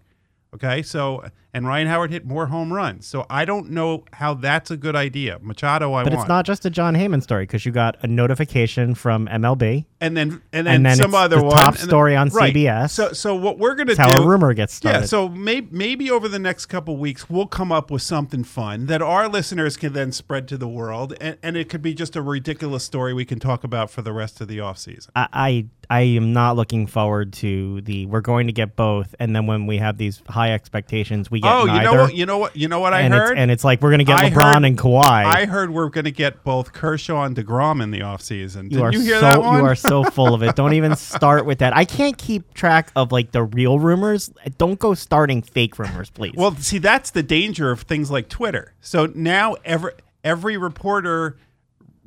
Okay, 0.52 0.82
so 0.82 1.24
and 1.54 1.66
Ryan 1.66 1.86
Howard 1.86 2.10
hit 2.10 2.24
more 2.24 2.46
home 2.46 2.72
runs, 2.72 3.06
so 3.06 3.24
I 3.30 3.44
don't 3.44 3.70
know 3.70 4.04
how 4.14 4.34
that's 4.34 4.70
a 4.70 4.76
good 4.76 4.96
idea. 4.96 5.38
Machado, 5.40 5.92
I 5.94 6.02
But 6.02 6.12
want, 6.12 6.22
it's 6.24 6.28
not 6.28 6.44
just 6.44 6.66
a 6.66 6.70
Jon 6.70 6.94
Heyman 6.94 7.22
story 7.22 7.44
because 7.44 7.64
you 7.64 7.70
got 7.72 7.96
a 8.02 8.08
notification 8.08 8.94
from 8.96 9.28
MLB. 9.28 9.84
and 10.00 10.16
then 10.16 10.42
and 10.52 10.66
then, 10.66 10.74
And 10.76 10.86
then 10.86 10.96
some 10.96 11.14
other 11.14 11.36
the 11.36 11.44
one 11.44 11.56
top 11.56 11.76
then- 11.76 11.86
story 11.86 12.16
on 12.16 12.28
right. 12.30 12.52
CBS. 12.52 12.90
So 12.90 13.12
so 13.12 13.34
what 13.36 13.58
we're 13.58 13.74
gonna 13.76 13.94
That's 13.94 14.12
how 14.12 14.22
a 14.22 14.26
rumor 14.26 14.52
gets 14.54 14.74
started. 14.74 15.00
Yeah, 15.00 15.06
so 15.06 15.28
may, 15.28 15.60
maybe 15.70 16.10
over 16.10 16.28
the 16.28 16.38
next 16.40 16.66
couple 16.66 16.96
weeks 16.96 17.30
we'll 17.30 17.46
come 17.46 17.70
up 17.70 17.90
with 17.90 18.02
something 18.02 18.42
fun 18.42 18.86
that 18.86 19.02
our 19.02 19.28
listeners 19.28 19.76
can 19.76 19.92
then 19.92 20.10
spread 20.10 20.48
to 20.48 20.58
the 20.58 20.68
world, 20.68 21.14
and, 21.20 21.36
and 21.44 21.56
it 21.56 21.68
could 21.68 21.82
be 21.82 21.94
just 21.94 22.16
a 22.16 22.22
ridiculous 22.22 22.82
story 22.84 23.14
we 23.14 23.24
can 23.24 23.38
talk 23.38 23.62
about 23.62 23.88
for 23.90 24.02
the 24.02 24.12
rest 24.12 24.40
of 24.40 24.48
the 24.48 24.58
off 24.58 24.78
season. 24.78 25.12
I, 25.14 25.28
I 25.32 25.66
I 25.90 26.03
am 26.03 26.33
not 26.33 26.55
looking 26.55 26.87
forward 26.87 27.33
to 27.35 27.81
the 27.81 28.07
we're 28.07 28.20
going 28.20 28.46
to 28.46 28.53
get 28.53 28.76
both, 28.76 29.12
and 29.18 29.35
then 29.35 29.46
when 29.46 29.66
we 29.66 29.79
have 29.79 29.98
these 29.98 30.22
high 30.29 30.53
expectations, 30.53 31.33
we 31.33 31.40
get 31.40 31.53
Oh, 31.53 31.64
you 31.64 31.83
know 31.83 31.94
what? 31.94 32.14
You 32.14 32.26
know 32.26 32.38
what? 32.38 32.57
You 32.57 32.68
know 32.68 32.79
what 32.79 32.94
I 32.94 33.00
and 33.00 33.12
heard? 33.12 33.33
It's, 33.33 33.38
and 33.38 33.50
it's 33.50 33.64
like 33.64 33.83
we're 33.83 33.90
going 33.90 33.98
to 33.98 34.05
get 34.05 34.16
I 34.20 34.31
LeBron 34.31 34.55
heard- 34.55 34.64
and 34.66 34.79
Kawhi. 34.79 35.03
I 35.24 35.46
heard 35.46 35.70
we're 35.70 35.88
going 35.88 36.05
to 36.05 36.12
get 36.12 36.44
both 36.44 36.72
Kershaw 36.72 37.24
and 37.24 37.35
Degrom 37.37 37.83
in 37.83 37.90
the 37.90 38.00
offseason. 38.00 38.70
Did 38.70 38.72
you 38.72 38.83
are 38.85 38.92
you 38.92 39.00
so 39.18 39.40
you 39.57 39.64
are 39.64 39.74
so 39.74 40.05
full 40.11 40.33
of 40.33 40.44
it. 40.44 40.55
Don't 40.55 40.74
even 40.74 40.94
start 40.94 41.44
with 41.44 41.59
that. 41.59 41.76
I 41.76 41.85
can't 41.85 42.16
keep 42.16 42.55
track 42.55 42.92
of 42.94 43.11
like 43.11 43.33
the 43.33 43.42
real 43.42 43.81
rumors. 43.81 44.31
Don't 44.59 44.79
go 44.79 44.94
starting 44.94 45.42
fake 45.42 45.76
rumors, 45.76 46.09
please. 46.09 46.35
Well, 46.37 46.55
see, 46.55 46.79
that's 46.79 47.11
the 47.11 47.24
danger 47.24 47.72
of 47.72 47.83
things 47.83 48.12
like 48.12 48.29
Twitter. 48.29 48.74
So 48.81 49.07
now 49.07 49.57
every 49.64 49.92
every 50.22 50.57
reporter 50.57 51.37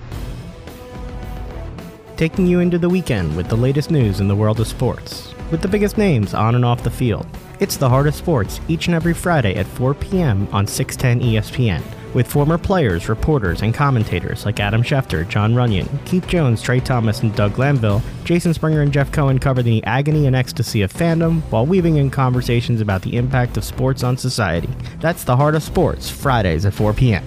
Taking 2.19 2.49
you 2.49 2.59
into 2.59 2.79
the 2.79 2.89
weekend 2.89 3.37
with 3.37 3.47
the 3.47 3.57
latest 3.57 3.93
news 3.93 4.19
in 4.19 4.27
the 4.27 4.35
world 4.35 4.59
of 4.59 4.67
sports, 4.67 5.33
with 5.53 5.63
the 5.63 5.69
biggest 5.69 5.97
names 5.97 6.35
on 6.35 6.57
and 6.57 6.65
off 6.65 6.83
the 6.83 6.91
field. 6.91 7.25
It's 7.61 7.77
the 7.77 7.89
Heart 7.89 8.09
of 8.09 8.15
Sports 8.17 8.61
each 8.67 8.89
and 8.89 8.97
every 8.97 9.15
Friday 9.15 9.55
at 9.55 9.67
4 9.69 9.95
p.m. 9.95 10.49
on 10.51 10.67
610 10.67 11.25
ESPN, 11.31 11.81
with 12.15 12.27
former 12.27 12.59
players, 12.59 13.09
reporters, 13.09 13.63
and 13.63 13.73
commentators 13.73 14.45
like 14.45 14.59
Adam 14.59 14.83
Schefter, 14.83 15.29
Jon 15.29 15.55
Runyan, 15.55 15.87
Keith 16.07 16.27
Jones, 16.27 16.61
Tra 16.61 16.81
Thomas, 16.81 17.21
and 17.21 17.33
Doug 17.37 17.55
Glanville. 17.55 18.03
Jason 18.25 18.53
Springer 18.53 18.83
and 18.83 18.93
Jeff 18.93 19.13
Cohen 19.13 19.39
cover 19.39 19.63
the 19.63 19.85
agony 19.85 20.27
and 20.27 20.35
ecstasy 20.35 20.83
of 20.83 20.93
fandom 20.93 21.41
while 21.53 21.67
weaving 21.67 21.99
in 21.99 22.11
conversations 22.11 22.81
about 22.81 23.03
the 23.03 23.17
impact 23.17 23.57
of 23.57 23.63
sports 23.63 24.03
on 24.03 24.17
society. 24.17 24.69
That's 24.99 25.23
the 25.23 25.37
Heart 25.37 25.55
of 25.55 25.63
Sports, 25.63 26.11
Fridays 26.11 26.67
at 26.67 26.75
4 26.75 26.95
p.m. 26.95 27.25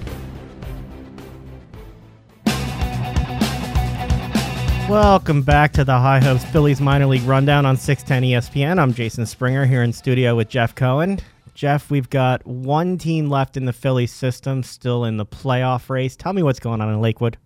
Welcome 4.91 5.41
back 5.41 5.71
to 5.73 5.85
the 5.85 5.97
High 5.97 6.19
Hopes 6.19 6.43
Phillies 6.43 6.81
minor 6.81 7.05
league 7.05 7.23
rundown 7.23 7.65
on 7.65 7.77
610 7.77 8.29
ESPN. 8.29 8.77
I'm 8.77 8.93
Jason 8.93 9.25
Springer 9.25 9.65
here 9.65 9.83
in 9.83 9.93
studio 9.93 10.35
with 10.35 10.49
Jeff 10.49 10.75
Cohen. 10.75 11.19
Jeff, 11.53 11.89
we've 11.89 12.09
got 12.09 12.45
one 12.45 12.97
team 12.97 13.29
left 13.29 13.55
in 13.55 13.63
the 13.63 13.71
Phillies 13.71 14.11
system, 14.11 14.63
still 14.63 15.05
in 15.05 15.15
the 15.15 15.25
playoff 15.25 15.89
race. 15.89 16.17
Tell 16.17 16.33
me 16.33 16.43
what's 16.43 16.59
going 16.59 16.81
on 16.81 16.89
in 16.89 16.99
Lakewood. 16.99 17.37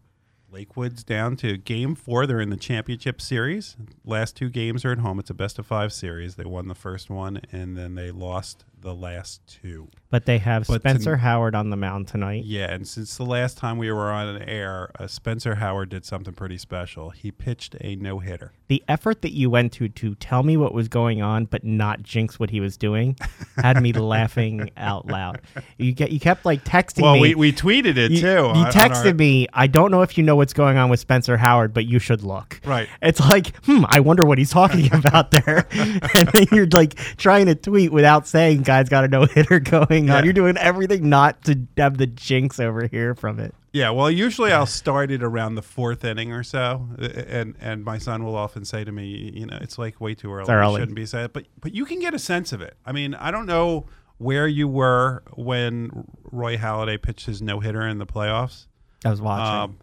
Lakewood's 0.49 1.03
down 1.03 1.35
to 1.35 1.55
game 1.55 1.93
four. 1.93 2.25
They're 2.25 2.41
in 2.41 2.49
the 2.49 2.57
championship 2.57 3.21
series. 3.21 3.77
Last 4.03 4.35
two 4.35 4.49
games 4.49 4.83
are 4.83 4.93
at 4.93 4.97
home. 4.97 5.19
It's 5.19 5.29
a 5.29 5.35
best 5.35 5.59
of 5.59 5.67
five 5.67 5.93
series. 5.93 6.37
They 6.37 6.45
won 6.45 6.67
the 6.67 6.73
first 6.73 7.11
one, 7.11 7.41
and 7.51 7.77
then 7.77 7.93
they 7.93 8.09
lost 8.09 8.65
the 8.85 8.93
last 8.95 9.41
two. 9.47 9.89
But 10.11 10.25
they 10.25 10.37
have 10.37 10.65
But 10.67 10.81
Spencer 10.81 11.11
to- 11.15 11.17
Howard 11.17 11.55
on 11.55 11.71
the 11.71 11.75
mound 11.75 12.07
tonight. 12.07 12.45
Yeah, 12.45 12.71
and 12.71 12.87
since 12.87 13.17
the 13.17 13.25
last 13.25 13.57
time 13.57 13.77
we 13.77 13.91
were 13.91 14.11
on 14.11 14.41
air, 14.43 14.91
uh, 14.97 15.07
Spencer 15.07 15.55
Howard 15.55 15.89
did 15.89 16.05
something 16.05 16.33
pretty 16.33 16.57
special. 16.59 17.09
He 17.09 17.31
pitched 17.31 17.75
a 17.81 17.95
no 17.97 18.19
hitter. 18.19 18.53
The 18.67 18.81
effort 18.87 19.21
that 19.23 19.33
you 19.33 19.49
went 19.49 19.73
to 19.73 19.89
to 19.89 20.15
tell 20.15 20.43
me 20.43 20.55
what 20.55 20.73
was 20.73 20.87
going 20.87 21.21
on, 21.21 21.45
but 21.45 21.63
not 21.65 22.01
jinx 22.03 22.39
what 22.39 22.49
he 22.51 22.59
was 22.61 22.77
doing, 22.77 23.17
had 23.57 23.81
me 23.81 23.91
laughing 24.15 24.69
out 24.77 25.07
loud. 25.07 25.41
You 25.77 25.91
get 25.91 26.11
you 26.11 26.19
kept 26.19 26.45
like 26.45 26.63
texting 26.63 26.99
me. 26.99 27.03
Well, 27.03 27.15
me. 27.15 27.21
we, 27.21 27.35
we 27.35 27.51
tweeted 27.51 27.97
it 27.97 28.11
you, 28.11 28.21
too. 28.21 28.27
you 28.27 28.35
on- 28.37 28.57
on 28.67 28.71
texted 28.71 29.07
our- 29.07 29.13
me. 29.15 29.47
I 29.53 29.67
don't 29.67 29.91
know 29.91 30.01
if 30.03 30.17
you 30.17 30.23
know 30.23 30.35
what's 30.37 30.53
going 30.53 30.77
on 30.77 30.89
with 30.89 30.99
Spencer 30.99 31.35
Howard, 31.37 31.73
but 31.73 31.85
you 31.85 31.99
should 31.99 32.23
look. 32.23 32.61
Right. 32.63 32.87
It's 33.01 33.19
like, 33.19 33.53
hmm, 33.65 33.83
I 33.89 33.99
wonder 33.99 34.23
what 34.23 34.37
he's 34.37 34.51
talking 34.51 34.93
about 34.93 35.31
there. 35.31 35.67
and 35.71 36.29
then 36.29 36.45
you're 36.53 36.67
like 36.67 36.95
trying 37.17 37.47
to 37.47 37.55
tweet 37.55 37.91
without 37.91 38.27
saying, 38.27 38.61
guys, 38.61 38.74
got 38.83 39.03
a 39.03 39.07
no 39.07 39.25
hitter 39.25 39.59
going 39.61 40.07
Yeah. 40.07 40.17
on. 40.17 40.23
You're 40.23 40.33
doing 40.33 40.57
everything 40.57 41.09
not 41.09 41.43
to 41.45 41.59
have 41.77 41.97
the 41.97 42.07
jinx 42.07 42.59
over 42.59 42.87
here 42.87 43.15
from 43.15 43.39
it. 43.39 43.53
Yeah, 43.73 43.89
well, 43.89 44.09
usually 44.09 44.51
I'll 44.53 44.65
start 44.83 45.11
it 45.11 45.21
around 45.23 45.55
the 45.55 45.61
fourth 45.61 46.05
inning 46.05 46.31
or 46.31 46.43
so, 46.43 46.87
and 46.97 47.55
and 47.59 47.83
my 47.83 47.97
son 47.97 48.23
will 48.23 48.35
often 48.35 48.63
say 48.65 48.83
to 48.83 48.91
me, 48.91 49.31
you 49.35 49.45
know, 49.45 49.57
it's 49.61 49.77
like 49.77 49.99
way 49.99 50.13
too 50.15 50.31
early. 50.33 50.49
early. 50.53 50.75
It 50.75 50.83
shouldn't 50.83 50.95
be 50.95 51.05
said, 51.05 51.33
but 51.33 51.45
but 51.59 51.73
you 51.73 51.85
can 51.85 51.99
get 51.99 52.13
a 52.13 52.19
sense 52.19 52.53
of 52.53 52.61
it. 52.61 52.75
I 52.85 52.91
mean, 52.91 53.13
I 53.15 53.31
don't 53.31 53.45
know 53.45 53.85
where 54.17 54.47
you 54.47 54.67
were 54.69 55.23
when 55.35 56.05
Roy 56.31 56.55
Halladay 56.55 57.01
pitched 57.01 57.25
his 57.25 57.41
no 57.41 57.59
hitter 57.59 57.85
in 57.85 57.97
the 57.97 58.05
playoffs. 58.05 58.67
I 59.03 59.09
was 59.09 59.21
watching. 59.21 59.45
Um, 59.71 59.77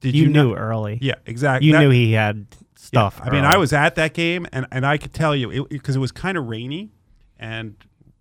did 0.00 0.14
you, 0.14 0.24
you, 0.24 0.28
knew 0.28 0.50
know- 0.50 0.54
early. 0.56 0.98
Yeah, 1.00 1.14
exactly. 1.26 1.66
You 1.66 1.72
That- 1.72 1.80
knew 1.80 1.90
he 1.90 2.12
had 2.12 2.46
yeah, 2.52 2.56
stuff. 2.76 3.20
I 3.20 3.30
mean. 3.30 3.44
I 3.44 3.56
was 3.56 3.72
at 3.72 3.96
that 3.96 4.14
game, 4.14 4.46
and, 4.52 4.66
and 4.70 4.86
I 4.86 4.96
could 4.96 5.12
tell 5.12 5.34
you 5.34 5.66
because 5.68 5.96
it, 5.96 5.98
was 5.98 6.12
kind 6.12 6.38
of 6.38 6.46
rainy, 6.46 6.92
and 7.38 7.74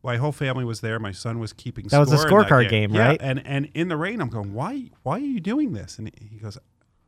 my 0.04 0.18
whole 0.18 0.32
family 0.32 0.66
was 0.66 0.82
there. 0.82 1.00
My 1.00 1.12
son 1.12 1.40
was 1.40 1.54
keeping. 1.54 1.88
That 1.88 2.00
was 2.00 2.12
a 2.12 2.18
scorecard 2.18 2.70
game, 2.70 2.94
Yeah, 2.94 3.08
right? 3.08 3.22
And 3.22 3.46
and 3.46 3.70
in 3.74 3.88
the 3.88 3.98
rain, 3.98 4.22
I'm 4.22 4.30
going, 4.30 4.54
why 4.54 4.90
why 5.04 5.16
are 5.16 5.20
you 5.20 5.40
doing 5.40 5.74
this? 5.74 5.98
And 5.98 6.12
he 6.20 6.38
goes, 6.38 6.58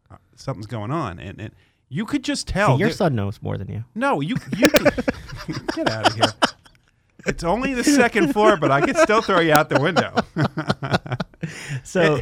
uh, 0.09 0.15
something's 0.35 0.67
going 0.67 0.91
on, 0.91 1.19
and 1.19 1.39
and 1.39 1.51
you 1.89 2.05
could 2.05 2.23
just 2.23 2.47
tell. 2.47 2.75
See, 2.75 2.79
your 2.79 2.89
there- 2.89 2.95
son 2.95 3.15
knows 3.15 3.41
more 3.41 3.57
than 3.57 3.69
you. 3.69 3.83
no, 3.95 4.21
you 4.21 4.37
you 4.57 4.69
could, 4.69 4.93
get 5.75 5.89
out 5.89 6.07
of 6.07 6.15
here. 6.15 6.33
It's 7.27 7.43
only 7.43 7.73
the 7.73 7.83
second 7.83 8.33
floor, 8.33 8.55
but 8.55 8.69
I 8.71 8.81
could 8.81 8.97
still 8.97 9.21
throw 9.21 9.39
you 9.39 9.51
out 9.51 9.69
the 9.69 9.79
window. 9.79 10.13
So 11.83 12.21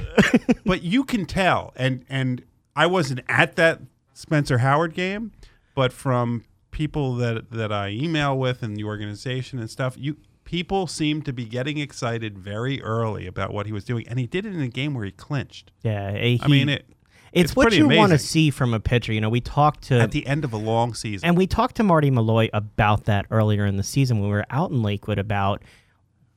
but 0.66 0.82
you 0.84 1.04
can 1.06 1.26
tell, 1.26 1.72
and 1.78 2.04
and 2.10 2.44
I 2.76 2.88
wasn't 2.88 3.22
at 3.30 3.56
that 3.56 3.80
Spencer 4.14 4.58
Howard 4.58 4.94
game, 4.94 5.32
but 5.76 5.94
from 5.94 6.44
people 6.72 7.16
that 7.16 7.50
that 7.52 7.72
I 7.72 7.90
email 7.90 8.38
with 8.38 8.64
and 8.64 8.76
the 8.76 8.84
organization 8.84 9.60
and 9.60 9.70
stuff, 9.70 9.96
you 9.98 10.18
people 10.44 10.88
seemed 10.88 11.26
to 11.26 11.34
be 11.34 11.46
getting 11.46 11.78
excited 11.78 12.38
very 12.38 12.82
early 12.82 13.28
about 13.28 13.54
what 13.54 13.66
he 13.66 13.72
was 13.72 13.84
doing, 13.84 14.08
and 14.08 14.20
he 14.20 14.28
did 14.28 14.46
it 14.46 14.54
in 14.54 14.62
a 14.62 14.68
game 14.68 14.94
where 14.94 15.06
he 15.06 15.12
clinched. 15.12 15.72
yeah, 15.82 16.12
he, 16.12 16.40
I 16.42 16.48
mean, 16.48 16.70
it 16.70 16.86
it's, 17.34 17.52
it's 17.52 17.56
what 17.56 17.74
you 17.74 17.88
want 17.88 18.12
to 18.12 18.20
see 18.20 18.52
from 18.52 18.74
a 18.74 18.80
pitcher. 18.80 19.12
You 19.12 19.20
know, 19.20 19.30
we 19.30 19.42
talked 19.42 19.84
to 19.86 20.00
at 20.00 20.12
the 20.12 20.26
end 20.28 20.44
of 20.44 20.54
a 20.54 20.58
long 20.58 20.94
season. 20.94 21.28
And 21.28 21.36
we 21.36 21.48
talked 21.48 21.76
to 21.78 21.84
Marty 21.84 22.12
Malloy 22.12 22.50
about 22.54 23.06
that 23.06 23.26
earlier 23.32 23.66
in 23.66 23.78
the 23.78 23.84
season 23.84 24.20
when 24.20 24.30
we 24.30 24.36
were 24.36 24.46
out 24.52 24.70
in 24.70 24.84
Lakewood 24.84 25.18
about 25.18 25.64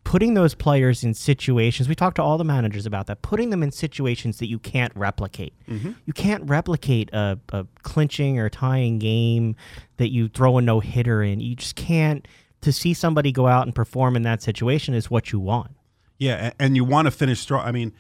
putting 0.05 0.35
those 0.35 0.55
players 0.55 1.05
in 1.05 1.13
situations. 1.13 1.89
We 1.89 1.95
talked 1.95 2.17
to 2.17 2.23
all 2.23 2.39
the 2.39 2.45
managers 2.45 2.87
about 2.87 3.09
that, 3.09 3.21
putting 3.21 3.51
them 3.51 3.63
in 3.63 3.73
situations 3.73 4.39
that 4.39 4.47
you 4.47 4.59
can't 4.59 4.93
replicate. 4.97 5.53
Mm-hmm. 5.69 5.93
You 6.07 6.13
can't 6.15 6.49
replicate 6.49 7.13
a, 7.13 7.39
a 7.51 7.67
clinching 7.83 8.39
or 8.39 8.49
tying 8.49 8.99
game 8.99 9.55
that 9.99 10.11
you 10.11 10.29
throw 10.29 10.57
a 10.57 10.63
no 10.63 10.81
hitter 10.81 11.23
in. 11.23 11.41
You 11.41 11.57
just 11.57 11.77
can't. 11.77 12.27
To 12.67 12.73
see 12.73 12.95
somebody 12.95 13.31
go 13.31 13.47
out 13.47 13.65
and 13.65 13.73
perform 13.73 14.17
in 14.17 14.23
that 14.23 14.43
situation 14.43 14.93
is 14.93 15.09
what 15.09 15.31
you 15.31 15.39
want. 15.39 15.71
Yeah, 16.19 16.51
and 16.59 16.75
you 16.75 16.83
want 16.85 17.07
to 17.07 17.13
finish 17.13 17.39
strong. 17.39 17.65
I 17.65 17.71
mean, 17.71 17.93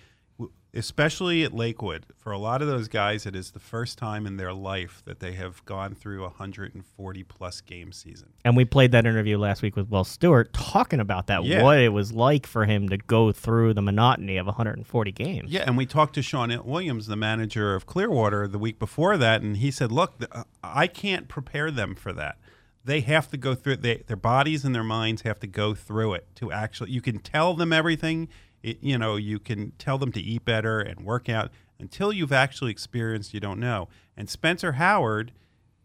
especially 0.74 1.44
at 1.44 1.54
Lakewood, 1.54 2.04
for 2.16 2.32
a 2.32 2.38
lot 2.38 2.62
of 2.62 2.66
those 2.66 2.88
guys, 2.88 3.26
it 3.26 3.36
is 3.36 3.52
the 3.52 3.60
first 3.60 3.96
time 3.96 4.26
in 4.26 4.38
their 4.38 4.52
life 4.52 5.02
that 5.04 5.20
they 5.20 5.34
have 5.34 5.64
gone 5.66 5.94
through 5.94 6.22
a 6.24 6.30
140 6.30 7.22
plus 7.22 7.60
game 7.60 7.92
season. 7.92 8.30
And 8.44 8.56
we 8.56 8.64
played 8.64 8.90
that 8.90 9.06
interview 9.06 9.38
last 9.38 9.62
week 9.62 9.76
with 9.76 9.88
Will 9.88 10.02
Stewart 10.02 10.52
talking 10.52 10.98
about 10.98 11.28
that, 11.28 11.44
Yeah. 11.44 11.62
what 11.62 11.78
it 11.78 11.90
was 11.92 12.12
like 12.12 12.44
for 12.44 12.64
him 12.64 12.88
to 12.88 12.96
go 12.96 13.30
through 13.30 13.72
the 13.74 13.82
monotony 13.82 14.36
of 14.36 14.48
140 14.48 15.12
games. 15.12 15.52
Yeah, 15.52 15.62
and 15.64 15.76
we 15.76 15.86
talked 15.86 16.14
to 16.16 16.22
Shawn 16.22 16.50
Williams, 16.64 17.06
the 17.06 17.14
manager 17.14 17.76
of 17.76 17.86
Clearwater, 17.86 18.48
the 18.48 18.58
week 18.58 18.80
before 18.80 19.16
that, 19.16 19.42
and 19.42 19.58
he 19.58 19.70
said, 19.70 19.92
"Look, 19.92 20.14
uh, 20.32 20.42
I 20.64 20.88
can't 20.88 21.28
prepare 21.28 21.70
them 21.70 21.94
for 21.94 22.12
that. 22.14 22.38
They 22.86 23.00
have 23.00 23.30
to 23.30 23.36
go 23.36 23.54
through 23.54 23.74
it. 23.74 23.82
They, 23.82 24.02
their 24.06 24.16
bodies 24.16 24.64
and 24.64 24.74
their 24.74 24.84
minds 24.84 25.22
have 25.22 25.38
to 25.40 25.46
go 25.46 25.74
through 25.74 26.14
it 26.14 26.26
to 26.36 26.50
actually. 26.52 26.90
You 26.90 27.00
can 27.00 27.18
tell 27.18 27.54
them 27.54 27.72
everything. 27.72 28.28
It, 28.62 28.78
you 28.82 28.96
know, 28.96 29.16
you 29.16 29.38
can 29.38 29.72
tell 29.72 29.98
them 29.98 30.12
to 30.12 30.20
eat 30.20 30.44
better 30.44 30.80
and 30.80 31.04
work 31.04 31.28
out 31.28 31.50
until 31.78 32.12
you've 32.12 32.32
actually 32.32 32.70
experienced. 32.70 33.34
You 33.34 33.40
don't 33.40 33.60
know. 33.60 33.88
And 34.16 34.28
Spencer 34.30 34.72
Howard." 34.72 35.32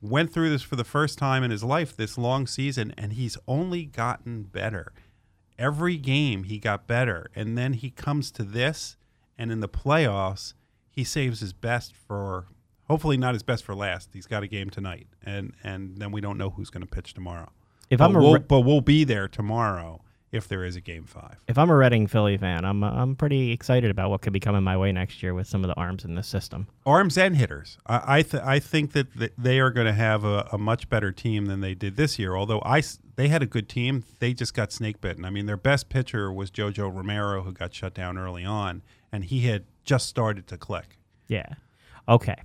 Went 0.03 0.33
through 0.33 0.49
this 0.49 0.63
for 0.63 0.75
the 0.75 0.83
first 0.83 1.19
time 1.19 1.43
in 1.43 1.51
his 1.51 1.63
life 1.63 1.95
this 1.95 2.17
long 2.17 2.47
season, 2.47 2.91
and 2.97 3.13
he's 3.13 3.37
only 3.47 3.85
gotten 3.85 4.41
better 4.41 4.93
every 5.61 5.95
game 5.95 6.45
he 6.45 6.57
got 6.57 6.87
better 6.87 7.29
and 7.35 7.55
then 7.55 7.73
he 7.73 7.91
comes 7.91 8.31
to 8.31 8.43
this 8.43 8.97
and 9.37 9.51
in 9.51 9.59
the 9.59 9.69
playoffs 9.69 10.55
he 10.89 11.03
saves 11.03 11.39
his 11.39 11.53
best 11.53 11.93
for 11.95 12.47
hopefully 12.91 13.17
not 13.17 13.33
his 13.33 13.41
best 13.43 13.63
for 13.63 13.73
last 13.73 14.09
he's 14.13 14.27
got 14.27 14.43
a 14.43 14.47
game 14.47 14.69
tonight 14.69 15.07
and 15.23 15.53
and 15.63 15.97
then 15.97 16.11
we 16.11 16.19
don't 16.19 16.37
know 16.37 16.49
who's 16.49 16.69
going 16.69 16.81
to 16.85 16.87
pitch 16.97 17.13
tomorrow 17.13 17.49
If 17.89 17.99
but 17.99 18.05
I'm 18.05 18.15
a 18.15 18.19
we'll, 18.19 18.39
but 18.39 18.59
we'll 18.61 18.81
be 18.81 19.03
there 19.05 19.27
tomorrow 19.27 20.01
if 20.31 20.47
there 20.47 20.63
is 20.63 20.77
a 20.77 20.81
game 20.81 21.03
five. 21.03 21.35
If 21.49 21.57
I'm 21.57 21.69
a 21.69 21.75
Reading 21.75 22.07
Philly 22.07 22.37
fan, 22.37 22.63
I'm 22.63 22.83
uh, 22.85 22.89
I'm 22.91 23.17
pretty 23.17 23.51
excited 23.51 23.91
about 23.91 24.09
what 24.11 24.21
could 24.21 24.31
be 24.31 24.39
coming 24.39 24.63
my 24.63 24.77
way 24.77 24.93
next 24.93 25.21
year 25.21 25.33
with 25.33 25.45
some 25.45 25.61
of 25.61 25.67
the 25.67 25.75
arms 25.75 26.05
in 26.05 26.15
the 26.15 26.23
system. 26.23 26.67
Arms 26.85 27.17
and 27.17 27.35
hitters. 27.35 27.77
I 27.85 28.19
I, 28.19 28.21
th- 28.21 28.41
I 28.43 28.59
think 28.59 28.93
that 28.93 29.07
th- 29.19 29.33
they 29.37 29.59
are 29.59 29.71
going 29.71 29.87
to 29.87 29.93
have 29.93 30.23
a, 30.23 30.47
a 30.53 30.57
much 30.57 30.87
better 30.87 31.11
team 31.11 31.47
than 31.47 31.59
they 31.59 31.73
did 31.75 31.97
this 31.97 32.17
year. 32.17 32.33
Although 32.37 32.59
I 32.61 32.77
s- 32.79 32.99
they 33.17 33.27
had 33.27 33.43
a 33.43 33.45
good 33.45 33.67
team, 33.67 34.05
they 34.19 34.33
just 34.33 34.53
got 34.53 34.71
snake 34.71 35.01
bitten. 35.01 35.25
I 35.25 35.31
mean, 35.31 35.47
their 35.47 35.57
best 35.57 35.89
pitcher 35.89 36.31
was 36.31 36.49
JoJo 36.49 36.95
Romero, 36.95 37.41
who 37.43 37.51
got 37.51 37.73
shut 37.73 37.93
down 37.93 38.17
early 38.17 38.45
on, 38.45 38.83
and 39.11 39.25
he 39.25 39.41
had 39.47 39.65
just 39.83 40.07
started 40.07 40.47
to 40.47 40.57
click. 40.57 40.97
Yeah. 41.27 41.55
Okay. 42.07 42.35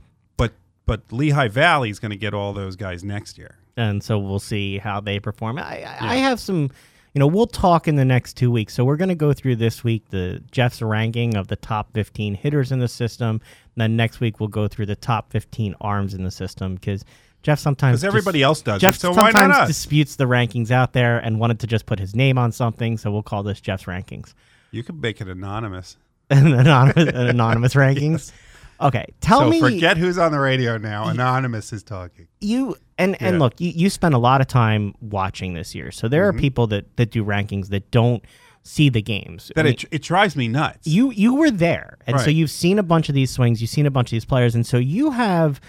But 0.87 1.03
Lehigh 1.13 1.49
Valley 1.49 1.91
is 1.91 1.99
going 1.99 2.11
to 2.13 2.17
get 2.17 2.33
all 2.33 2.53
those 2.53 2.77
guys 2.77 3.03
next 3.05 3.37
year. 3.39 3.57
and 3.77 4.03
so 4.03 4.19
we'll 4.19 4.39
see 4.39 4.79
how 4.79 5.01
they 5.01 5.19
perform. 5.21 5.59
I, 5.59 5.83
I, 5.85 5.97
I 6.01 6.15
have 6.17 6.39
some, 6.41 6.71
you 7.13 7.19
know, 7.19 7.27
we'll 7.27 7.47
talk 7.49 7.89
in 7.89 7.97
the 7.97 8.05
next 8.05 8.35
two 8.35 8.51
weeks. 8.51 8.73
So 8.75 8.85
we're 8.85 8.97
going 8.97 9.09
to 9.09 9.15
go 9.17 9.33
through 9.33 9.57
this 9.57 9.83
week 9.85 10.09
the 10.11 10.43
Jeff's 10.51 10.81
ranking 10.81 11.37
of 11.37 11.49
the 11.49 11.57
top 11.57 11.93
15 11.93 12.35
hitters 12.35 12.71
in 12.73 12.79
the 12.79 12.89
system. 12.89 13.41
And 13.41 13.77
then 13.83 13.97
next 13.97 14.21
week 14.21 14.39
we'll 14.41 14.49
go 14.49 14.69
through 14.69 14.87
the 14.87 14.97
top 14.97 15.31
15 15.33 15.75
arms 15.81 16.15
in 16.15 16.23
the 16.25 16.31
system 16.31 16.77
because 16.77 17.05
Jeff 17.43 17.59
sometimes 17.59 18.01
Because 18.01 18.05
everybody 18.05 18.43
else 18.43 18.63
does 18.63 18.81
Jeff 18.81 18.95
it, 18.97 19.01
so 19.01 19.11
why 19.11 19.31
sometimes 19.31 19.49
not 19.49 19.61
us? 19.63 19.69
disputes 19.69 20.17
the 20.17 20.25
rankings 20.25 20.71
out 20.71 20.93
there 20.95 21.19
and 21.19 21.39
wanted 21.39 21.61
to 21.61 21.67
just 21.67 21.87
put 21.87 21.99
his 21.99 22.15
name 22.15 22.39
on 22.39 22.51
something. 22.53 22.97
So 22.97 23.11
we'll 23.13 23.23
call 23.23 23.43
this 23.43 23.61
Jeff's 23.61 23.85
rankings, 23.85 24.35
you 24.71 24.83
could 24.83 25.01
make 25.03 25.21
it 25.21 25.29
anonymous. 25.29 25.97
an 26.31 26.55
anonymous, 26.55 27.09
an 27.09 27.27
anonymous 27.29 27.75
rankings. 27.85 28.33
Okay, 28.81 29.07
tell 29.21 29.41
so 29.41 29.51
me 29.51 29.61
forget 29.61 29.97
who's 29.97 30.19
on 30.19 30.33
the 30.33 30.39
radio 30.39 30.77
now. 30.79 31.09
Anonymous 31.09 31.73
is 31.73 31.83
talking. 31.83 32.29
you 32.41 32.77
and 32.99 33.21
and 33.23 33.35
Yeah. 33.35 33.39
look 33.41 33.61
you, 33.61 33.71
you 33.71 33.91
spend 33.91 34.15
a 34.15 34.19
lot 34.19 34.41
of 34.41 34.47
time 34.47 34.95
watching 35.01 35.55
this 35.55 35.75
year 35.75 35.91
so 35.91 36.09
there 36.09 36.29
Mm-hmm. 36.31 36.39
are 36.39 36.41
people 36.41 36.67
that 36.69 36.97
that 36.97 37.11
do 37.11 37.25
rankings 37.25 37.69
that 37.69 37.91
don't 37.91 38.23
see 38.63 38.89
the 38.89 39.01
games 39.03 39.53
That 39.55 39.65
I 39.67 39.69
mean, 39.69 39.75
it, 39.75 39.85
it 39.93 40.03
drives 40.03 40.35
me 40.37 40.49
nuts. 40.49 40.87
you 40.87 41.11
you 41.13 41.35
were 41.37 41.51
there 41.51 41.99
and 42.07 42.19
so 42.21 42.31
you've 42.31 42.51
seen 42.51 42.79
a 42.79 42.83
bunch 42.83 43.09
of 43.09 43.15
these 43.15 43.31
swings 43.31 43.61
you've 43.61 43.71
seen 43.71 43.87
a 43.87 43.91
bunch 43.91 44.09
of 44.09 44.13
these 44.13 44.25
players 44.25 44.55
and 44.55 44.67
so 44.67 44.77
you 44.79 45.11
have 45.13 45.61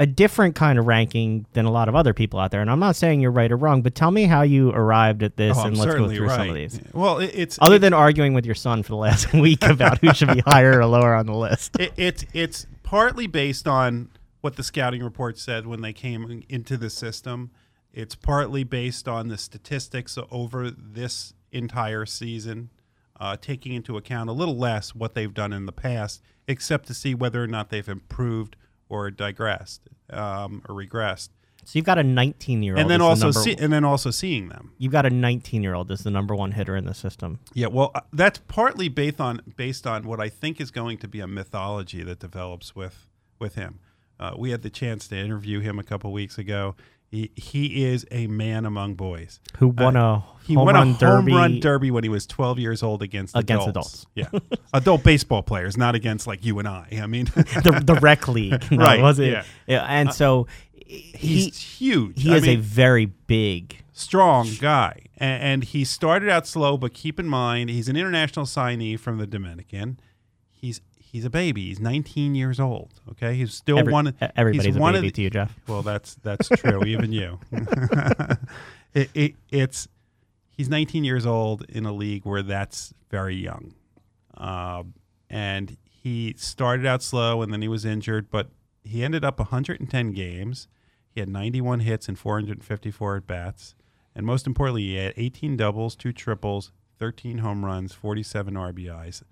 a 0.00 0.06
different 0.06 0.54
kind 0.56 0.78
of 0.78 0.86
ranking 0.86 1.46
than 1.52 1.64
a 1.64 1.70
lot 1.70 1.88
of 1.88 1.94
other 1.94 2.12
people 2.12 2.40
out 2.40 2.50
there 2.50 2.60
and 2.60 2.70
i'm 2.70 2.80
not 2.80 2.96
saying 2.96 3.20
you're 3.20 3.30
right 3.30 3.52
or 3.52 3.56
wrong 3.56 3.80
but 3.80 3.94
tell 3.94 4.10
me 4.10 4.24
how 4.24 4.42
you 4.42 4.70
arrived 4.70 5.22
at 5.22 5.36
this 5.36 5.56
Oh, 5.56 5.60
I'm 5.60 5.66
and 5.68 5.78
let's 5.78 5.94
go 5.94 6.08
through 6.08 6.26
right. 6.26 6.36
some 6.36 6.48
of 6.48 6.54
these 6.54 6.80
Well, 6.92 7.18
it, 7.18 7.30
it's 7.34 7.58
other 7.62 7.76
it- 7.76 7.78
than 7.78 7.92
arguing 7.92 8.34
with 8.34 8.44
your 8.44 8.56
son 8.56 8.82
for 8.82 8.88
the 8.90 8.96
last 8.96 9.32
week 9.34 9.62
about 9.62 9.98
who 9.98 10.12
should 10.12 10.32
be 10.32 10.40
higher 10.46 10.80
or 10.80 10.86
lower 10.86 11.14
on 11.14 11.26
the 11.26 11.34
list 11.34 11.76
it, 11.78 11.92
it's 11.96 12.24
it's 12.32 12.66
partly 12.82 13.26
based 13.26 13.68
on 13.68 14.10
what 14.40 14.56
the 14.56 14.62
scouting 14.62 15.02
report 15.02 15.38
said 15.38 15.66
when 15.66 15.80
they 15.80 15.92
came 15.94 16.42
into 16.50 16.76
the 16.76 16.90
system. 16.90 17.50
It's 17.94 18.14
partly 18.14 18.62
based 18.62 19.08
on 19.08 19.28
the 19.28 19.38
statistics 19.38 20.18
over 20.30 20.70
this 20.70 21.32
entire 21.50 22.04
season, 22.04 22.68
uh, 23.18 23.38
taking 23.40 23.72
into 23.72 23.96
account 23.96 24.28
a 24.28 24.34
little 24.34 24.58
less 24.58 24.94
what 24.94 25.14
they've 25.14 25.32
done 25.32 25.54
in 25.54 25.64
the 25.64 25.72
past, 25.72 26.20
except 26.46 26.86
to 26.88 26.94
see 26.94 27.14
whether 27.14 27.42
or 27.42 27.46
not 27.46 27.70
they've 27.70 27.88
improved 27.88 28.56
or 28.94 29.10
digressed 29.10 29.82
um, 30.10 30.62
or 30.68 30.74
regressed, 30.74 31.30
so 31.64 31.78
you've 31.78 31.86
got 31.86 31.98
a 31.98 32.02
19 32.02 32.62
year 32.62 32.74
old 32.74 32.80
and 32.80 32.90
then 32.90 33.00
also 33.00 33.30
see, 33.30 33.56
and 33.58 33.72
then 33.72 33.84
also 33.84 34.10
seeing 34.10 34.48
them. 34.48 34.72
you've 34.78 34.92
got 34.92 35.06
a 35.06 35.10
19 35.10 35.62
year 35.62 35.74
old 35.74 35.90
as 35.90 36.02
the 36.02 36.10
number 36.10 36.34
one 36.34 36.52
hitter 36.52 36.76
in 36.76 36.84
the 36.84 36.94
system 36.94 37.40
Yeah, 37.54 37.68
well, 37.68 37.90
uh, 37.94 38.00
that's 38.12 38.38
partly 38.48 38.88
based 38.88 39.20
on 39.20 39.40
based 39.56 39.86
on 39.86 40.06
what 40.06 40.20
I 40.20 40.28
think 40.28 40.60
is 40.60 40.70
going 40.70 40.98
to 40.98 41.08
be 41.08 41.20
a 41.20 41.26
mythology 41.26 42.02
that 42.02 42.18
develops 42.18 42.76
with 42.76 43.08
with 43.38 43.54
him. 43.54 43.80
Uh, 44.20 44.34
we 44.38 44.50
had 44.50 44.62
the 44.62 44.70
chance 44.70 45.08
to 45.08 45.16
interview 45.16 45.60
him 45.60 45.78
a 45.78 45.82
couple 45.82 46.12
weeks 46.12 46.38
ago. 46.38 46.76
He 47.14 47.30
he 47.36 47.84
is 47.84 48.06
a 48.10 48.26
man 48.26 48.66
among 48.66 48.94
boys. 48.94 49.40
who 49.58 49.68
won 49.68 49.96
uh, 49.96 50.16
a 50.16 50.24
He 50.46 50.54
home 50.54 50.66
won 50.66 50.74
run 50.74 50.88
a 50.90 50.98
derby 50.98 51.32
home 51.32 51.40
run 51.40 51.60
derby 51.60 51.90
when 51.90 52.02
he 52.04 52.10
was 52.10 52.26
12 52.26 52.58
years 52.58 52.82
old 52.82 53.02
against 53.02 53.36
Against 53.36 53.68
adults. 53.68 54.06
Yeah, 54.14 54.26
adult 54.74 55.02
baseball 55.04 55.42
players, 55.42 55.76
not 55.76 55.94
against 55.94 56.26
like 56.26 56.44
you 56.44 56.58
and 56.58 56.66
I. 56.68 56.88
I 57.00 57.06
mean, 57.06 57.24
the 57.34 57.80
the 57.84 57.94
rec 57.94 58.26
league, 58.28 58.64
no, 58.70 58.78
Right, 58.78 59.00
Was 59.00 59.18
it? 59.18 59.30
yeah. 59.32 59.44
Yeah, 59.66 59.84
and 59.88 60.08
uh, 60.10 60.12
so 60.12 60.46
he 60.86 61.12
he's 61.16 61.58
huge. 61.58 62.20
he 62.22 62.32
I 62.32 62.36
is 62.36 62.46
a 62.48 62.56
very 62.56 63.06
big. 63.06 63.82
strong 63.92 64.48
guy, 64.60 64.98
and, 65.18 65.42
and 65.42 65.64
he 65.64 65.84
started 65.84 66.28
out 66.28 66.46
slow. 66.46 66.76
But 66.76 66.92
keep 66.94 67.18
in 67.20 67.28
mind, 67.28 67.70
he's 67.70 67.88
an 67.88 67.96
international 67.96 68.44
signee 68.46 68.98
from 68.98 69.18
the 69.18 69.26
Dominican. 69.26 69.98
He's 71.14 71.24
a 71.24 71.30
baby. 71.30 71.66
He's 71.66 71.78
19 71.78 72.34
years 72.34 72.58
old. 72.58 73.00
Okay, 73.12 73.36
he's 73.36 73.54
still 73.54 73.78
Every, 73.78 73.92
one. 73.92 74.08
e- 74.08 74.26
everybody's 74.34 74.64
he's 74.64 74.76
a 74.76 74.80
one 74.80 74.94
baby 74.94 75.06
of 75.06 75.12
the, 75.12 75.16
to 75.16 75.22
you, 75.22 75.30
Jeff. 75.30 75.56
Well, 75.68 75.82
that's 75.82 76.16
that's 76.16 76.48
true. 76.48 76.82
even 76.86 77.12
you. 77.12 77.38
it, 78.94 79.10
it, 79.14 79.34
it's 79.48 79.86
he's 80.50 80.68
19 80.68 81.04
years 81.04 81.24
old 81.24 81.64
in 81.68 81.86
a 81.86 81.92
league 81.92 82.24
where 82.24 82.42
that's 82.42 82.92
very 83.12 83.36
young, 83.36 83.74
um, 84.36 84.94
and 85.30 85.76
he 85.84 86.34
started 86.36 86.84
out 86.84 87.00
slow 87.00 87.42
and 87.42 87.52
then 87.52 87.62
he 87.62 87.68
was 87.68 87.84
injured, 87.84 88.28
but 88.28 88.48
he 88.82 89.04
ended 89.04 89.24
up 89.24 89.38
110 89.38 90.10
games. 90.10 90.66
He 91.10 91.20
had 91.20 91.28
91 91.28 91.78
hits 91.78 92.08
and 92.08 92.18
454 92.18 93.18
at 93.18 93.26
bats, 93.28 93.76
and 94.16 94.26
most 94.26 94.48
importantly, 94.48 94.82
he 94.82 94.96
had 94.96 95.14
18 95.16 95.56
doubles, 95.56 95.94
two 95.94 96.12
triples, 96.12 96.72
13 96.98 97.38
home 97.38 97.64
runs, 97.64 97.92
47 97.92 98.54
RBIs. 98.54 99.22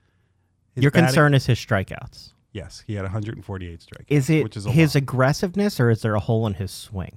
His 0.74 0.82
Your 0.82 0.90
batting- 0.90 1.06
concern 1.06 1.34
is 1.34 1.46
his 1.46 1.58
strikeouts. 1.58 2.32
Yes, 2.52 2.84
he 2.86 2.94
had 2.94 3.04
148 3.04 3.80
strikeouts. 3.80 4.04
Is 4.08 4.28
it 4.30 4.42
which 4.44 4.56
is 4.56 4.66
a 4.66 4.70
his 4.70 4.94
lot. 4.94 5.02
aggressiveness, 5.02 5.80
or 5.80 5.90
is 5.90 6.02
there 6.02 6.14
a 6.14 6.20
hole 6.20 6.46
in 6.46 6.54
his 6.54 6.70
swing? 6.70 7.16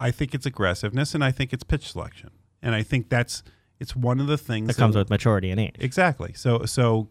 I 0.00 0.10
think 0.10 0.34
it's 0.34 0.46
aggressiveness 0.46 1.14
and 1.14 1.24
I 1.24 1.30
think 1.32 1.52
it's 1.52 1.64
pitch 1.64 1.90
selection. 1.92 2.30
And 2.62 2.74
I 2.74 2.82
think 2.82 3.08
that's 3.08 3.42
it's 3.80 3.96
one 3.96 4.20
of 4.20 4.26
the 4.26 4.36
things 4.38 4.68
That 4.68 4.76
comes 4.76 4.94
with 4.96 5.08
maturity 5.10 5.50
and 5.50 5.58
age. 5.60 5.76
Exactly. 5.78 6.32
So 6.34 6.64
so 6.66 7.08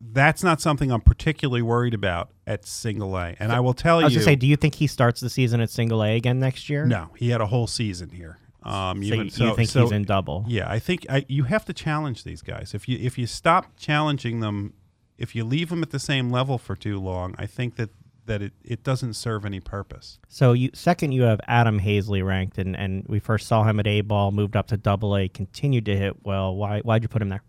that's 0.00 0.42
not 0.42 0.60
something 0.60 0.90
I'm 0.92 1.00
particularly 1.00 1.62
worried 1.62 1.94
about 1.94 2.30
at 2.46 2.64
single 2.66 3.16
A. 3.16 3.34
And 3.40 3.50
I 3.52 3.60
will 3.60 3.74
tell 3.74 3.98
you 4.00 4.02
I 4.02 4.04
was 4.06 4.12
you 4.14 4.18
gonna 4.20 4.24
say, 4.24 4.36
do 4.36 4.46
you 4.46 4.56
think 4.56 4.74
he 4.76 4.86
starts 4.86 5.20
the 5.20 5.30
season 5.30 5.60
at 5.60 5.70
single 5.70 6.02
A 6.02 6.16
again 6.16 6.38
next 6.38 6.68
year? 6.70 6.84
No, 6.86 7.10
he 7.16 7.30
had 7.30 7.40
a 7.40 7.46
whole 7.46 7.66
season 7.66 8.10
here. 8.10 8.38
Um 8.62 9.02
So 9.02 9.06
even 9.14 9.24
you, 9.24 9.30
so, 9.30 9.44
you 9.46 9.56
think 9.56 9.68
so- 9.68 9.82
he's 9.82 9.92
in 9.92 10.04
double? 10.04 10.44
Yeah, 10.48 10.70
I 10.70 10.78
think 10.78 11.06
I, 11.10 11.24
you 11.28 11.44
have 11.44 11.64
to 11.66 11.72
challenge 11.72 12.24
these 12.24 12.40
guys. 12.42 12.72
If 12.74 12.88
you 12.88 12.98
if 13.00 13.18
you 13.18 13.26
stop 13.26 13.76
challenging 13.76 14.40
them, 14.40 14.74
if 15.18 15.34
you 15.34 15.44
leave 15.44 15.70
them 15.70 15.82
at 15.82 15.90
the 15.90 15.98
same 15.98 16.30
level 16.30 16.58
for 16.58 16.76
too 16.76 16.98
long, 16.98 17.34
I 17.38 17.46
think 17.46 17.76
that 17.76 17.90
that 18.26 18.40
it, 18.40 18.54
it 18.64 18.82
doesn't 18.82 19.12
serve 19.12 19.44
any 19.44 19.60
purpose. 19.60 20.18
So 20.28 20.54
you 20.54 20.70
second, 20.72 21.12
you 21.12 21.22
have 21.22 21.40
Adam 21.46 21.80
Haseley 21.80 22.24
ranked, 22.24 22.56
and, 22.56 22.74
and 22.74 23.04
we 23.06 23.18
first 23.18 23.46
saw 23.46 23.64
him 23.64 23.78
at 23.78 23.86
A 23.86 24.00
ball, 24.00 24.32
moved 24.32 24.56
up 24.56 24.68
to 24.68 24.78
Double 24.78 25.14
A, 25.14 25.28
continued 25.28 25.84
to 25.86 25.96
hit 25.96 26.24
well. 26.24 26.54
Why 26.56 26.80
why'd 26.80 27.02
you 27.02 27.08
put 27.08 27.20
him 27.20 27.28
there? 27.28 27.42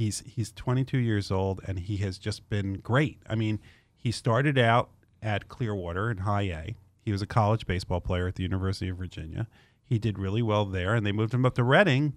he's 0.00 0.22
he's 0.26 0.50
22 0.52 0.96
years 0.98 1.30
old 1.30 1.60
and 1.66 1.78
he 1.78 1.98
has 1.98 2.18
just 2.18 2.48
been 2.48 2.74
great. 2.74 3.18
I 3.28 3.34
mean, 3.34 3.60
he 3.94 4.10
started 4.10 4.56
out 4.56 4.90
at 5.22 5.48
Clearwater 5.48 6.10
in 6.10 6.18
High 6.18 6.42
A. 6.42 6.76
He 7.04 7.12
was 7.12 7.20
a 7.20 7.26
college 7.26 7.66
baseball 7.66 8.00
player 8.00 8.26
at 8.26 8.36
the 8.36 8.42
University 8.42 8.88
of 8.88 8.96
Virginia. 8.96 9.46
He 9.84 9.98
did 9.98 10.18
really 10.18 10.42
well 10.42 10.64
there, 10.64 10.94
and 10.94 11.04
they 11.04 11.12
moved 11.12 11.34
him 11.34 11.44
up 11.44 11.54
to 11.56 11.64
Reading, 11.64 12.14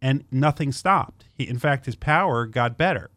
and 0.00 0.24
nothing 0.30 0.70
stopped. 0.70 1.24
He, 1.34 1.48
in 1.48 1.58
fact, 1.58 1.86
his 1.86 1.96
power 1.96 2.46
got 2.46 2.76
better. 2.76 3.10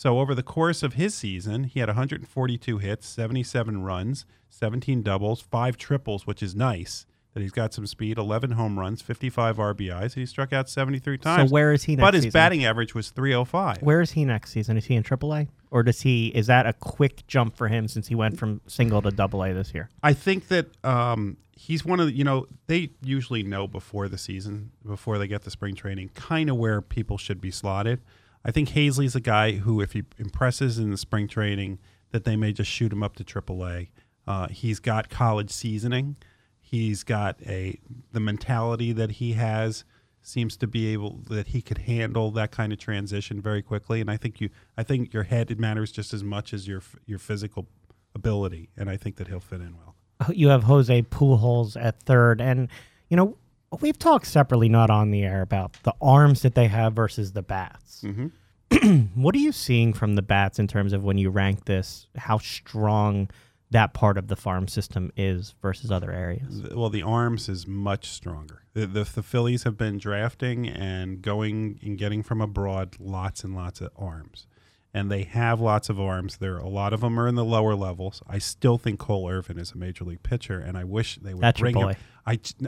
So 0.00 0.18
over 0.18 0.34
the 0.34 0.42
course 0.42 0.82
of 0.82 0.94
his 0.94 1.14
season, 1.14 1.64
he 1.64 1.78
had 1.78 1.90
142 1.90 2.78
hits, 2.78 3.06
77 3.06 3.82
runs, 3.82 4.24
17 4.48 5.02
doubles, 5.02 5.42
five 5.42 5.76
triples, 5.76 6.26
which 6.26 6.42
is 6.42 6.54
nice. 6.54 7.04
That 7.34 7.42
he's 7.42 7.52
got 7.52 7.74
some 7.74 7.86
speed, 7.86 8.16
11 8.16 8.52
home 8.52 8.78
runs, 8.78 9.02
55 9.02 9.58
RBIs, 9.58 10.02
and 10.02 10.14
he 10.14 10.24
struck 10.24 10.54
out 10.54 10.70
73 10.70 11.18
times. 11.18 11.50
So 11.50 11.52
where 11.52 11.74
is 11.74 11.84
he 11.84 11.96
next 11.96 12.06
But 12.06 12.14
his 12.14 12.22
season? 12.22 12.32
batting 12.32 12.64
average 12.64 12.94
was 12.94 13.10
305. 13.10 13.82
Where 13.82 14.00
is 14.00 14.12
he 14.12 14.24
next 14.24 14.52
season? 14.52 14.78
Is 14.78 14.86
he 14.86 14.94
in 14.94 15.02
Triple 15.02 15.34
A, 15.34 15.48
or 15.70 15.82
does 15.82 16.00
he? 16.00 16.28
Is 16.28 16.46
that 16.46 16.64
a 16.66 16.72
quick 16.72 17.26
jump 17.26 17.54
for 17.54 17.68
him 17.68 17.86
since 17.86 18.08
he 18.08 18.14
went 18.14 18.38
from 18.38 18.62
single 18.66 19.02
to 19.02 19.10
Double 19.10 19.44
A 19.44 19.52
this 19.52 19.74
year? 19.74 19.90
I 20.02 20.14
think 20.14 20.48
that 20.48 20.82
um, 20.82 21.36
he's 21.54 21.84
one 21.84 22.00
of 22.00 22.06
the, 22.06 22.12
you 22.14 22.24
know, 22.24 22.46
they 22.68 22.88
usually 23.02 23.42
know 23.42 23.68
before 23.68 24.08
the 24.08 24.16
season, 24.16 24.70
before 24.86 25.18
they 25.18 25.28
get 25.28 25.42
the 25.42 25.50
spring 25.50 25.74
training, 25.74 26.08
kind 26.14 26.48
of 26.48 26.56
where 26.56 26.80
people 26.80 27.18
should 27.18 27.42
be 27.42 27.50
slotted. 27.50 28.00
I 28.44 28.50
think 28.50 28.70
Haseley's 28.70 29.14
a 29.14 29.20
guy 29.20 29.52
who, 29.52 29.80
if 29.80 29.92
he 29.92 30.04
impresses 30.18 30.78
in 30.78 30.90
the 30.90 30.96
spring 30.96 31.28
training, 31.28 31.78
that 32.10 32.24
they 32.24 32.36
may 32.36 32.52
just 32.52 32.70
shoot 32.70 32.92
him 32.92 33.02
up 33.02 33.16
to 33.16 33.24
AAA. 33.24 33.88
Uh, 34.26 34.48
he's 34.48 34.80
got 34.80 35.10
college 35.10 35.50
seasoning. 35.50 36.16
He's 36.60 37.02
got 37.02 37.36
a 37.42 37.78
the 38.12 38.20
mentality 38.20 38.92
that 38.92 39.12
he 39.12 39.32
has 39.32 39.84
seems 40.22 40.56
to 40.58 40.66
be 40.66 40.92
able 40.92 41.20
that 41.28 41.48
he 41.48 41.62
could 41.62 41.78
handle 41.78 42.30
that 42.32 42.52
kind 42.52 42.72
of 42.72 42.78
transition 42.78 43.40
very 43.40 43.62
quickly. 43.62 44.00
And 44.00 44.10
I 44.10 44.16
think 44.16 44.40
you, 44.40 44.50
I 44.76 44.82
think 44.82 45.12
your 45.12 45.24
head 45.24 45.58
matters 45.58 45.90
just 45.90 46.14
as 46.14 46.22
much 46.22 46.54
as 46.54 46.68
your 46.68 46.82
your 47.06 47.18
physical 47.18 47.66
ability. 48.14 48.70
And 48.76 48.88
I 48.88 48.96
think 48.96 49.16
that 49.16 49.28
he'll 49.28 49.40
fit 49.40 49.60
in 49.60 49.76
well. 49.76 49.96
You 50.32 50.48
have 50.48 50.64
Jose 50.64 51.02
Pujols 51.02 51.82
at 51.82 52.02
third, 52.02 52.40
and 52.40 52.68
you 53.08 53.16
know 53.16 53.36
we've 53.80 53.98
talked 53.98 54.26
separately, 54.26 54.68
not 54.68 54.90
on 54.90 55.10
the 55.10 55.22
air, 55.22 55.42
about 55.42 55.74
the 55.82 55.94
arms 56.00 56.42
that 56.42 56.54
they 56.54 56.68
have 56.68 56.94
versus 56.94 57.32
the 57.32 57.42
bats. 57.42 58.02
Mm-hmm. 58.04 58.28
What 59.14 59.34
are 59.34 59.38
you 59.38 59.52
seeing 59.52 59.92
from 59.92 60.14
the 60.14 60.22
bats 60.22 60.58
in 60.58 60.68
terms 60.68 60.92
of 60.92 61.02
when 61.04 61.18
you 61.18 61.30
rank 61.30 61.64
this? 61.64 62.06
How 62.16 62.38
strong 62.38 63.28
that 63.70 63.94
part 63.94 64.18
of 64.18 64.28
the 64.28 64.36
farm 64.36 64.66
system 64.68 65.12
is 65.16 65.54
versus 65.62 65.90
other 65.90 66.10
areas. 66.10 66.62
Well, 66.74 66.90
the 66.90 67.02
arms 67.02 67.48
is 67.48 67.66
much 67.66 68.06
stronger. 68.06 68.62
The, 68.74 68.86
the 68.86 69.04
the 69.04 69.22
Phillies 69.22 69.62
have 69.62 69.76
been 69.76 69.98
drafting 69.98 70.68
and 70.68 71.22
going 71.22 71.78
and 71.82 71.96
getting 71.96 72.22
from 72.22 72.40
abroad 72.40 72.96
lots 72.98 73.44
and 73.44 73.54
lots 73.54 73.80
of 73.80 73.90
arms, 73.96 74.46
and 74.92 75.10
they 75.10 75.22
have 75.24 75.60
lots 75.60 75.88
of 75.88 76.00
arms. 76.00 76.38
There, 76.38 76.58
a 76.58 76.68
lot 76.68 76.92
of 76.92 77.00
them 77.00 77.18
are 77.18 77.28
in 77.28 77.34
the 77.34 77.44
lower 77.44 77.74
levels. 77.74 78.22
I 78.26 78.38
still 78.38 78.78
think 78.78 78.98
Cole 78.98 79.28
Irvin 79.30 79.58
is 79.58 79.72
a 79.72 79.78
major 79.78 80.04
league 80.04 80.22
pitcher, 80.22 80.58
and 80.58 80.76
I 80.76 80.84
wish 80.84 81.16
they 81.16 81.34
would 81.34 81.42
That's 81.42 81.60
bring 81.60 81.76
him. 81.76 81.94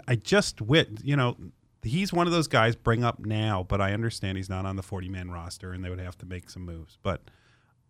I 0.06 0.16
just 0.16 0.60
wit 0.60 0.88
you 1.02 1.16
know. 1.16 1.36
He's 1.84 2.12
one 2.12 2.28
of 2.28 2.32
those 2.32 2.46
guys 2.46 2.76
bring 2.76 3.02
up 3.02 3.18
now, 3.18 3.64
but 3.68 3.80
I 3.80 3.92
understand 3.92 4.36
he's 4.36 4.48
not 4.48 4.66
on 4.66 4.76
the 4.76 4.84
40 4.84 5.08
man 5.08 5.32
roster 5.32 5.72
and 5.72 5.84
they 5.84 5.90
would 5.90 5.98
have 5.98 6.16
to 6.18 6.26
make 6.26 6.48
some 6.48 6.64
moves. 6.64 6.96
But 7.02 7.22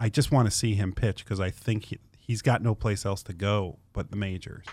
I 0.01 0.09
just 0.09 0.33
want 0.33 0.47
to 0.47 0.51
see 0.51 0.73
him 0.73 0.95
pitch 0.95 1.23
because 1.23 1.41
I 1.41 1.51
think 1.51 1.85
he, 1.85 1.99
he's 2.17 2.41
got 2.41 2.63
no 2.63 2.75
place 2.75 3.05
else 3.05 3.23
to 3.25 3.35
go 3.35 3.77
but 3.93 4.11
the 4.11 4.17
majors 4.17 4.65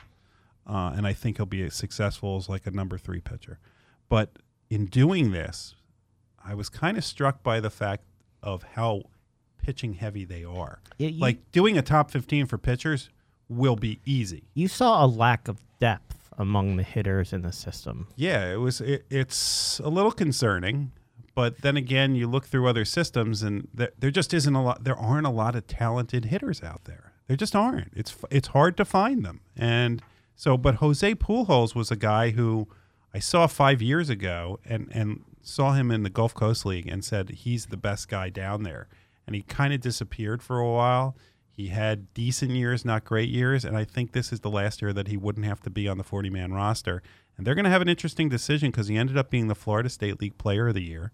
uh, 0.70 0.94
and 0.96 1.08
I 1.08 1.14
think 1.14 1.38
he'll 1.38 1.48
be 1.48 1.64
as 1.64 1.74
successful 1.74 2.38
as 2.38 2.48
like 2.48 2.68
a 2.68 2.72
number 2.72 2.98
three 2.98 3.20
pitcher. 3.20 3.60
But 4.08 4.38
in 4.70 4.86
doing 4.86 5.32
this, 5.32 5.74
I 6.44 6.54
was 6.54 6.70
kind 6.70 6.96
of 6.96 7.04
struck 7.04 7.42
by 7.42 7.60
the 7.60 7.72
fact 7.72 8.04
of 8.44 8.64
how 8.76 9.04
pitching 9.62 9.94
heavy 9.94 10.26
they 10.26 10.44
are. 10.44 10.80
You- 10.98 11.12
like 11.12 11.52
doing 11.52 11.78
a 11.78 11.82
top 11.82 12.12
15 12.12 12.46
for 12.46 12.58
pitchers 12.58 13.10
will 13.48 13.76
be 13.76 14.00
easy. 14.06 14.44
You 14.54 14.68
saw 14.68 15.04
a 15.04 15.08
lack 15.08 15.48
of 15.48 15.58
depth 15.80 16.30
among 16.38 16.78
the 16.78 16.84
hitters 16.84 17.34
in 17.34 17.42
the 17.42 17.52
system. 17.52 18.08
Yeah, 18.16 18.52
it 18.52 18.58
was. 18.58 18.80
It, 18.82 19.06
it's 19.10 19.80
a 19.84 19.90
little 19.90 20.12
concerning, 20.12 20.92
but 21.36 21.62
then 21.62 21.76
again, 21.76 22.16
you 22.16 22.28
look 22.28 22.46
through 22.46 22.68
other 22.68 22.86
systems, 22.86 23.44
and 23.44 23.68
there, 23.74 23.92
there 23.98 24.12
just 24.12 24.34
isn't 24.34 24.56
a 24.56 24.64
lot. 24.64 24.84
There 24.84 24.96
aren't 24.98 25.28
a 25.28 25.32
lot 25.32 25.56
of 25.56 25.68
talented 25.68 26.26
hitters 26.26 26.64
out 26.64 26.86
there. 26.86 27.12
There 27.28 27.36
just 27.38 27.56
aren't. 27.56 27.92
It's 27.96 28.16
it's 28.32 28.50
hard 28.50 28.78
to 28.78 28.86
find 28.86 29.26
them, 29.26 29.42
and 29.58 30.02
so. 30.36 30.58
But 30.58 30.76
Jose 30.76 31.16
Pujols 31.16 31.76
was 31.76 31.92
a 31.92 31.96
guy 31.98 32.30
who 32.32 32.68
I 33.14 33.20
saw 33.20 33.46
five 33.48 33.82
years 33.82 34.10
ago, 34.10 34.60
and 34.66 34.88
and 34.92 35.24
saw 35.42 35.74
him 35.74 35.92
in 35.92 36.04
the 36.04 36.10
Gulf 36.10 36.34
Coast 36.34 36.66
League, 36.66 36.88
and 36.88 37.04
said 37.04 37.30
he's 37.30 37.66
the 37.68 37.78
best 37.78 38.08
guy 38.08 38.30
down 38.30 38.64
there, 38.64 38.88
and 39.30 39.36
he 39.36 39.44
kind 39.44 39.76
of 39.76 39.80
disappeared 39.80 40.42
for 40.42 40.58
a 40.58 40.68
while. 40.68 41.16
He 41.52 41.68
had 41.68 42.12
decent 42.16 42.50
years, 42.50 42.84
not 42.84 43.06
great 43.06 43.30
years, 43.30 43.64
and 43.64 43.78
I 43.78 43.84
think 43.84 44.12
this 44.12 44.34
is 44.34 44.40
the 44.40 44.50
last 44.50 44.82
year 44.82 44.92
that 44.92 45.08
he 45.08 45.18
wouldn't 45.18 45.46
have 45.46 45.62
to 45.62 45.70
be 45.70 45.88
on 45.88 46.00
the 46.00 46.04
40 46.04 46.32
man 46.32 46.52
roster. 46.52 47.04
And 47.38 47.46
they're 47.46 47.54
going 47.54 47.66
to 47.66 47.70
have 47.70 47.84
an 47.84 47.90
interesting 47.90 48.28
decision 48.28 48.72
because 48.72 48.88
he 48.88 48.98
ended 48.98 49.20
up 49.20 49.30
being 49.30 49.48
the 49.48 49.54
Florida 49.54 49.88
State 49.88 50.20
League 50.20 50.40
Player 50.40 50.70
of 50.70 50.74
the 50.74 50.82
Year. 50.82 51.12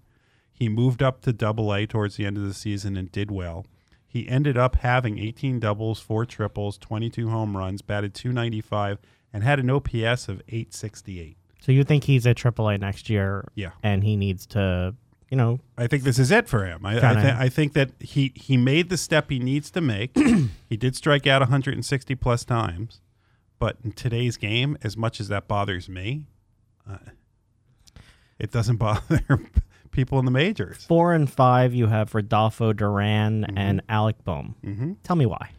He 0.53 0.69
moved 0.69 1.03
up 1.03 1.19
to 1.23 1.33
Double 1.33 1.73
A 1.73 1.85
towards 1.85 2.15
the 2.15 2.25
end 2.25 2.37
of 2.37 2.43
the 2.43 2.53
season 2.53 2.95
and 2.95 3.11
did 3.11 3.31
well. 3.31 3.65
He 4.07 4.29
ended 4.29 4.55
up 4.55 4.77
having 4.77 5.19
18 5.19 5.59
doubles, 5.59 5.99
four 5.99 6.25
triples, 6.25 6.77
22 6.77 7.27
home 7.27 7.57
runs, 7.57 7.81
batted 7.81 8.13
295, 8.13 8.99
and 9.33 9.43
had 9.43 9.59
an 9.59 9.69
OPS 9.69 10.29
of 10.29 10.41
868. 10.47 11.35
So 11.59 11.73
you 11.73 11.83
think 11.83 12.05
he's 12.05 12.25
a 12.25 12.33
AAA 12.33 12.79
next 12.79 13.09
year? 13.09 13.43
Yeah. 13.55 13.71
And 13.83 14.05
he 14.05 14.15
needs 14.15 14.45
to, 14.47 14.95
you 15.29 15.37
know, 15.37 15.59
I 15.77 15.87
think 15.87 16.03
this 16.03 16.19
is 16.19 16.31
it 16.31 16.47
for 16.47 16.65
him. 16.65 16.85
I, 16.85 16.97
I, 16.97 17.13
th- 17.13 17.33
I 17.35 17.49
think 17.49 17.73
that 17.73 17.91
he, 17.99 18.31
he 18.35 18.57
made 18.57 18.89
the 18.89 18.97
step 18.97 19.29
he 19.29 19.39
needs 19.39 19.71
to 19.71 19.81
make. 19.81 20.15
he 20.69 20.77
did 20.77 20.95
strike 20.95 21.25
out 21.27 21.41
160 21.41 22.15
plus 22.15 22.45
times, 22.45 23.01
but 23.59 23.77
in 23.83 23.91
today's 23.91 24.37
game, 24.37 24.77
as 24.83 24.95
much 24.95 25.19
as 25.19 25.27
that 25.29 25.47
bothers 25.47 25.89
me, 25.89 26.25
uh, 26.89 26.97
it 28.39 28.51
doesn't 28.51 28.75
bother 28.77 29.23
people 29.91 30.19
in 30.19 30.25
the 30.25 30.31
majors. 30.31 30.83
four 30.85 31.13
and 31.13 31.29
five. 31.29 31.73
You 31.73 31.87
have 31.87 32.13
Rodolfo 32.13 32.73
Duran 32.73 33.41
Mm-hmm. 33.43 33.57
and 33.57 33.81
Alec 33.89 34.23
Bohm. 34.23 34.55
hmm 34.63 34.93
Tell 35.03 35.15
me 35.15 35.25
why. 35.25 35.51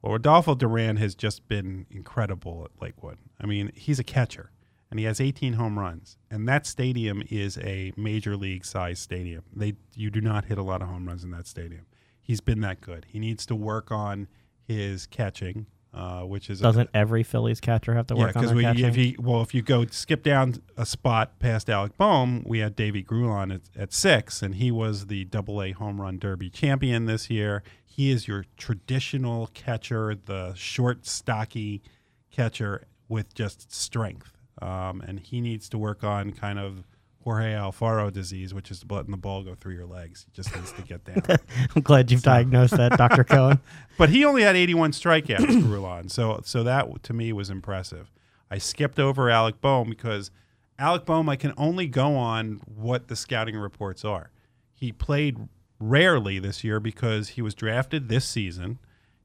Well, 0.00 0.12
Rodolfo 0.12 0.54
Duran 0.56 0.96
has 0.96 1.14
just 1.14 1.46
been 1.46 1.86
incredible 1.90 2.64
at 2.64 2.82
Lakewood. 2.82 3.18
I 3.40 3.46
mean, 3.46 3.70
he's 3.76 3.98
a 4.00 4.04
catcher, 4.04 4.50
and 4.92 4.98
he 4.98 5.06
has 5.06 5.22
18 5.22 5.54
home 5.54 5.78
runs, 5.78 6.18
and 6.30 6.46
that 6.46 6.66
stadium 6.66 7.22
is 7.30 7.56
a 7.56 7.94
major 7.96 8.36
league 8.36 8.62
size 8.62 8.98
stadium. 8.98 9.42
They 9.50 9.72
you 9.96 10.10
do 10.10 10.20
not 10.20 10.44
hit 10.44 10.58
a 10.58 10.62
lot 10.62 10.82
of 10.82 10.88
home 10.88 11.08
runs 11.08 11.24
in 11.24 11.30
that 11.30 11.46
stadium. 11.46 11.86
He's 12.20 12.42
been 12.42 12.60
that 12.60 12.82
good. 12.82 13.06
He 13.08 13.18
needs 13.18 13.46
to 13.46 13.54
work 13.54 13.90
on 13.90 14.28
his 14.68 15.06
catching, 15.06 15.64
uh, 15.94 16.24
which 16.24 16.50
is 16.50 16.60
Doesn't 16.60 16.90
every 16.92 17.22
Phillies 17.22 17.58
catcher 17.58 17.94
have 17.94 18.06
to 18.08 18.14
yeah, 18.14 18.20
work 18.20 18.36
on 18.36 18.42
because 18.42 18.50
their 18.50 18.56
we 18.58 18.62
catching? 18.64 18.84
if 18.84 18.96
you 18.98 19.14
well 19.18 19.40
if 19.40 19.54
you 19.54 19.62
go 19.62 19.86
skip 19.86 20.22
down 20.22 20.56
a 20.76 20.84
spot 20.84 21.38
past 21.38 21.70
Alec 21.70 21.96
Bohm, 21.96 22.42
we 22.44 22.58
had 22.58 22.76
Davey 22.76 23.02
Grulon 23.02 23.54
at, 23.54 23.62
at 23.74 23.94
six, 23.94 24.42
and 24.42 24.56
he 24.56 24.70
was 24.70 25.06
the 25.06 25.24
Double 25.24 25.62
A 25.62 25.72
home 25.72 26.02
run 26.02 26.18
derby 26.18 26.50
champion 26.50 27.06
this 27.06 27.30
year. 27.30 27.62
He 27.82 28.10
is 28.10 28.28
your 28.28 28.44
traditional 28.58 29.46
catcher, 29.54 30.14
the 30.14 30.52
short, 30.52 31.06
stocky 31.06 31.82
catcher 32.30 32.86
with 33.08 33.34
just 33.34 33.72
strength, 33.72 34.31
um, 34.62 35.02
and 35.06 35.18
he 35.20 35.40
needs 35.40 35.68
to 35.70 35.78
work 35.78 36.04
on 36.04 36.32
kind 36.32 36.58
of 36.58 36.84
Jorge 37.24 37.52
Alfaro 37.52 38.12
disease, 38.12 38.52
which 38.52 38.70
is 38.70 38.84
letting 38.88 39.10
the 39.10 39.16
ball 39.16 39.42
go 39.42 39.54
through 39.54 39.74
your 39.74 39.86
legs. 39.86 40.24
He 40.26 40.32
just 40.32 40.54
needs 40.54 40.72
to 40.72 40.82
get 40.82 41.04
down. 41.04 41.38
I'm 41.76 41.82
glad 41.82 42.10
you've 42.10 42.22
diagnosed 42.22 42.76
that, 42.76 42.96
Dr. 42.96 43.24
Cohen. 43.24 43.60
But 43.98 44.08
he 44.08 44.24
only 44.24 44.42
had 44.42 44.56
81 44.56 44.92
strikeouts, 44.92 45.70
Rulon. 45.70 46.08
So 46.08 46.40
so 46.44 46.64
that 46.64 47.02
to 47.04 47.12
me 47.12 47.32
was 47.32 47.50
impressive. 47.50 48.10
I 48.50 48.58
skipped 48.58 48.98
over 48.98 49.30
Alec 49.30 49.60
Bohm 49.60 49.90
because 49.90 50.30
Alec 50.78 51.04
Bohm 51.04 51.28
I 51.28 51.36
can 51.36 51.52
only 51.56 51.86
go 51.86 52.16
on 52.16 52.60
what 52.64 53.08
the 53.08 53.14
scouting 53.14 53.56
reports 53.56 54.04
are. 54.04 54.30
He 54.74 54.90
played 54.90 55.36
rarely 55.78 56.38
this 56.38 56.64
year 56.64 56.80
because 56.80 57.30
he 57.30 57.42
was 57.42 57.54
drafted 57.54 58.08
this 58.08 58.24
season. 58.24 58.78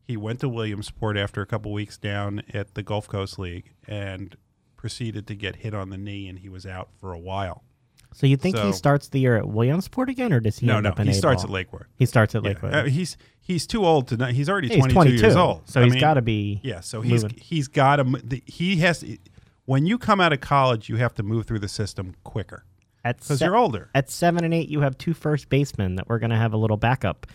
He 0.03 0.17
went 0.17 0.41
to 0.41 0.49
Williamsport 0.49 1.17
after 1.17 1.41
a 1.41 1.45
couple 1.45 1.71
weeks 1.71 1.97
down 1.97 2.43
at 2.53 2.75
the 2.75 2.83
Gulf 2.83 3.07
Coast 3.07 3.39
League 3.39 3.73
and 3.87 4.35
proceeded 4.77 5.27
to 5.27 5.35
get 5.35 5.57
hit 5.57 5.73
on 5.73 5.89
the 5.89 5.97
knee 5.97 6.27
and 6.29 6.39
he 6.39 6.47
was 6.49 6.65
out 6.65 6.89
for 6.99 7.11
a 7.13 7.19
while. 7.19 7.63
So 8.13 8.25
you 8.25 8.37
think 8.37 8.55
So- 8.55 8.65
he 8.67 8.71
starts 8.73 9.09
the 9.09 9.19
year 9.19 9.35
at 9.37 9.47
Williamsport 9.47 10.09
again, 10.09 10.31
or 10.31 10.39
does 10.39 10.59
he 10.59 10.65
no, 10.65 10.79
no, 10.79 10.93
he 10.97 11.13
starts 11.13 11.43
at 11.43 11.49
Lakewood. 11.49 11.85
He 11.97 12.05
starts 12.05 12.33
at 12.35 12.43
Yeah, 12.43 12.49
Lakewood. 12.49 12.73
uh, 12.73 12.83
he's 12.85 13.17
he's 13.41 13.67
too 13.67 13.85
old 13.85 14.07
to 14.07 14.17
know. 14.17 14.27
He's 14.27 14.49
already 14.49 14.69
He's 14.69 14.77
22, 14.77 14.93
22 14.93 15.15
years 15.23 15.35
old. 15.35 15.67
so 15.69 15.81
I 15.81 15.85
he's 15.85 15.95
got 15.97 16.13
to 16.15 16.21
be. 16.21 16.61
Yeah, 16.63 16.79
so 16.79 17.01
he's 17.01 17.23
moving. 17.23 17.37
he's 17.41 17.67
got 17.67 17.97
to 17.97 18.41
he 18.45 18.77
has 18.77 19.03
when 19.65 19.85
you 19.85 19.97
come 19.97 20.21
out 20.21 20.31
of 20.31 20.39
college, 20.39 20.87
you 20.89 20.95
have 20.95 21.13
to 21.15 21.23
move 21.23 21.45
through 21.45 21.59
the 21.59 21.67
system 21.67 22.15
quicker 22.23 22.63
because 23.03 23.39
se- 23.39 23.45
you're 23.45 23.57
older. 23.57 23.89
At 23.93 24.09
seven 24.09 24.43
and 24.45 24.53
eight, 24.53 24.69
you 24.69 24.79
have 24.81 24.97
two 24.97 25.13
first 25.13 25.49
basemen 25.49 25.95
that 25.95 26.07
we're 26.07 26.19
going 26.19 26.29
to 26.29 26.37
have 26.37 26.53
a 26.53 26.57
little 26.57 26.77
backup. 26.77 27.27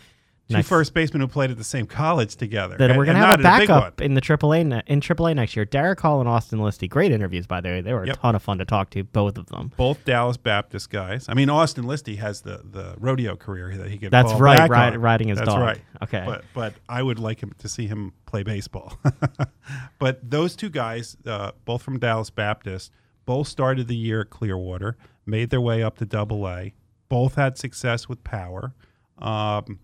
Two 0.53 0.57
next- 0.59 0.69
first 0.69 0.93
basemen 0.93 1.21
who 1.21 1.27
played 1.27 1.51
at 1.51 1.57
the 1.57 1.63
same 1.63 1.85
college 1.85 2.35
together. 2.35 2.77
that 2.77 2.89
and- 2.91 2.97
we're 2.97 3.05
going 3.05 3.17
to 3.17 3.23
have 3.25 3.39
a 3.39 3.43
backup 3.43 4.01
in 4.01 4.13
the 4.13 4.21
AAA 4.21 4.65
ne- 4.65 4.81
in 4.87 4.99
AAA 5.01 5.35
next 5.35 5.55
year. 5.55 5.65
Darick 5.65 5.99
Hall 5.99 6.19
and 6.19 6.29
Austin 6.29 6.59
Listi, 6.59 6.89
great 6.89 7.11
interviews 7.11 7.45
by 7.47 7.61
the 7.61 7.69
way. 7.69 7.81
They 7.81 7.93
were 7.93 8.05
Yep. 8.05 8.15
a 8.15 8.19
ton 8.19 8.35
of 8.35 8.41
fun 8.43 8.57
to 8.59 8.65
talk 8.65 8.89
to, 8.91 9.03
both 9.03 9.37
of 9.37 9.47
them. 9.47 9.71
Both 9.77 10.05
Dallas 10.05 10.37
Baptist 10.37 10.89
guys. 10.89 11.25
I 11.29 11.33
mean, 11.33 11.49
Austin 11.49 11.83
Listi 11.85 12.17
has 12.17 12.41
the, 12.41 12.61
the 12.63 12.95
rodeo 12.99 13.35
career 13.35 13.75
that 13.77 13.89
he 13.89 13.97
could. 13.97 14.11
That's 14.11 14.33
right, 14.33 14.69
ride- 14.69 14.97
riding 14.97 15.27
his 15.29 15.37
That's 15.39 15.49
dog. 15.49 15.59
right. 15.59 15.81
Okay. 16.01 16.23
but 16.25 16.43
but 16.53 16.73
I 16.87 17.01
would 17.03 17.19
like 17.19 17.41
him 17.41 17.53
to 17.59 17.67
see 17.67 17.87
him 17.87 18.13
play 18.25 18.43
baseball. 18.43 18.97
but 19.99 20.29
those 20.29 20.55
two 20.55 20.69
guys, 20.69 21.17
uh, 21.25 21.51
both 21.65 21.81
from 21.81 21.99
Dallas 21.99 22.29
Baptist, 22.29 22.91
both 23.25 23.47
started 23.47 23.87
the 23.87 23.95
year 23.95 24.21
at 24.21 24.29
Clearwater, 24.29 24.97
made 25.25 25.49
their 25.49 25.61
way 25.61 25.81
up 25.83 25.97
to 25.99 26.05
Double 26.05 26.47
A. 26.47 26.73
Both 27.09 27.35
had 27.35 27.57
success 27.57 28.09
with 28.09 28.23
power. 28.23 28.73
Um, 29.19 29.79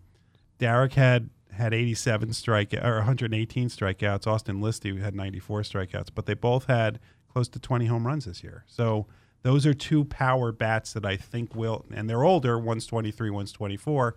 Darick 0.59 0.93
had 0.93 1.29
had 1.51 1.73
87 1.73 2.33
strike 2.33 2.73
or 2.73 2.97
118 2.97 3.69
strikeouts. 3.69 4.27
Austin 4.27 4.61
Listi 4.61 5.01
had 5.01 5.15
94 5.15 5.61
strikeouts, 5.61 6.09
but 6.13 6.25
they 6.25 6.33
both 6.33 6.65
had 6.65 6.99
close 7.27 7.47
to 7.49 7.59
20 7.59 7.85
home 7.87 8.05
runs 8.05 8.25
this 8.25 8.43
year. 8.43 8.63
So 8.67 9.07
those 9.41 9.65
are 9.65 9.73
two 9.73 10.05
power 10.05 10.51
bats 10.51 10.93
that 10.93 11.05
I 11.05 11.17
think 11.17 11.55
will, 11.55 11.85
and 11.93 12.09
they're 12.09 12.23
older. 12.23 12.57
One's 12.59 12.85
23, 12.85 13.29
one's 13.29 13.51
24. 13.51 14.15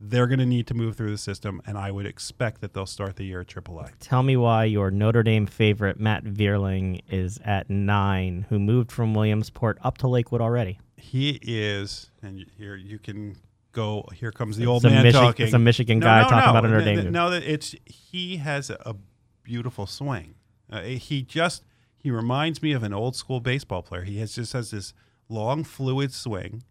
They're 0.00 0.26
going 0.26 0.40
to 0.40 0.46
need 0.46 0.66
to 0.66 0.74
move 0.74 0.96
through 0.96 1.10
the 1.10 1.18
system, 1.18 1.62
and 1.66 1.78
I 1.78 1.90
would 1.90 2.06
expect 2.06 2.60
that 2.60 2.74
they'll 2.74 2.84
start 2.84 3.16
the 3.16 3.24
year 3.24 3.40
at 3.40 3.46
AAA. 3.46 3.92
Tell 4.00 4.22
me 4.22 4.36
why 4.36 4.64
your 4.64 4.90
Notre 4.90 5.22
Dame 5.22 5.46
favorite 5.46 6.00
Matt 6.00 6.24
Vierling 6.24 7.00
is 7.08 7.38
at 7.44 7.70
nine, 7.70 8.46
who 8.48 8.58
moved 8.58 8.90
from 8.90 9.14
Williamsport 9.14 9.78
up 9.82 9.98
to 9.98 10.08
Lakewood 10.08 10.40
already. 10.40 10.80
He 10.96 11.38
is, 11.42 12.10
and 12.22 12.44
here 12.58 12.76
you 12.76 12.98
can 12.98 13.36
go. 13.74 14.06
Here 14.14 14.32
comes 14.32 14.56
the 14.56 14.66
old 14.66 14.84
It's 14.84 14.92
man 14.94 15.04
Michi- 15.04 15.12
talking. 15.12 15.44
it's 15.44 15.54
a 15.54 15.58
Michigan 15.58 15.98
No, 15.98 16.06
guy 16.06 16.22
no, 16.22 16.28
talking 16.28 16.52
no. 16.54 16.58
about 16.58 16.70
Notre 16.70 16.84
Dame 17.02 17.12
No, 17.12 17.30
that 17.30 17.42
it's 17.42 17.74
he 17.84 18.38
has 18.38 18.70
a 18.70 18.96
beautiful 19.42 19.86
swing. 19.86 20.36
Uh, 20.70 20.80
he 20.82 21.20
just 21.22 21.62
he 21.98 22.10
reminds 22.10 22.62
me 22.62 22.72
of 22.72 22.82
an 22.82 22.94
old 22.94 23.14
school 23.16 23.40
baseball 23.40 23.82
player. 23.82 24.02
He 24.02 24.18
has 24.20 24.34
just 24.34 24.52
has 24.54 24.70
this 24.70 24.94
long, 25.28 25.62
fluid 25.64 26.12
swing. 26.12 26.62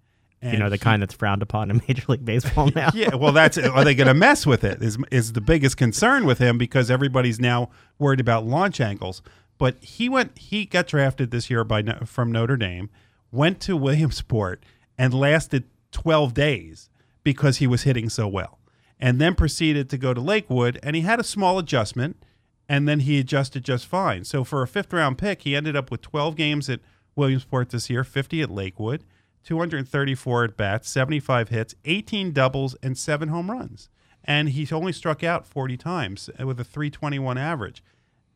And 0.41 0.53
you 0.53 0.59
know, 0.59 0.69
the 0.69 0.75
he- 0.75 0.79
kind 0.79 1.01
that's 1.01 1.13
frowned 1.13 1.41
upon 1.41 1.69
in 1.71 1.81
Major 1.87 2.03
League 2.09 2.25
Baseball 2.25 2.69
now. 2.75 2.89
yeah, 2.93 3.15
well, 3.15 3.31
that's 3.31 3.57
are 3.57 3.83
they 3.85 3.95
going 3.95 4.07
to 4.07 4.13
mess 4.13 4.45
with 4.45 4.63
it? 4.63 4.81
Is 4.81 4.97
is 5.11 5.33
the 5.33 5.41
biggest 5.41 5.77
concern 5.77 6.25
with 6.25 6.39
him 6.39 6.57
because 6.57 6.89
everybody's 6.91 7.39
now 7.39 7.69
worried 7.99 8.19
about 8.19 8.45
launch 8.45 8.81
angles. 8.81 9.21
But 9.59 9.81
he 9.83 10.09
went, 10.09 10.37
he 10.37 10.65
got 10.65 10.87
drafted 10.87 11.29
this 11.31 11.49
year 11.49 11.63
by 11.63 11.83
from 12.05 12.31
Notre 12.31 12.57
Dame, 12.57 12.89
went 13.31 13.61
to 13.61 13.77
Williamsport, 13.77 14.63
and 14.97 15.13
lasted 15.13 15.63
twelve 15.91 16.33
days 16.33 16.89
because 17.23 17.57
he 17.57 17.67
was 17.67 17.83
hitting 17.83 18.09
so 18.09 18.27
well, 18.27 18.59
and 18.99 19.19
then 19.19 19.35
proceeded 19.35 19.89
to 19.89 19.97
go 19.97 20.13
to 20.13 20.21
Lakewood, 20.21 20.79
and 20.83 20.95
he 20.95 21.01
had 21.01 21.19
a 21.19 21.23
small 21.23 21.57
adjustment, 21.57 22.23
and 22.67 22.87
then 22.87 23.01
he 23.01 23.19
adjusted 23.19 23.63
just 23.63 23.85
fine. 23.85 24.23
So 24.23 24.43
for 24.43 24.61
a 24.61 24.67
fifth 24.67 24.93
round 24.93 25.17
pick, 25.17 25.41
he 25.41 25.55
ended 25.55 25.75
up 25.75 25.91
with 25.91 26.01
12 26.01 26.35
games 26.35 26.69
at 26.69 26.79
Williamsport 27.15 27.69
this 27.69 27.89
year, 27.89 28.03
50 28.03 28.41
at 28.41 28.49
Lakewood, 28.49 29.03
234 29.43 30.43
at 30.45 30.57
bats, 30.57 30.89
75 30.89 31.49
hits, 31.49 31.75
18 31.85 32.31
doubles, 32.31 32.75
and 32.81 32.97
seven 32.97 33.29
home 33.29 33.51
runs. 33.51 33.89
And 34.23 34.49
he's 34.49 34.71
only 34.71 34.93
struck 34.93 35.23
out 35.23 35.45
40 35.45 35.75
times 35.77 36.29
with 36.39 36.59
a 36.59 36.63
321 36.63 37.37
average. 37.37 37.83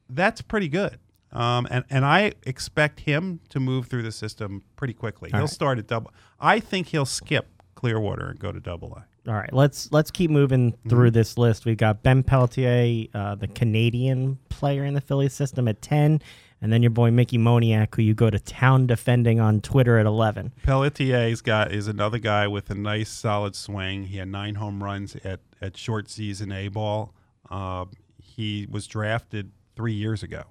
That's 0.09 0.41
pretty 0.41 0.67
good. 0.67 0.99
Um, 1.31 1.67
and, 1.69 1.85
and 1.89 2.05
I 2.05 2.33
expect 2.43 3.01
him 3.01 3.39
to 3.49 3.59
move 3.59 3.87
through 3.87 4.03
the 4.03 4.11
system 4.11 4.63
pretty 4.75 4.93
quickly. 4.93 5.31
All 5.31 5.39
he'll 5.39 5.45
right. 5.45 5.53
start 5.53 5.79
at 5.79 5.87
double. 5.87 6.11
I 6.39 6.59
think 6.59 6.87
he'll 6.87 7.05
skip 7.05 7.56
Clearwater 7.77 8.29
and 8.31 8.39
go 8.39 8.51
to 8.51 8.59
double 8.59 8.97
A. 8.97 9.29
All 9.29 9.35
right, 9.35 9.53
let's 9.53 9.91
let's 9.91 10.09
keep 10.09 10.31
moving 10.31 10.73
through 10.89 11.11
this 11.11 11.37
list. 11.37 11.63
We've 11.65 11.77
got 11.77 12.01
Ben 12.01 12.23
Pelletier, 12.23 13.07
uh, 13.13 13.35
the 13.35 13.47
Canadian 13.47 14.39
player 14.49 14.83
in 14.83 14.95
the 14.95 15.01
Phillies 15.01 15.33
system 15.33 15.67
at 15.67 15.79
ten, 15.81 16.19
and 16.59 16.73
then 16.73 16.81
your 16.81 16.89
boy 16.89 17.11
Mickey 17.11 17.37
Moniak, 17.37 17.93
who 17.93 18.01
you 18.01 18.15
go 18.15 18.31
to 18.31 18.39
town 18.39 18.87
defending 18.87 19.39
on 19.39 19.61
Twitter 19.61 19.99
at 19.99 20.07
eleven. 20.07 20.53
Pelletier's 20.63 21.41
got 21.41 21.71
is 21.71 21.87
another 21.87 22.17
guy 22.17 22.47
with 22.47 22.71
a 22.71 22.75
nice 22.75 23.11
solid 23.11 23.55
swing. 23.55 24.05
He 24.05 24.17
had 24.17 24.29
nine 24.29 24.55
home 24.55 24.83
runs 24.83 25.15
at, 25.23 25.41
at 25.61 25.77
short 25.77 26.09
season 26.09 26.51
A 26.51 26.69
ball. 26.69 27.13
Uh, 27.51 27.85
he 28.17 28.65
was 28.71 28.87
drafted 28.87 29.51
three 29.75 29.93
years 29.93 30.23
ago, 30.23 30.45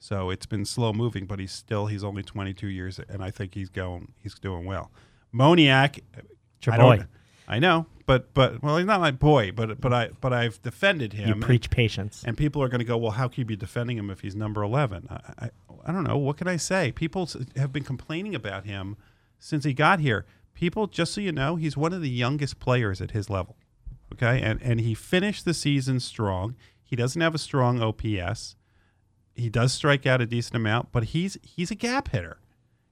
so 0.00 0.30
it's 0.30 0.46
been 0.46 0.64
slow 0.64 0.92
moving, 0.92 1.26
but 1.26 1.38
he's 1.38 1.52
still 1.52 1.86
he's 1.86 2.02
only 2.02 2.24
22 2.24 2.66
years, 2.66 2.98
and 2.98 3.22
I 3.22 3.30
think 3.30 3.54
he's 3.54 3.68
going 3.68 4.14
he's 4.20 4.34
doing 4.34 4.64
well. 4.64 4.90
Moniak, 5.32 6.00
It's 6.16 6.31
your 6.66 6.74
I 6.74 6.78
boy. 6.78 7.04
I 7.48 7.58
know, 7.58 7.86
but 8.06 8.32
but 8.34 8.62
well, 8.62 8.78
he's 8.78 8.86
not 8.86 9.00
my 9.00 9.10
boy, 9.10 9.52
but 9.52 9.80
but 9.80 9.92
I 9.92 10.10
but 10.20 10.32
I've 10.32 10.60
defended 10.62 11.12
him. 11.12 11.28
You 11.28 11.34
and- 11.34 11.42
preach 11.42 11.70
patience. 11.70 12.22
and 12.26 12.36
people 12.36 12.62
are 12.62 12.68
going 12.68 12.80
to 12.80 12.84
go, 12.84 12.96
well, 12.96 13.12
how 13.12 13.28
can 13.28 13.40
you 13.40 13.44
be 13.44 13.56
defending 13.56 13.98
him 13.98 14.10
if 14.10 14.20
he's 14.20 14.34
number 14.34 14.62
11? 14.62 15.08
I, 15.10 15.46
I, 15.46 15.50
I 15.84 15.92
don't 15.92 16.04
know. 16.04 16.16
What 16.16 16.36
can 16.36 16.48
I 16.48 16.56
say? 16.56 16.92
People 16.92 17.28
have 17.56 17.72
been 17.72 17.84
complaining 17.84 18.34
about 18.34 18.64
him 18.64 18.96
since 19.38 19.64
he 19.64 19.74
got 19.74 20.00
here. 20.00 20.24
People, 20.54 20.86
just 20.86 21.14
so 21.14 21.20
you 21.20 21.32
know, 21.32 21.56
he's 21.56 21.76
one 21.76 21.92
of 21.92 22.02
the 22.02 22.10
youngest 22.10 22.60
players 22.60 23.00
at 23.00 23.12
his 23.12 23.28
level. 23.28 23.56
Okay. 24.12 24.40
And, 24.40 24.60
and 24.62 24.80
he 24.80 24.94
finished 24.94 25.44
the 25.44 25.54
season 25.54 25.98
strong. 25.98 26.54
He 26.82 26.96
doesn't 26.96 27.20
have 27.20 27.34
a 27.34 27.38
strong 27.38 27.80
OPS. 27.82 28.56
He 29.34 29.48
does 29.48 29.72
strike 29.72 30.06
out 30.06 30.20
a 30.20 30.26
decent 30.26 30.56
amount, 30.56 30.92
but 30.92 31.04
he's 31.04 31.38
he's 31.42 31.70
a 31.70 31.74
gap 31.74 32.08
hitter. 32.10 32.38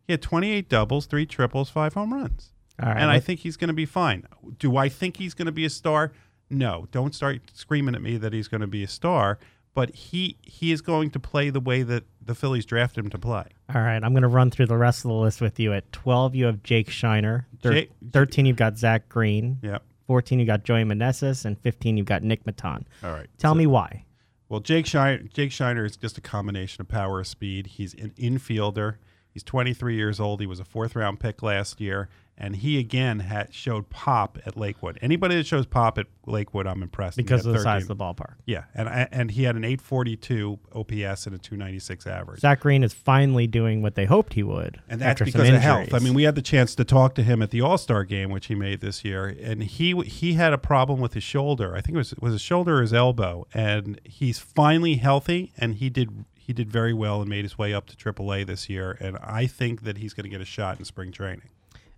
He 0.06 0.14
had 0.14 0.22
28 0.22 0.70
doubles, 0.70 1.04
three 1.04 1.26
triples, 1.26 1.68
five 1.68 1.92
home 1.92 2.14
runs 2.14 2.52
right, 2.88 2.96
and 3.00 3.10
I 3.10 3.20
think 3.20 3.40
he's 3.40 3.56
going 3.56 3.68
to 3.68 3.74
be 3.74 3.86
fine. 3.86 4.26
Do 4.58 4.76
I 4.76 4.88
think 4.88 5.16
he's 5.18 5.34
going 5.34 5.46
to 5.46 5.52
be 5.52 5.64
a 5.64 5.70
star? 5.70 6.12
No. 6.48 6.86
Don't 6.92 7.14
start 7.14 7.40
screaming 7.52 7.94
at 7.94 8.02
me 8.02 8.16
that 8.16 8.32
he's 8.32 8.48
going 8.48 8.60
to 8.62 8.66
be 8.66 8.82
a 8.82 8.88
star. 8.88 9.38
But 9.72 9.94
he 9.94 10.36
he 10.42 10.72
is 10.72 10.80
going 10.82 11.10
to 11.10 11.20
play 11.20 11.48
the 11.50 11.60
way 11.60 11.84
that 11.84 12.02
the 12.20 12.34
Phillies 12.34 12.66
drafted 12.66 13.04
him 13.04 13.10
to 13.10 13.18
play. 13.18 13.44
All 13.72 13.80
right, 13.80 14.02
I'm 14.02 14.10
going 14.12 14.22
to 14.22 14.28
run 14.28 14.50
through 14.50 14.66
the 14.66 14.76
rest 14.76 15.04
of 15.04 15.10
the 15.10 15.14
list 15.14 15.40
with 15.40 15.60
you. 15.60 15.72
At 15.72 15.90
12, 15.92 16.34
you 16.34 16.46
have 16.46 16.62
Jake 16.64 16.88
Scheiner. 16.88 17.44
Thir- 17.62 17.72
Jake- 17.72 17.90
13, 18.12 18.46
you've 18.46 18.56
got 18.56 18.76
Zach 18.76 19.08
Green. 19.08 19.58
Yep. 19.62 19.84
14, 20.08 20.40
you've 20.40 20.48
got 20.48 20.64
Joey 20.64 20.82
Meneses. 20.82 21.44
And 21.44 21.56
15, 21.60 21.96
you've 21.96 22.06
got 22.06 22.24
Nick 22.24 22.44
Maton. 22.46 22.82
All 23.04 23.12
right. 23.12 23.28
Tell 23.38 23.52
So- 23.52 23.58
me 23.58 23.66
why. 23.68 24.06
Well, 24.48 24.58
Jake 24.58 24.86
Scheiner, 24.86 25.32
Jake 25.32 25.50
Scheiner 25.52 25.86
is 25.86 25.96
just 25.96 26.18
a 26.18 26.20
combination 26.20 26.80
of 26.80 26.88
power 26.88 27.18
and 27.18 27.26
speed. 27.26 27.68
He's 27.68 27.94
an 27.94 28.10
infielder. 28.18 28.96
He's 29.32 29.44
23 29.44 29.94
years 29.94 30.18
old. 30.18 30.40
He 30.40 30.46
was 30.46 30.58
a 30.58 30.64
fourth 30.64 30.96
round 30.96 31.20
pick 31.20 31.44
last 31.44 31.80
year, 31.80 32.08
and 32.40 32.56
he 32.56 32.78
again 32.78 33.20
had 33.20 33.54
showed 33.54 33.90
pop 33.90 34.38
at 34.46 34.56
Lakewood. 34.56 34.98
Anybody 35.02 35.36
that 35.36 35.46
shows 35.46 35.66
pop 35.66 35.98
at 35.98 36.06
Lakewood, 36.26 36.66
I'm 36.66 36.82
impressed 36.82 37.16
Because 37.16 37.44
of 37.46 37.52
the 37.52 37.60
size 37.60 37.82
13. 37.86 37.90
of 37.92 37.98
the 37.98 38.04
ballpark. 38.04 38.34
Yeah, 38.46 38.64
and 38.74 38.88
and 38.88 39.30
he 39.30 39.44
had 39.44 39.56
an 39.56 39.64
842 39.64 40.58
OPS 40.74 41.26
and 41.26 41.34
a 41.34 41.38
296 41.38 42.06
average. 42.06 42.40
Zach 42.40 42.60
Green 42.60 42.82
is 42.82 42.92
finally 42.92 43.46
doing 43.46 43.82
what 43.82 43.94
they 43.94 44.06
hoped 44.06 44.34
he 44.34 44.42
would. 44.42 44.80
and 44.88 45.00
that's 45.00 45.20
because 45.20 45.48
of 45.48 45.54
health. 45.56 45.92
I 45.94 45.98
mean, 45.98 46.14
we 46.14 46.22
had 46.24 46.34
the 46.34 46.42
chance 46.42 46.74
to 46.76 46.84
talk 46.84 47.14
to 47.16 47.22
him 47.22 47.42
at 47.42 47.50
the 47.50 47.60
All 47.60 47.78
Star 47.78 48.04
game, 48.04 48.30
which 48.30 48.46
he 48.46 48.54
made 48.54 48.80
this 48.80 49.04
year, 49.04 49.26
and 49.42 49.62
he 49.62 49.94
he 50.02 50.34
had 50.34 50.52
a 50.52 50.58
problem 50.58 51.00
with 51.00 51.14
his 51.14 51.24
shoulder. 51.24 51.74
I 51.76 51.80
think 51.80 51.94
it 51.94 51.98
was 51.98 52.14
was 52.20 52.32
his 52.32 52.42
shoulder 52.42 52.78
or 52.78 52.82
his 52.82 52.92
elbow, 52.94 53.46
and 53.52 54.00
he's 54.04 54.38
finally 54.38 54.94
healthy, 54.96 55.52
and 55.58 55.74
he 55.76 55.90
did 55.90 56.24
he 56.34 56.52
did 56.52 56.70
very 56.70 56.92
well 56.92 57.20
and 57.20 57.30
made 57.30 57.44
his 57.44 57.56
way 57.58 57.72
up 57.72 57.86
to 57.86 57.96
AAA 57.96 58.44
this 58.46 58.68
year. 58.68 58.96
And 59.00 59.16
I 59.22 59.46
think 59.46 59.82
that 59.82 59.98
he's 59.98 60.14
going 60.14 60.24
to 60.24 60.30
get 60.30 60.40
a 60.40 60.44
shot 60.44 60.78
in 60.80 60.84
spring 60.84 61.12
training. 61.12 61.48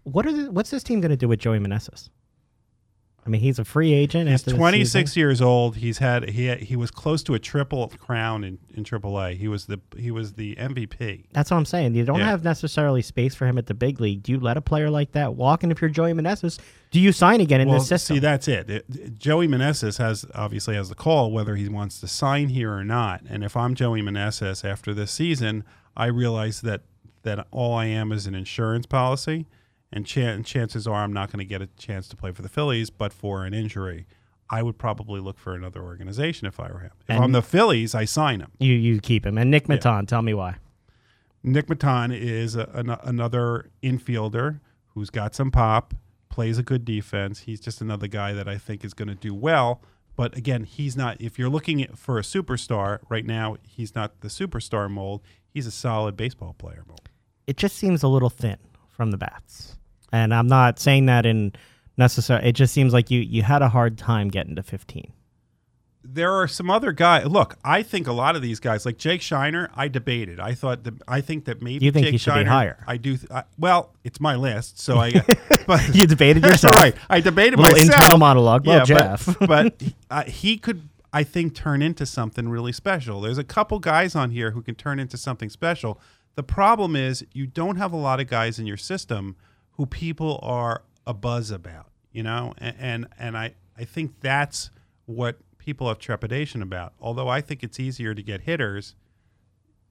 What 0.04 0.26
are 0.26 0.32
the, 0.32 0.50
what's 0.50 0.70
this 0.70 0.82
team 0.82 1.00
going 1.00 1.10
to 1.10 1.16
do 1.16 1.28
with 1.28 1.38
Joey 1.38 1.58
Meneses? 1.58 2.08
I 3.24 3.28
mean, 3.28 3.40
he's 3.40 3.60
a 3.60 3.64
free 3.64 3.92
agent. 3.92 4.28
He's 4.28 4.42
26 4.42 5.16
years 5.16 5.40
old. 5.40 5.76
He's 5.76 5.98
had 5.98 6.30
he 6.30 6.46
had, 6.46 6.58
he 6.58 6.74
was 6.74 6.90
close 6.90 7.22
to 7.24 7.34
a 7.34 7.38
triple 7.38 7.86
crown 7.86 8.42
in, 8.42 8.58
in 8.74 8.82
AAA. 8.82 9.36
He 9.36 9.46
was 9.46 9.66
the 9.66 9.80
he 9.96 10.10
was 10.10 10.32
the 10.32 10.56
MVP. 10.56 11.26
That's 11.32 11.52
what 11.52 11.56
I'm 11.56 11.64
saying. 11.64 11.94
You 11.94 12.04
don't 12.04 12.18
Yeah. 12.18 12.26
have 12.26 12.42
necessarily 12.42 13.00
space 13.00 13.36
for 13.36 13.46
him 13.46 13.58
at 13.58 13.66
the 13.66 13.74
big 13.74 14.00
league. 14.00 14.24
Do 14.24 14.32
you 14.32 14.40
let 14.40 14.56
a 14.56 14.60
player 14.60 14.90
like 14.90 15.12
that 15.12 15.36
walk? 15.36 15.62
And 15.62 15.70
if 15.70 15.80
you're 15.80 15.88
Joey 15.88 16.12
Meneses, 16.14 16.58
do 16.90 16.98
you 16.98 17.12
sign 17.12 17.40
again 17.40 17.60
in 17.60 17.68
well, 17.68 17.78
this 17.78 17.86
system? 17.88 18.16
See, 18.16 18.20
that's 18.20 18.48
it. 18.48 18.68
It- 18.68 19.18
Joey 19.20 19.46
Meneses 19.46 19.98
has 19.98 20.26
obviously 20.34 20.74
has 20.74 20.88
the 20.88 20.96
call 20.96 21.30
whether 21.30 21.54
he 21.54 21.68
wants 21.68 22.00
to 22.00 22.08
sign 22.08 22.48
here 22.48 22.72
or 22.72 22.82
not. 22.82 23.22
And 23.28 23.44
if 23.44 23.56
I'm 23.56 23.76
Joey 23.76 24.02
Meneses 24.02 24.68
after 24.68 24.92
this 24.92 25.12
season, 25.12 25.62
I 25.96 26.06
realize 26.06 26.60
that 26.62 26.82
that 27.22 27.46
all 27.52 27.74
I 27.74 27.84
am 27.84 28.10
is 28.10 28.26
an 28.26 28.34
insurance 28.34 28.86
policy, 28.86 29.46
and 29.92 30.06
chan 30.06 30.44
chances 30.44 30.86
are 30.86 31.02
I'm 31.02 31.12
not 31.12 31.30
going 31.30 31.38
to 31.40 31.44
get 31.44 31.60
a 31.62 31.66
chance 31.66 32.08
to 32.08 32.16
play 32.16 32.32
for 32.32 32.42
the 32.42 32.48
Phillies, 32.48 32.90
but 32.90 33.12
for 33.12 33.44
an 33.44 33.52
injury. 33.54 34.06
I 34.50 34.62
would 34.62 34.76
probably 34.76 35.18
look 35.20 35.38
for 35.38 35.54
another 35.54 35.82
organization 35.82 36.46
if 36.46 36.60
I 36.60 36.70
were 36.70 36.80
him. 36.80 36.90
If 37.00 37.10
And- 37.10 37.24
I'm 37.24 37.32
the 37.32 37.40
Phillies, 37.42 37.94
I 37.94 38.04
sign 38.04 38.40
him. 38.40 38.50
you 38.58 38.74
you 38.74 39.00
keep 39.00 39.24
him. 39.24 39.38
And 39.38 39.50
Nick 39.50 39.66
Maton, 39.66 40.06
tell 40.06 40.20
me 40.22 40.34
why. 40.34 40.56
Nick 41.42 41.66
Maton 41.68 42.14
is 42.16 42.54
a, 42.54 42.68
an, 42.74 42.90
another 43.02 43.70
infielder 43.82 44.60
who's 44.88 45.10
got 45.10 45.34
some 45.34 45.50
pop, 45.50 45.94
plays 46.28 46.58
a 46.58 46.62
good 46.62 46.84
defense. 46.84 47.40
He's 47.40 47.60
just 47.60 47.80
another 47.80 48.06
guy 48.08 48.32
that 48.34 48.46
I 48.46 48.58
think 48.58 48.84
is 48.84 48.94
going 48.94 49.08
to 49.08 49.14
do 49.14 49.34
well. 49.34 49.80
But 50.16 50.36
again, 50.36 50.64
he's 50.64 50.96
not. 50.96 51.18
If 51.20 51.38
you're 51.38 51.48
looking 51.48 51.86
for 51.96 52.18
a 52.18 52.22
superstar 52.22 52.98
right 53.08 53.24
now, 53.24 53.56
he's 53.66 53.94
not 53.94 54.20
the 54.20 54.28
superstar 54.28 54.90
mold. 54.90 55.22
He's 55.48 55.66
a 55.66 55.70
solid 55.70 56.16
baseball 56.16 56.54
player 56.58 56.84
mold. 56.86 57.08
It 57.46 57.56
just 57.56 57.76
seems 57.76 58.02
a 58.02 58.08
little 58.08 58.30
thin 58.30 58.58
from 58.90 59.10
the 59.10 59.16
bats. 59.16 59.78
And 60.12 60.34
I'm 60.34 60.46
not 60.46 60.78
saying 60.78 61.06
that 61.06 61.24
in 61.26 61.52
necessary. 61.96 62.46
It 62.46 62.52
just 62.52 62.72
seems 62.74 62.92
like 62.92 63.10
you 63.10 63.20
you 63.20 63.42
had 63.42 63.62
a 63.62 63.68
hard 63.68 63.96
time 63.98 64.28
getting 64.28 64.56
to 64.56 64.62
15. 64.62 65.12
There 66.04 66.32
are 66.32 66.48
some 66.48 66.68
other 66.68 66.90
guys. 66.90 67.26
Look, 67.26 67.56
I 67.64 67.84
think 67.84 68.08
a 68.08 68.12
lot 68.12 68.34
of 68.34 68.42
these 68.42 68.58
guys, 68.58 68.84
like 68.84 68.98
Jake 68.98 69.20
Scheiner, 69.20 69.68
I 69.76 69.86
debated. 69.86 70.40
I 70.40 70.52
thought 70.52 70.82
that 70.82 70.94
I 71.06 71.20
think 71.20 71.44
that 71.44 71.62
maybe 71.62 71.84
You 71.84 71.92
think 71.92 72.06
Jake 72.06 72.12
he 72.12 72.18
should 72.18 72.34
be 72.34 72.40
Scheiner- 72.40 72.46
higher? 72.48 72.84
I 72.88 72.96
do. 72.96 73.16
Th- 73.16 73.30
I, 73.30 73.44
well, 73.56 73.94
it's 74.02 74.20
my 74.20 74.34
list, 74.34 74.80
so 74.80 74.98
I. 74.98 75.12
but 75.66 75.80
You 75.94 76.06
debated 76.08 76.42
yourself. 76.44 76.74
right. 76.74 76.94
I 77.08 77.20
debated 77.20 77.58
Little 77.58 77.72
myself. 77.76 77.94
internal 77.94 78.18
monologue. 78.18 78.66
Well, 78.66 78.78
yeah, 78.78 78.84
Jeff. 78.84 79.38
but, 79.38 79.48
but 79.48 79.82
uh, 80.10 80.24
he 80.24 80.58
could, 80.58 80.88
I 81.12 81.22
think, 81.22 81.54
turn 81.54 81.82
into 81.82 82.04
something 82.04 82.48
really 82.48 82.72
special. 82.72 83.20
There's 83.20 83.38
a 83.38 83.44
couple 83.44 83.78
guys 83.78 84.16
on 84.16 84.30
here 84.30 84.50
who 84.50 84.60
can 84.60 84.74
turn 84.74 84.98
into 84.98 85.16
something 85.16 85.50
special. 85.50 86.00
The 86.34 86.42
problem 86.42 86.96
is 86.96 87.24
you 87.32 87.46
don't 87.46 87.76
have 87.76 87.92
a 87.92 87.96
lot 87.96 88.18
of 88.18 88.26
guys 88.26 88.58
in 88.58 88.66
your 88.66 88.76
system 88.76 89.36
who 89.82 89.86
people 89.86 90.38
are 90.44 90.82
a 91.08 91.12
buzz 91.12 91.50
about, 91.50 91.86
you 92.12 92.22
know, 92.22 92.54
and 92.58 92.76
and, 92.78 93.08
and 93.18 93.36
I 93.36 93.54
I 93.76 93.82
think 93.82 94.20
that's 94.20 94.70
what 95.06 95.38
people 95.58 95.88
have 95.88 95.98
trepidation 95.98 96.62
about. 96.62 96.92
Although 97.00 97.26
I 97.26 97.40
think 97.40 97.64
it's 97.64 97.80
easier 97.80 98.14
to 98.14 98.22
get 98.22 98.42
hitters 98.42 98.94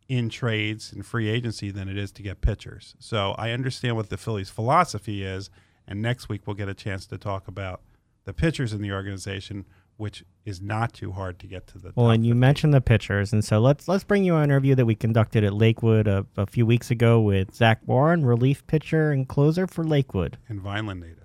in 0.07 0.29
trades 0.29 0.93
and 0.93 1.05
free 1.05 1.27
agency 1.27 1.71
than 1.71 1.89
it 1.89 1.97
is 1.97 2.09
to 2.13 2.23
get 2.23 2.39
pitchers. 2.39 2.95
So 2.99 3.35
I 3.37 3.51
understand 3.51 3.97
what 3.97 4.09
the 4.09 4.15
Phillies' 4.15 4.49
philosophy 4.49 5.25
is, 5.25 5.49
and 5.85 6.01
next 6.01 6.29
week 6.29 6.47
we'll 6.47 6.55
get 6.55 6.69
a 6.69 6.73
chance 6.73 7.05
to 7.07 7.17
talk 7.17 7.49
about 7.49 7.81
the 8.23 8.33
pitchers 8.33 8.71
in 8.71 8.81
the 8.81 8.93
organization, 8.93 9.65
which 9.97 10.23
is 10.45 10.59
not 10.61 10.93
too 10.93 11.11
hard 11.11 11.37
to 11.39 11.47
get 11.47 11.67
to 11.67 11.77
the. 11.77 11.91
Well, 11.95 12.07
top 12.07 12.15
and 12.15 12.25
you 12.25 12.31
50. 12.33 12.39
mentioned 12.39 12.73
the 12.73 12.81
pitchers, 12.81 13.31
and 13.33 13.43
so 13.45 13.59
let's 13.59 13.87
let's 13.87 14.03
bring 14.03 14.23
you 14.23 14.35
an 14.35 14.43
interview 14.45 14.75
that 14.75 14.85
we 14.85 14.95
conducted 14.95 15.43
at 15.43 15.53
Lakewood 15.53 16.07
a, 16.07 16.25
a 16.37 16.45
few 16.45 16.65
weeks 16.65 16.89
ago 16.91 17.21
with 17.21 17.53
Zach 17.53 17.79
Warren, 17.85 18.25
relief 18.25 18.65
pitcher 18.67 19.11
and 19.11 19.27
closer 19.27 19.67
for 19.67 19.83
Lakewood. 19.83 20.37
and 20.49 20.59
Vineland 20.61 21.01
native. 21.01 21.17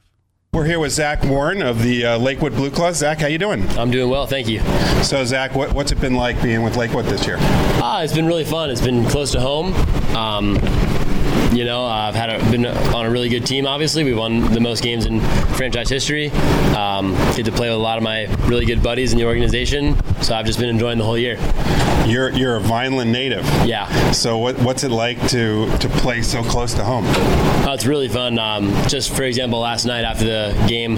We're 0.52 0.64
here 0.64 0.78
with 0.80 0.92
Zach 0.92 1.22
Warren 1.24 1.60
of 1.60 1.82
the 1.82 2.06
uh, 2.06 2.18
Lakewood 2.18 2.54
Blue 2.54 2.70
Claws. 2.70 2.96
Zach, 2.96 3.18
how 3.18 3.26
you 3.26 3.36
doing? 3.36 3.68
I'm 3.78 3.90
doing 3.90 4.08
well, 4.08 4.26
thank 4.26 4.48
you. 4.48 4.60
So, 5.02 5.22
Zach, 5.26 5.54
what, 5.54 5.74
what's 5.74 5.92
it 5.92 6.00
been 6.00 6.14
like 6.14 6.42
being 6.42 6.62
with 6.62 6.76
Lakewood 6.76 7.04
this 7.04 7.26
year? 7.26 7.36
Ah, 7.38 8.00
it's 8.02 8.14
been 8.14 8.24
really 8.26 8.44
fun. 8.44 8.70
It's 8.70 8.80
been 8.80 9.04
close 9.04 9.32
to 9.32 9.40
home. 9.40 9.74
Um, 10.16 10.54
you 11.53 11.64
know, 11.64 11.84
I've 11.84 12.14
had 12.14 12.30
a, 12.30 12.51
been 12.51 12.66
on 12.66 13.07
a 13.07 13.11
really 13.11 13.28
good 13.28 13.47
team. 13.47 13.66
Obviously, 13.66 14.05
we 14.05 14.14
won 14.14 14.53
the 14.53 14.61
most 14.61 14.82
games 14.82 15.07
in 15.07 15.20
franchise 15.57 15.88
history. 15.88 16.30
Um, 16.76 17.12
get 17.34 17.44
to 17.47 17.53
play 17.53 17.68
with 17.68 17.78
a 17.78 17.82
lot 17.82 17.97
of 17.97 18.03
my 18.03 18.24
really 18.47 18.66
good 18.66 18.82
buddies 18.82 19.12
in 19.12 19.18
the 19.18 19.24
organization, 19.24 19.97
so 20.22 20.34
I've 20.34 20.47
just 20.47 20.59
been 20.59 20.68
enjoying 20.68 20.99
the 20.99 21.05
whole 21.05 21.18
year. 21.18 21.38
You're 22.07 22.30
you're 22.30 22.57
a 22.57 22.61
Vineland 22.61 23.11
native. 23.11 23.44
Yeah. 23.66 24.12
So 24.12 24.38
what, 24.38 24.59
what's 24.61 24.84
it 24.84 24.92
like 24.92 25.18
to 25.28 25.66
to 25.78 25.88
play 25.88 26.22
so 26.22 26.42
close 26.44 26.72
to 26.74 26.84
home? 26.84 27.05
Oh, 27.07 27.72
it's 27.72 27.84
really 27.84 28.09
fun. 28.09 28.38
Um, 28.38 28.68
just 28.86 29.12
for 29.12 29.24
example, 29.24 29.59
last 29.59 29.86
night 29.86 30.05
after 30.05 30.24
the 30.24 30.66
game, 30.68 30.97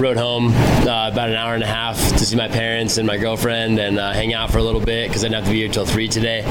rode 0.00 0.18
home 0.18 0.52
uh, 0.52 1.08
about 1.10 1.30
an 1.30 1.36
hour 1.36 1.54
and 1.54 1.62
a 1.62 1.66
half 1.66 1.96
to 1.96 2.26
see 2.26 2.36
my 2.36 2.48
parents 2.48 2.98
and 2.98 3.06
my 3.06 3.16
girlfriend 3.16 3.78
and 3.78 3.98
uh, 3.98 4.12
hang 4.12 4.34
out 4.34 4.50
for 4.50 4.58
a 4.58 4.62
little 4.62 4.80
bit 4.82 5.08
because 5.08 5.24
I 5.24 5.28
didn't 5.28 5.36
have 5.36 5.44
to 5.44 5.50
be 5.50 5.60
here 5.60 5.68
till 5.68 5.86
three 5.86 6.08
today. 6.08 6.42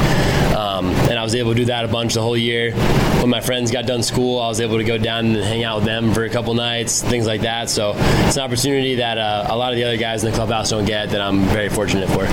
Um, 0.56 0.88
and 0.88 1.20
I 1.20 1.24
was 1.24 1.36
able 1.36 1.52
to 1.52 1.58
do 1.58 1.66
that 1.66 1.86
a 1.86 1.88
bunch 1.88 2.16
the 2.16 2.22
whole 2.22 2.38
year. 2.38 2.74
When 3.20 3.30
my 3.30 3.39
friends 3.42 3.72
got 3.72 3.86
done 3.86 4.04
school, 4.04 4.40
I 4.40 4.48
was 4.48 4.62
able 4.62 4.78
to 4.78 4.84
go 4.84 4.98
down 4.98 5.28
and 5.28 5.36
hang 5.38 5.64
out 5.64 5.78
with 5.78 5.86
them 5.86 6.14
for 6.14 6.24
a 6.24 6.30
couple 6.30 6.54
nights, 6.54 7.02
things 7.02 7.26
like 7.26 7.42
that. 7.42 7.70
So 7.70 7.94
it's 7.98 8.38
an 8.38 8.44
opportunity 8.44 8.96
that 8.96 9.18
uh, 9.18 9.48
a 9.50 9.58
lot 9.58 9.72
of 9.72 9.78
the 9.78 9.84
other 9.84 9.98
guys 9.98 10.24
in 10.24 10.32
the 10.32 10.36
clubhouse 10.36 10.70
don't 10.70 10.86
get 10.86 11.10
that 11.10 11.22
I'm 11.22 11.42
very 11.46 11.70
fortunate 11.70 12.10
for. 12.10 12.28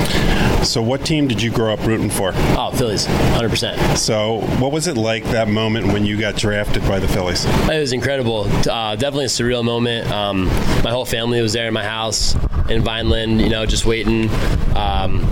So 0.65 0.83
what 0.83 1.05
team 1.05 1.29
did 1.29 1.41
you 1.41 1.51
grow 1.51 1.73
up 1.73 1.81
rooting 1.87 2.11
for? 2.11 2.33
Oh, 2.35 2.73
Phillies, 2.75 3.07
100%. 3.07 3.97
So 3.97 4.41
what 4.59 4.73
was 4.73 4.87
it 4.87 4.97
like 4.97 5.25
that 5.25 5.49
moment 5.49 5.87
when 5.89 6.05
you 6.05 6.19
got 6.19 6.37
drafted 6.37 6.83
by 6.83 6.99
the 6.99 7.09
Phillies? 7.09 7.45
It 7.45 7.79
was 7.79 7.93
incredible. 7.93 8.45
Uh, 8.69 8.97
definitely 8.97 9.27
a 9.27 9.29
surreal 9.29 9.65
moment. 9.65 10.11
Um, 10.11 10.47
my 10.83 10.91
whole 10.91 11.05
family 11.05 11.41
was 11.41 11.53
there 11.53 11.69
in 11.69 11.75
my 11.75 11.85
house 11.85 12.35
in 12.69 12.83
Vineland, 12.83 13.41
you 13.41 13.49
know, 13.49 13.65
just 13.67 13.87
waiting. 13.87 14.29
Um, 14.75 15.25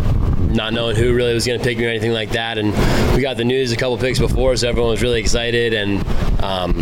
not 0.55 0.73
knowing 0.73 0.97
who 0.97 1.15
really 1.15 1.35
was 1.35 1.47
going 1.47 1.59
to 1.59 1.65
pick 1.65 1.79
me 1.79 1.87
or 1.87 1.89
anything 1.89 2.13
like 2.13 2.31
that. 2.31 2.59
And 2.59 2.73
we 3.15 3.23
got 3.23 3.37
the 3.37 3.45
news 3.45 3.73
a 3.73 3.77
couple 3.77 3.99
picks 3.99 4.19
before, 4.19 4.57
so 4.57 4.69
everyone 4.69 4.91
was 4.91 5.03
really 5.03 5.21
excited. 5.21 5.75
And 5.75 6.07
um, 6.43 6.73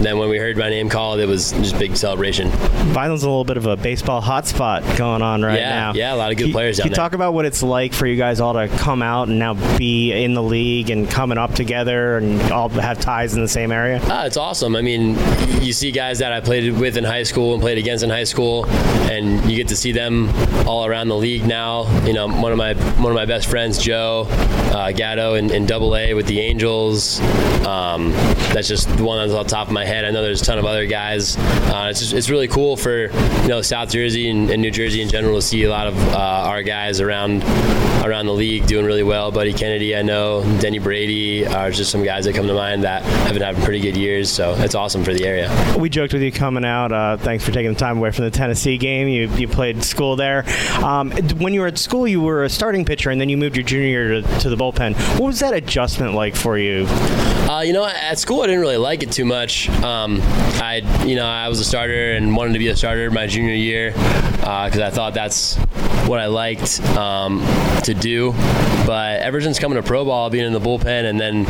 then 0.00 0.18
when 0.18 0.28
we 0.28 0.38
heard 0.38 0.56
my 0.56 0.70
name 0.70 0.88
called, 0.88 1.20
it 1.20 1.26
was 1.26 1.52
just 1.52 1.74
a 1.74 1.78
big 1.78 1.96
celebration. 1.96 2.48
Vineland's 2.92 3.22
a 3.22 3.28
little 3.28 3.44
bit 3.44 3.56
of 3.56 3.66
a 3.66 3.76
baseball 3.76 4.22
hotspot 4.22 4.96
going 4.96 5.22
on 5.22 5.42
right 5.42 5.58
yeah, 5.58 5.70
now. 5.70 5.92
Yeah, 5.92 6.14
a 6.14 6.16
lot 6.16 6.30
of 6.30 6.38
good 6.38 6.44
Can- 6.44 6.52
players 6.52 6.78
Can 6.78 6.86
you 6.86 6.90
there. 6.90 6.96
talk 6.96 7.12
about 7.14 7.34
what 7.34 7.44
it's 7.44 7.62
like 7.62 7.92
for 7.92 8.06
you 8.06 8.16
guys 8.16 8.40
all 8.40 8.54
to 8.54 8.68
come 8.68 9.02
out 9.02 9.28
and 9.28 9.38
now 9.38 9.54
be 9.76 10.12
in 10.12 10.34
the 10.34 10.42
league 10.42 10.90
and 10.90 11.10
coming 11.10 11.36
up 11.38 11.54
together 11.54 12.16
and 12.18 12.40
all 12.52 12.68
have 12.68 13.00
ties 13.00 13.34
in 13.34 13.42
the 13.42 13.48
same 13.48 13.72
area? 13.72 14.00
Ah, 14.04 14.24
it's 14.24 14.36
awesome. 14.36 14.76
I 14.76 14.82
mean, 14.82 15.16
you 15.62 15.72
see 15.72 15.90
guys 15.90 16.18
that 16.20 16.32
I 16.32 16.40
played 16.40 16.72
with 16.78 16.96
in 16.96 17.04
high 17.04 17.24
school 17.24 17.54
and 17.54 17.62
played 17.62 17.78
against 17.78 18.04
in 18.04 18.10
high 18.10 18.24
school, 18.24 18.66
and 19.10 19.50
you 19.50 19.56
get 19.56 19.68
to 19.68 19.76
see 19.76 19.92
them 19.92 20.28
all 20.66 20.86
around 20.86 21.08
the 21.08 21.16
league 21.16 21.46
now. 21.46 21.88
You 22.04 22.12
know, 22.12 22.28
one 22.28 22.52
of 22.52 22.58
my 22.58 22.74
one 22.74 23.12
of 23.12 23.14
my 23.14 23.17
best 23.26 23.48
friends, 23.48 23.78
Joe 23.78 24.26
uh, 24.28 24.92
Gatto, 24.92 25.34
in 25.34 25.66
Double 25.66 25.96
A 25.96 26.14
with 26.14 26.26
the 26.26 26.40
Angels. 26.40 27.20
Um, 27.66 28.12
that's 28.52 28.68
just 28.68 28.88
the 28.96 29.04
one 29.04 29.18
that's 29.18 29.36
on 29.36 29.46
top 29.46 29.66
of 29.66 29.72
my 29.72 29.84
head. 29.84 30.04
I 30.04 30.10
know 30.10 30.22
there's 30.22 30.42
a 30.42 30.44
ton 30.44 30.58
of 30.58 30.64
other 30.64 30.86
guys. 30.86 31.36
Uh, 31.36 31.88
it's 31.90 32.00
just, 32.00 32.12
it's 32.14 32.30
really 32.30 32.48
cool 32.48 32.76
for 32.76 33.06
you 33.42 33.48
know 33.48 33.62
South 33.62 33.90
Jersey 33.90 34.30
and, 34.30 34.50
and 34.50 34.62
New 34.62 34.70
Jersey 34.70 35.02
in 35.02 35.08
general 35.08 35.36
to 35.36 35.42
see 35.42 35.64
a 35.64 35.70
lot 35.70 35.86
of 35.86 35.98
uh, 36.14 36.18
our 36.18 36.62
guys 36.62 37.00
around 37.00 37.42
around 38.04 38.26
the 38.26 38.32
league 38.32 38.66
doing 38.66 38.86
really 38.86 39.02
well. 39.02 39.30
Buddy 39.30 39.52
Kennedy, 39.52 39.94
I 39.94 40.02
know, 40.02 40.42
Denny 40.60 40.78
Brady 40.78 41.46
are 41.46 41.70
just 41.70 41.90
some 41.90 42.02
guys 42.04 42.24
that 42.24 42.34
come 42.34 42.46
to 42.46 42.54
mind 42.54 42.84
that 42.84 43.02
have 43.02 43.32
been 43.32 43.42
having 43.42 43.62
pretty 43.62 43.80
good 43.80 43.96
years. 43.96 44.30
So 44.30 44.54
it's 44.54 44.74
awesome 44.74 45.04
for 45.04 45.12
the 45.12 45.26
area. 45.26 45.76
We 45.78 45.88
joked 45.88 46.12
with 46.12 46.22
you 46.22 46.32
coming 46.32 46.64
out. 46.64 46.92
Uh, 46.92 47.16
thanks 47.16 47.44
for 47.44 47.52
taking 47.52 47.72
the 47.72 47.78
time 47.78 47.98
away 47.98 48.10
from 48.10 48.24
the 48.24 48.30
Tennessee 48.30 48.78
game. 48.78 49.08
You, 49.08 49.28
you 49.34 49.48
played 49.48 49.82
school 49.84 50.16
there. 50.16 50.44
Um, 50.82 51.10
when 51.38 51.52
you 51.52 51.60
were 51.60 51.66
at 51.66 51.78
school, 51.78 52.08
you 52.08 52.20
were 52.20 52.44
a 52.44 52.50
starting 52.50 52.84
pitcher, 52.84 53.07
and 53.10 53.20
then 53.20 53.28
you 53.28 53.36
moved 53.36 53.56
your 53.56 53.64
junior 53.64 53.86
year 53.86 54.08
to, 54.08 54.22
to 54.40 54.50
the 54.50 54.56
bullpen. 54.56 54.94
What 55.18 55.26
was 55.26 55.40
that 55.40 55.54
adjustment 55.54 56.14
like 56.14 56.36
for 56.36 56.58
you? 56.58 56.86
Uh, 56.88 57.62
you 57.62 57.72
know, 57.72 57.86
at 57.86 58.18
school 58.18 58.42
I 58.42 58.46
didn't 58.46 58.60
really 58.60 58.76
like 58.76 59.02
it 59.02 59.10
too 59.10 59.24
much. 59.24 59.68
Um, 59.82 60.20
I, 60.22 60.82
you 61.04 61.16
know, 61.16 61.26
I 61.26 61.48
was 61.48 61.60
a 61.60 61.64
starter 61.64 62.12
and 62.12 62.36
wanted 62.36 62.52
to 62.52 62.58
be 62.58 62.68
a 62.68 62.76
starter 62.76 63.10
my 63.10 63.26
junior 63.26 63.54
year 63.54 63.92
because 63.92 64.78
I 64.78 64.90
thought 64.90 65.14
that's 65.14 65.56
what 66.08 66.20
I 66.20 66.26
liked 66.26 66.80
um, 66.96 67.40
to 67.84 67.94
do. 67.94 68.32
But 68.86 69.20
ever 69.20 69.40
since 69.42 69.58
coming 69.58 69.76
to 69.76 69.86
pro 69.86 70.04
ball, 70.04 70.30
being 70.30 70.46
in 70.46 70.54
the 70.54 70.60
bullpen, 70.60 71.04
and 71.04 71.20
then 71.20 71.44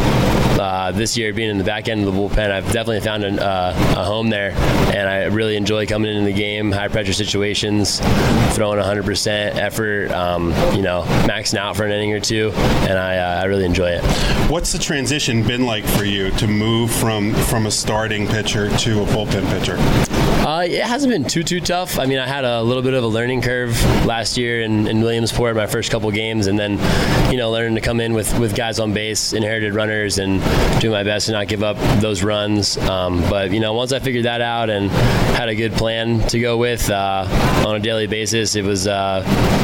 uh, 0.59 0.91
this 0.93 1.17
year 1.17 1.33
being 1.33 1.51
in 1.51 1.59
the 1.59 1.65
back 1.65 1.89
end 1.89 2.05
of 2.05 2.13
the 2.13 2.21
bullpen, 2.21 2.51
I've 2.51 2.65
definitely 2.67 3.01
found 3.01 3.23
an, 3.23 3.39
uh, 3.39 3.73
a 3.97 4.05
home 4.05 4.29
there, 4.29 4.51
and 4.51 5.09
I 5.09 5.25
really 5.27 5.57
enjoy 5.57 5.87
coming 5.87 6.11
into 6.11 6.25
the 6.25 6.37
game, 6.37 6.73
high 6.73 6.89
pressure 6.89 7.13
situations, 7.13 8.01
throwing 8.57 8.81
100% 8.81 9.55
effort, 9.55 10.11
um, 10.11 10.51
you 10.75 10.83
know, 10.83 11.05
maxing 11.29 11.59
out 11.59 11.77
for 11.77 11.85
an 11.85 11.93
inning 11.93 12.13
or 12.13 12.21
two, 12.21 12.51
and 12.55 12.99
I, 12.99 13.19
uh, 13.19 13.43
I 13.43 13.45
really 13.45 13.65
enjoy 13.65 13.91
it. 13.91 14.03
What's 14.51 14.73
the 14.73 14.79
transition 14.79 15.47
been 15.47 15.65
like 15.65 15.85
for 15.85 16.05
you 16.05 16.33
to 16.33 16.49
move 16.49 16.91
from 16.91 17.35
from 17.35 17.67
a 17.67 17.71
starting 17.71 18.27
pitcher 18.27 18.69
to 18.79 19.03
a 19.03 19.07
bullpen 19.07 19.49
pitcher? 19.51 20.08
Uh, 20.41 20.65
it 20.65 20.83
hasn't 20.83 21.13
been 21.13 21.25
too 21.25 21.43
too 21.43 21.61
tough. 21.61 21.99
I 21.99 22.07
mean, 22.07 22.19
I 22.19 22.27
had 22.27 22.45
a 22.45 22.63
little 22.63 22.83
bit 22.83 22.95
of 22.95 23.05
a 23.05 23.07
learning 23.07 23.43
curve 23.43 23.73
last 24.07 24.39
year 24.39 24.63
in, 24.63 24.87
in 24.87 25.03
Williamsport, 25.03 25.57
my 25.57 25.67
first 25.67 25.91
couple 25.91 26.11
games, 26.11 26.47
and 26.47 26.59
then 26.59 26.79
you 27.31 27.37
know 27.37 27.51
learning 27.51 27.75
to 27.75 27.81
come 27.81 28.01
in 28.01 28.15
with, 28.15 28.39
with 28.39 28.55
guys 28.55 28.79
on 28.79 28.95
base, 28.95 29.33
inherited 29.35 29.75
runners, 29.75 30.19
and 30.19 30.41
do 30.81 30.91
my 30.91 31.03
best 31.03 31.27
to 31.27 31.33
not 31.33 31.49
give 31.49 31.63
up 31.63 31.77
those 32.01 32.23
runs. 32.23 32.79
Um, 32.79 33.21
but 33.29 33.51
you 33.51 33.61
know, 33.61 33.75
once 33.75 33.93
I 33.93 33.99
figured 33.99 34.25
that 34.25 34.41
out 34.41 34.71
and 34.71 34.91
had 34.91 35.49
a 35.49 35.55
good 35.55 35.73
plan 35.73 36.21
to 36.29 36.41
go 36.41 36.57
with 36.57 36.89
uh, 36.89 37.27
on 37.67 37.77
a 37.77 37.81
daily 37.81 38.07
basis, 38.07 38.55
it 38.57 38.65
was 38.65 38.87
uh, 38.87 39.23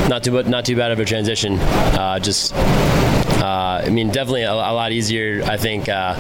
not 0.09 0.23
too 0.23 0.43
not 0.43 0.65
too 0.67 0.77
bad 0.77 0.91
of 0.93 0.99
a 0.99 1.05
transition. 1.05 1.59
Uh, 1.59 2.19
just 2.19 2.53
uh, 2.55 3.83
I 3.85 3.89
mean, 3.91 4.09
definitely 4.09 4.43
a, 4.43 4.53
a 4.53 4.75
lot 4.75 4.93
easier. 4.93 5.43
I 5.45 5.57
think 5.57 5.89
uh, 5.89 6.15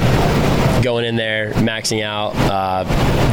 going 0.85 1.07
in 1.07 1.17
there, 1.17 1.51
maxing 1.55 2.05
out, 2.05 2.37
uh, 2.37 2.85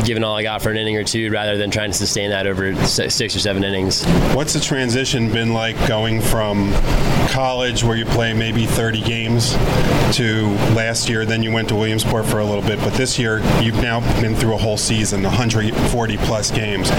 giving 0.03 0.23
all 0.23 0.37
I 0.37 0.41
got 0.41 0.61
for 0.61 0.71
an 0.71 0.77
inning 0.77 0.95
or 0.95 1.03
two, 1.03 1.29
rather 1.29 1.57
than 1.57 1.69
trying 1.69 1.91
to 1.91 1.97
sustain 1.97 2.29
that 2.29 2.47
over 2.47 2.73
six 2.85 3.35
or 3.35 3.39
seven 3.39 3.63
innings. 3.63 4.05
What's 4.33 4.53
the 4.53 4.61
transition 4.61 5.31
been 5.31 5.53
like 5.53 5.75
going 5.87 6.21
from 6.21 6.71
college, 7.27 7.83
where 7.83 7.97
you 7.97 8.05
play 8.05 8.33
maybe 8.33 8.65
30 8.65 9.01
games, 9.01 9.51
to 10.15 10.47
last 10.73 11.09
year? 11.09 11.25
Then 11.25 11.43
you 11.43 11.51
went 11.51 11.67
to 11.69 11.75
Williamsport 11.75 12.25
for 12.25 12.39
a 12.39 12.45
little 12.45 12.63
bit, 12.63 12.79
but 12.79 12.93
this 12.93 13.19
year 13.19 13.39
you've 13.61 13.81
now 13.81 13.99
been 14.21 14.33
through 14.33 14.55
a 14.55 14.57
whole 14.57 14.77
season, 14.77 15.21
140 15.21 16.17
plus 16.17 16.51
games. 16.51 16.89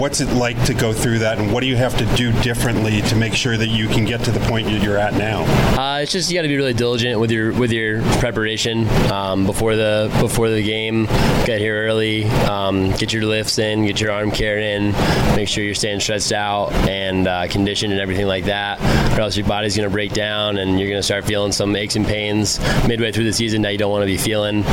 What's 0.00 0.20
it 0.20 0.32
like 0.34 0.62
to 0.64 0.74
go 0.74 0.92
through 0.92 1.20
that, 1.20 1.38
and 1.38 1.52
what 1.52 1.60
do 1.60 1.68
you 1.68 1.76
have 1.76 1.96
to 1.98 2.16
do 2.16 2.32
differently 2.42 3.02
to 3.02 3.14
make 3.14 3.34
sure 3.34 3.56
that 3.56 3.68
you 3.68 3.86
can 3.86 4.04
get 4.04 4.24
to 4.24 4.32
the 4.32 4.40
point 4.48 4.68
you're 4.68 4.98
at 4.98 5.14
now? 5.14 5.42
Uh, 5.80 6.00
it's 6.00 6.10
just 6.10 6.28
you 6.28 6.36
got 6.36 6.42
to 6.42 6.48
be 6.48 6.56
really 6.56 6.74
diligent 6.74 7.20
with 7.20 7.30
your 7.30 7.52
with 7.52 7.70
your 7.70 8.02
preparation 8.18 8.88
um, 9.12 9.46
before 9.46 9.76
the 9.76 9.91
before 10.20 10.48
the 10.50 10.62
game. 10.62 11.06
Get 11.44 11.58
here 11.58 11.86
early, 11.86 12.24
um, 12.24 12.92
get 12.92 13.12
your 13.12 13.24
lifts 13.24 13.58
in, 13.58 13.84
get 13.84 14.00
your 14.00 14.12
arm 14.12 14.30
care 14.30 14.58
in, 14.58 14.92
make 15.36 15.48
sure 15.48 15.64
you're 15.64 15.74
staying 15.74 16.00
stretched 16.00 16.32
out 16.32 16.72
and 16.88 17.26
uh, 17.26 17.48
conditioned 17.48 17.92
and 17.92 18.00
everything 18.00 18.26
like 18.26 18.44
that. 18.44 18.80
Or 19.18 19.22
else 19.22 19.36
your 19.36 19.46
body's 19.46 19.76
going 19.76 19.88
to 19.88 19.92
break 19.92 20.12
down 20.12 20.58
and 20.58 20.78
you're 20.78 20.88
going 20.88 21.00
to 21.00 21.02
start 21.02 21.24
feeling 21.24 21.52
some 21.52 21.74
aches 21.76 21.96
and 21.96 22.06
pains 22.06 22.60
midway 22.86 23.12
through 23.12 23.24
the 23.24 23.32
season 23.32 23.62
that 23.62 23.72
you 23.72 23.78
don't 23.78 23.90
want 23.90 24.02
to 24.02 24.06
be 24.06 24.18
feeling. 24.18 24.64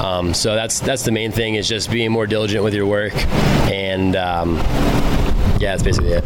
Um, 0.00 0.34
so 0.34 0.54
that's 0.54 0.80
that's 0.80 1.04
the 1.04 1.12
main 1.12 1.32
thing 1.32 1.54
is 1.54 1.68
just 1.68 1.90
being 1.90 2.12
more 2.12 2.26
diligent 2.26 2.64
with 2.64 2.74
your 2.74 2.86
work 2.86 3.14
and. 3.70 4.16
Um, 4.16 4.58
yeah, 5.58 5.72
that's 5.72 5.82
basically 5.82 6.12
it. 6.12 6.24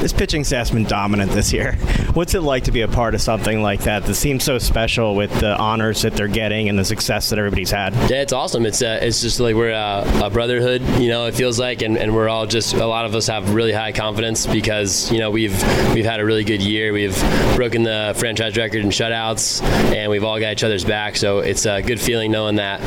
This 0.00 0.12
pitching 0.12 0.44
staff's 0.44 0.70
been 0.70 0.84
dominant 0.84 1.32
this 1.32 1.52
year. 1.52 1.72
What's 2.12 2.34
it 2.34 2.42
like 2.42 2.64
to 2.64 2.72
be 2.72 2.82
a 2.82 2.88
part 2.88 3.14
of 3.14 3.22
something 3.22 3.62
like 3.62 3.80
that 3.84 4.04
that 4.04 4.14
seems 4.14 4.44
so 4.44 4.58
special 4.58 5.14
with 5.14 5.32
the 5.40 5.56
honors 5.56 6.02
that 6.02 6.12
they're 6.12 6.28
getting 6.28 6.68
and 6.68 6.78
the 6.78 6.84
success 6.84 7.30
that 7.30 7.38
everybody's 7.38 7.70
had? 7.70 7.94
Yeah, 8.10 8.20
it's 8.20 8.32
awesome. 8.32 8.66
It's 8.66 8.82
uh, 8.82 8.98
it's 9.00 9.22
just 9.22 9.40
like 9.40 9.54
we're 9.54 9.70
a, 9.70 10.04
a 10.24 10.30
brotherhood, 10.30 10.82
you 11.00 11.08
know. 11.08 11.26
It 11.26 11.34
feels 11.34 11.58
like, 11.58 11.82
and, 11.82 11.96
and 11.96 12.14
we're 12.14 12.28
all 12.28 12.46
just 12.46 12.74
a 12.74 12.86
lot 12.86 13.06
of 13.06 13.14
us 13.14 13.26
have 13.28 13.54
really 13.54 13.72
high 13.72 13.92
confidence 13.92 14.46
because 14.46 15.10
you 15.10 15.18
know 15.18 15.30
we've 15.30 15.54
we've 15.94 16.04
had 16.04 16.20
a 16.20 16.24
really 16.24 16.44
good 16.44 16.62
year. 16.62 16.92
We've 16.92 17.18
broken 17.56 17.82
the 17.82 18.14
franchise 18.18 18.56
record 18.56 18.82
in 18.82 18.90
shutouts, 18.90 19.62
and 19.62 20.10
we've 20.10 20.24
all 20.24 20.38
got 20.38 20.52
each 20.52 20.64
other's 20.64 20.84
back. 20.84 21.16
So 21.16 21.38
it's 21.38 21.64
a 21.64 21.80
good 21.80 22.00
feeling 22.00 22.30
knowing 22.30 22.56
that 22.56 22.80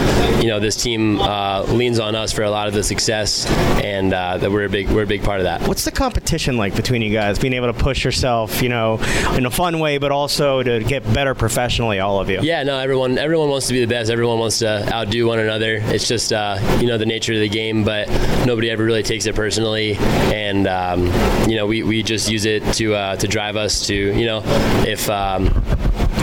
you 0.43 0.47
know 0.47 0.59
this 0.59 0.75
team 0.75 1.19
uh, 1.19 1.63
leans 1.63 1.99
on 1.99 2.15
us 2.15 2.31
for 2.31 2.43
a 2.43 2.51
lot 2.51 2.67
of 2.67 2.75
the 2.75 2.83
success, 2.83 3.47
and 3.83 4.13
uh, 4.13 4.37
that 4.37 4.51
we're 4.51 4.65
a 4.65 4.69
big 4.69 4.89
we're 4.89 5.03
a 5.03 5.07
big 5.07 5.23
part 5.23 5.39
of 5.39 5.45
that. 5.45 5.67
What's 5.67 5.86
the 5.87 5.91
competition 5.91 6.57
like 6.57 6.75
between 6.75 7.01
you 7.01 7.11
guys? 7.11 7.39
Being 7.39 7.53
able 7.53 7.71
to 7.71 7.79
push 7.79 8.03
yourself, 8.03 8.61
you 8.61 8.69
know, 8.69 8.99
in 9.35 9.45
a 9.45 9.49
fun 9.49 9.79
way, 9.79 9.97
but 9.97 10.11
also 10.11 10.61
to 10.61 10.83
get 10.83 11.01
better 11.13 11.33
professionally, 11.33 11.99
all 11.99 12.19
of 12.19 12.29
you. 12.29 12.41
Yeah, 12.41 12.63
no, 12.63 12.77
everyone 12.77 13.17
everyone 13.17 13.49
wants 13.49 13.67
to 13.67 13.73
be 13.73 13.79
the 13.79 13.87
best. 13.87 14.11
Everyone 14.11 14.37
wants 14.37 14.59
to 14.59 14.93
outdo 14.93 15.25
one 15.25 15.39
another. 15.39 15.77
It's 15.81 16.07
just 16.07 16.33
uh, 16.33 16.59
you 16.79 16.87
know 16.87 16.97
the 16.97 17.05
nature 17.05 17.33
of 17.33 17.39
the 17.39 17.49
game, 17.49 17.83
but 17.83 18.07
nobody 18.45 18.69
ever 18.69 18.83
really 18.83 19.03
takes 19.03 19.25
it 19.25 19.35
personally, 19.35 19.95
and 19.97 20.67
um, 20.67 21.05
you 21.49 21.55
know 21.55 21.65
we, 21.65 21.83
we 21.83 22.03
just 22.03 22.29
use 22.29 22.45
it 22.45 22.63
to 22.73 22.93
uh, 22.93 23.15
to 23.15 23.27
drive 23.27 23.55
us 23.55 23.87
to 23.87 23.95
you 23.95 24.25
know 24.25 24.41
if. 24.85 25.09
Um, 25.09 25.63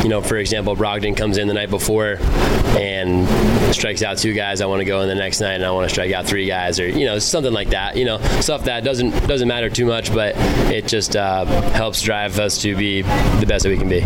you 0.04 0.10
know, 0.10 0.20
for 0.20 0.36
example, 0.36 0.76
Brogdon 0.76 1.16
comes 1.16 1.38
in 1.38 1.48
the 1.48 1.54
night 1.54 1.70
before 1.70 2.18
and 2.76 3.26
strikes 3.74 4.02
out 4.02 4.18
two 4.18 4.34
guys. 4.34 4.60
I 4.60 4.66
want 4.66 4.80
to 4.80 4.84
go 4.84 5.00
in 5.00 5.08
the 5.08 5.14
next 5.14 5.40
night 5.40 5.54
and 5.54 5.64
I 5.64 5.70
want 5.70 5.88
to 5.88 5.92
strike 5.92 6.12
out 6.12 6.26
three 6.26 6.46
guys, 6.46 6.78
or 6.78 6.86
you 6.86 7.06
know, 7.06 7.18
something 7.18 7.52
like 7.52 7.70
that. 7.70 7.96
You 7.96 8.04
know, 8.04 8.18
stuff 8.40 8.64
that 8.64 8.84
doesn't 8.84 9.26
doesn't 9.26 9.48
matter 9.48 9.70
too 9.70 9.86
much, 9.86 10.12
but 10.12 10.34
it 10.70 10.86
just 10.86 11.16
uh, 11.16 11.46
helps 11.72 12.02
drive 12.02 12.38
us 12.38 12.60
to 12.62 12.76
be 12.76 13.00
the 13.00 13.46
best 13.48 13.62
that 13.62 13.70
we 13.70 13.78
can 13.78 13.88
be. 13.88 14.04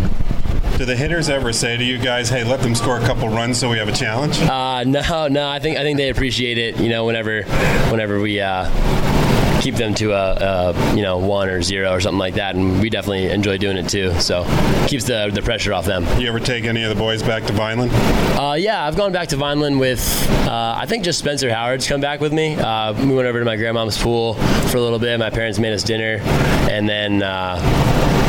Do 0.79 0.85
the 0.85 0.95
hitters 0.95 1.29
ever 1.29 1.53
say 1.53 1.77
to 1.77 1.83
you 1.83 1.99
guys, 1.99 2.29
"Hey, 2.29 2.45
let 2.45 2.61
them 2.61 2.77
score 2.77 2.99
a 2.99 3.05
couple 3.05 3.29
runs 3.29 3.59
so 3.59 3.69
we 3.69 3.79
have 3.79 3.89
a 3.89 3.93
challenge"? 3.93 4.39
Uh, 4.41 4.85
no, 4.85 5.27
no. 5.27 5.49
I 5.49 5.59
think 5.59 5.79
I 5.79 5.83
think 5.83 5.97
they 5.97 6.11
appreciate 6.11 6.59
it. 6.59 6.79
You 6.79 6.91
know, 6.91 7.07
whenever 7.07 7.43
whenever 7.91 8.21
we 8.21 8.41
uh, 8.41 8.71
keep 9.61 9.75
them 9.75 9.95
to 9.95 10.13
a, 10.13 10.33
a, 10.35 10.97
you 10.97 11.03
know 11.03 11.19
one 11.19 11.49
or 11.49 11.63
zero 11.63 11.93
or 11.93 12.01
something 12.01 12.19
like 12.19 12.35
that, 12.35 12.55
and 12.55 12.81
we 12.81 12.91
definitely 12.91 13.29
enjoy 13.31 13.59
doing 13.59 13.77
it 13.77 13.89
too. 13.89 14.13
So 14.21 14.45
keeps 14.87 15.05
the 15.05 15.31
the 15.33 15.43
pressure 15.43 15.73
off 15.73 15.85
them. 15.85 16.05
You 16.21 16.29
ever 16.29 16.41
take 16.41 16.65
any 16.65 16.83
of 16.83 16.89
the 16.89 16.95
boys 16.95 17.23
back 17.23 17.45
to 17.45 17.53
Vineland? 17.53 17.93
Uh, 18.39 18.57
yeah, 18.59 18.87
I've 18.87 18.97
gone 18.97 19.13
back 19.13 19.29
to 19.29 19.37
Vineland 19.37 19.79
with 19.79 20.29
uh, 20.47 20.75
I 20.77 20.87
think 20.87 21.05
just 21.05 21.19
Spencer 21.19 21.53
Howard's 21.53 21.87
come 21.87 22.01
back 22.01 22.21
with 22.21 22.33
me. 22.33 22.55
Uh, 22.55 22.93
we 22.95 23.15
went 23.15 23.27
over 23.27 23.39
to 23.39 23.45
my 23.45 23.57
grandmom's 23.57 24.01
pool 24.01 24.35
for 24.35 24.77
a 24.77 24.81
little 24.81 24.99
bit. 24.99 25.19
My 25.19 25.31
parents 25.31 25.59
made 25.59 25.73
us 25.73 25.83
dinner, 25.83 26.19
and 26.71 26.89
then 26.89 27.23
uh, 27.23 27.59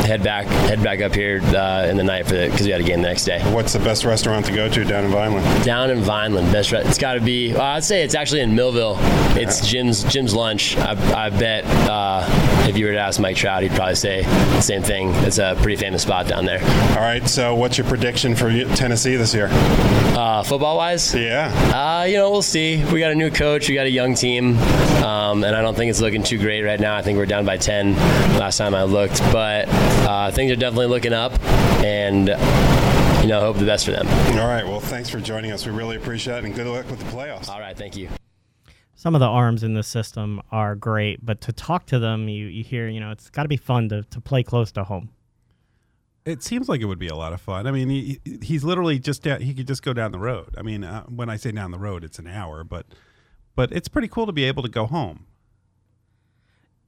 head 0.10 0.24
back 0.24 0.45
head 0.47 0.82
back 0.84 1.01
up 1.01 1.14
here 1.14 1.39
uh, 1.55 1.86
in 1.88 1.95
the 1.95 2.03
night 2.03 2.26
for 2.26 2.34
because 2.34 2.66
we 2.66 2.72
had 2.72 2.82
a 2.82 2.84
game 2.84 3.01
the 3.03 3.07
next 3.07 3.26
day. 3.26 3.39
What's 3.53 3.74
the 3.74 3.80
best 3.80 4.05
restaurant 4.05 4.45
to 4.47 4.51
go 4.51 4.68
to 4.68 4.84
down 4.84 5.05
in 5.05 5.12
Vineland? 5.12 5.64
Down 5.64 5.91
in 5.91 5.99
Vineland, 6.01 6.51
best 6.51 6.72
re- 6.72 6.82
it's 6.84 6.97
got 6.97 7.14
to 7.14 7.22
be. 7.22 7.53
Well, 7.53 7.62
I'd 7.62 7.84
say 7.84 8.01
it's 8.03 8.16
actually 8.16 8.41
in 8.41 8.55
Millville. 8.55 8.95
It's 9.38 9.66
Jim's 9.68 10.03
Jim's 10.05 10.34
Lunch. 10.34 10.76
I, 10.78 11.26
I 11.26 11.30
bet 11.30 11.64
uh, 11.88 12.26
if 12.68 12.76
you 12.76 12.88
were 12.88 12.91
to 12.93 12.97
ask 12.99 13.20
Mike 13.20 13.36
Trout, 13.38 13.62
he'd 13.62 13.72
probably 13.74 13.95
say 13.95 14.24
the 14.24 14.62
same 14.62 14.82
thing. 14.82 15.10
It's 15.26 15.38
a 15.38 15.55
pretty 15.62 15.76
famous 15.76 16.01
spot 16.01 16.28
down 16.28 16.45
there. 16.45 16.60
All 16.97 17.01
right. 17.03 17.28
So, 17.28 17.53
what's 17.53 17.78
your 17.78 17.86
prediction 17.88 18.36
for 18.36 18.49
Tennessee 18.76 19.16
this 19.16 19.34
year? 19.36 19.49
Uh, 19.51 20.41
football 20.43 20.76
wise, 20.78 21.14
Yeah. 21.16 21.47
uh, 22.01 22.03
you 22.03 22.18
know, 22.18 22.30
we'll 22.32 22.41
see. 22.41 22.84
We 22.91 22.99
got 22.99 23.12
a 23.12 23.16
new 23.16 23.30
coach. 23.30 23.70
We 23.70 23.76
got 23.76 23.86
a 23.86 23.89
young 23.91 24.16
team, 24.16 24.57
um, 25.03 25.43
and 25.45 25.55
I 25.55 25.62
don't 25.62 25.76
think 25.76 25.89
it's 25.91 26.01
looking 26.01 26.24
too 26.24 26.38
great 26.39 26.62
right 26.64 26.80
now. 26.80 26.95
I 26.97 27.01
think 27.03 27.18
we're 27.18 27.26
down 27.26 27.45
by 27.45 27.55
ten 27.57 27.93
last 28.38 28.57
time 28.57 28.74
I 28.76 28.84
looked, 28.84 29.20
but 29.32 29.68
uh, 30.08 30.32
things 30.32 30.52
are 30.52 30.56
definitely 30.56 30.88
looking 30.88 31.14
up, 31.14 31.39
and 31.84 32.28
you 33.22 33.28
know, 33.28 33.41
hope 33.41 33.58
the 33.58 33.66
best 33.66 33.86
for 33.86 33.91
them. 33.91 34.08
All 34.39 34.47
right. 34.47 34.66
Well, 34.66 34.80
thanks 34.80 35.10
for 35.10 35.20
joining 35.20 35.52
us. 35.52 35.66
We 35.66 35.72
really 35.72 35.97
appreciate 35.97 36.39
it, 36.39 36.45
and 36.45 36.56
good 36.56 36.68
luck 36.68 36.89
with 36.89 37.00
the 37.00 37.06
playoffs. 37.06 37.50
All 37.50 37.60
right, 37.60 37.78
thank 37.78 37.97
you. 37.97 38.10
Some 38.95 39.16
of 39.16 39.20
the 39.20 39.28
arms 39.28 39.64
in 39.64 39.76
the 39.76 39.84
system 39.84 40.41
are 40.52 40.76
great, 40.76 41.26
but 41.26 41.39
to 41.41 41.54
talk 41.54 41.86
to 41.86 42.00
them, 42.00 42.28
you, 42.28 42.47
you 42.47 42.64
hear, 42.66 42.89
you 42.89 43.00
know, 43.00 43.12
it's 43.12 43.30
got 43.30 43.43
to 43.43 43.50
be 43.50 43.56
fun 43.56 43.88
to, 43.89 44.04
to 44.04 44.20
play 44.20 44.43
close 44.43 44.74
to 44.74 44.84
home. 44.84 45.10
It 46.26 46.43
seems 46.43 46.68
like 46.68 46.82
it 46.82 46.86
would 46.86 47.00
be 47.00 47.08
a 47.08 47.16
lot 47.16 47.32
of 47.32 47.39
fun. 47.39 47.66
I 47.66 47.72
mean, 47.72 47.89
he, 47.89 48.20
he's 48.41 48.64
literally 48.66 49.00
just 49.00 49.24
down, 49.24 49.39
he 49.39 49.54
could 49.54 49.68
just 49.68 49.84
go 49.84 49.93
down 49.93 50.12
the 50.12 50.20
road. 50.20 50.54
I 50.58 50.64
mean, 50.64 50.84
uh, 50.84 51.04
when 51.04 51.30
I 51.30 51.38
say 51.38 51.52
down 51.54 51.72
the 51.72 51.80
road, 51.80 52.04
it's 52.04 52.20
an 52.20 52.28
hour, 52.28 52.66
but 52.66 52.88
but 53.56 53.72
it's 53.72 53.88
pretty 53.88 54.08
cool 54.10 54.26
to 54.26 54.32
be 54.32 54.43
able 54.43 54.64
to 54.64 54.70
go 54.70 54.86
home. 54.86 55.26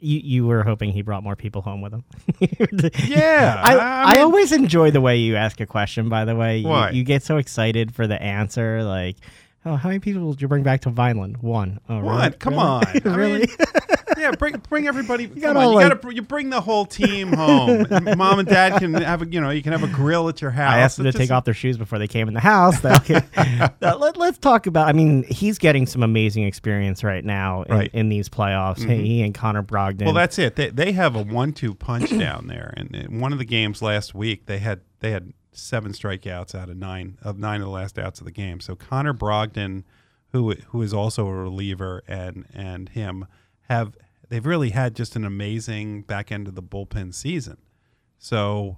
You 0.04 0.20
you 0.24 0.46
were 0.48 0.64
hoping 0.64 0.92
he 0.92 1.04
brought 1.04 1.24
more 1.24 1.36
people 1.36 1.62
home 1.62 1.80
with 1.82 1.94
him. 1.94 2.04
Yeah, 3.08 3.62
I, 3.64 3.76
I 3.78 4.16
I, 4.18 4.22
always 4.22 4.52
enjoy 4.52 4.90
the 4.92 5.00
way 5.02 5.18
you 5.18 5.36
ask 5.36 5.60
a 5.62 5.66
question. 5.66 6.10
By 6.10 6.26
the 6.26 6.36
way, 6.36 6.58
you, 6.58 6.68
Why? 6.68 6.90
you 6.90 7.04
get 7.04 7.24
so 7.24 7.38
excited 7.38 7.94
for 7.94 8.08
the 8.08 8.22
answer. 8.22 8.84
Like, 8.84 9.18
oh, 9.66 9.76
how 9.76 9.90
many 9.90 10.00
people 10.00 10.32
did 10.34 10.42
you 10.42 10.48
bring 10.48 10.64
back 10.64 10.82
to 10.82 10.90
Vineland? 10.90 11.38
One. 11.38 11.80
Oh, 11.88 12.00
really? 12.00 12.06
What? 12.08 12.40
Come 12.40 12.56
Really? 12.56 12.64
on. 12.66 12.86
I 13.06 13.16
really? 13.16 13.40
mean, 13.40 13.48
yeah, 14.22 14.32
bring 14.32 14.56
bring 14.70 14.88
everybody. 14.88 15.24
You 15.24 15.42
got 15.42 15.58
on, 15.58 15.64
all, 15.64 15.70
you 15.72 15.76
like- 15.76 15.86
gotta 15.90 15.96
br- 15.96 16.12
you 16.12 16.22
bring 16.22 16.50
the 16.50 16.62
whole 16.62 16.86
team 16.86 17.34
home. 17.34 17.86
Mom 18.18 18.40
and 18.40 18.48
dad 18.48 18.80
can 18.80 18.94
have 18.94 19.22
a 19.22 19.28
you 19.28 19.42
know 19.42 19.50
you 19.50 19.62
can 19.64 19.72
have 19.72 19.84
a 19.84 19.88
grill 19.88 20.30
at 20.30 20.42
your 20.42 20.52
house. 20.52 20.74
I 20.74 20.80
asked 20.80 20.98
them 20.98 21.04
to 21.04 21.10
It's 21.10 21.18
take 21.18 21.32
off 21.32 21.46
their 21.46 21.54
shoes 21.54 21.78
before 21.78 22.00
they 22.00 22.08
came 22.08 22.28
in 22.28 22.34
the 22.34 22.40
house. 22.40 22.84
Uh, 22.86 23.00
let, 23.82 24.18
us 24.18 24.38
talk 24.38 24.68
about. 24.68 24.88
I 24.88 24.94
mean, 24.94 25.24
he's 25.24 25.58
getting 25.58 25.86
some 25.86 26.04
amazing 26.04 26.44
experience 26.44 27.04
right 27.04 27.26
now 27.26 27.64
in, 27.64 27.74
Right. 27.76 27.90
Mm-hmm. 27.90 27.98
in 27.98 28.10
these 28.10 28.30
playoffs. 28.30 28.78
He 28.88 29.22
and 29.24 29.34
Connor 29.34 29.64
Brogdon. 29.64 30.06
Well, 30.06 30.14
that's 30.14 30.38
it. 30.40 30.56
They, 30.56 30.70
they 30.70 30.92
have 30.92 31.16
a 31.16 31.24
one-two 31.24 31.74
punch 31.76 32.10
down 32.18 32.48
there. 32.48 32.74
And 32.78 32.96
in 32.96 33.20
one 33.20 33.32
of 33.34 33.40
the 33.40 33.46
games 33.46 33.82
last 33.82 34.14
week, 34.14 34.46
they 34.46 34.60
had 34.60 34.82
they 35.00 35.12
had 35.12 35.34
seven 35.54 35.92
strikeouts 35.92 36.56
out 36.56 36.70
of 36.70 36.78
nine 36.78 37.18
of 37.22 37.38
nine 37.38 37.62
of 37.62 37.66
the 37.68 37.72
last 37.74 37.98
outs 38.00 38.20
of 38.20 38.26
the 38.26 38.32
game. 38.32 38.60
So 38.60 38.76
Connor 38.76 39.14
Brogdon, 39.14 39.84
who 40.32 40.54
who 40.68 40.82
is 40.82 40.94
also 40.94 41.28
a 41.28 41.34
reliever, 41.34 42.04
and 42.08 42.46
and 42.54 42.90
him 42.90 43.26
have 43.70 43.96
they've 44.32 44.46
really 44.46 44.70
had 44.70 44.96
just 44.96 45.16
an 45.16 45.26
amazing 45.26 46.02
back 46.04 46.32
end 46.32 46.48
of 46.48 46.56
the 46.56 46.64
bullpen 46.64 47.14
season. 47.14 47.58
So 48.18 48.78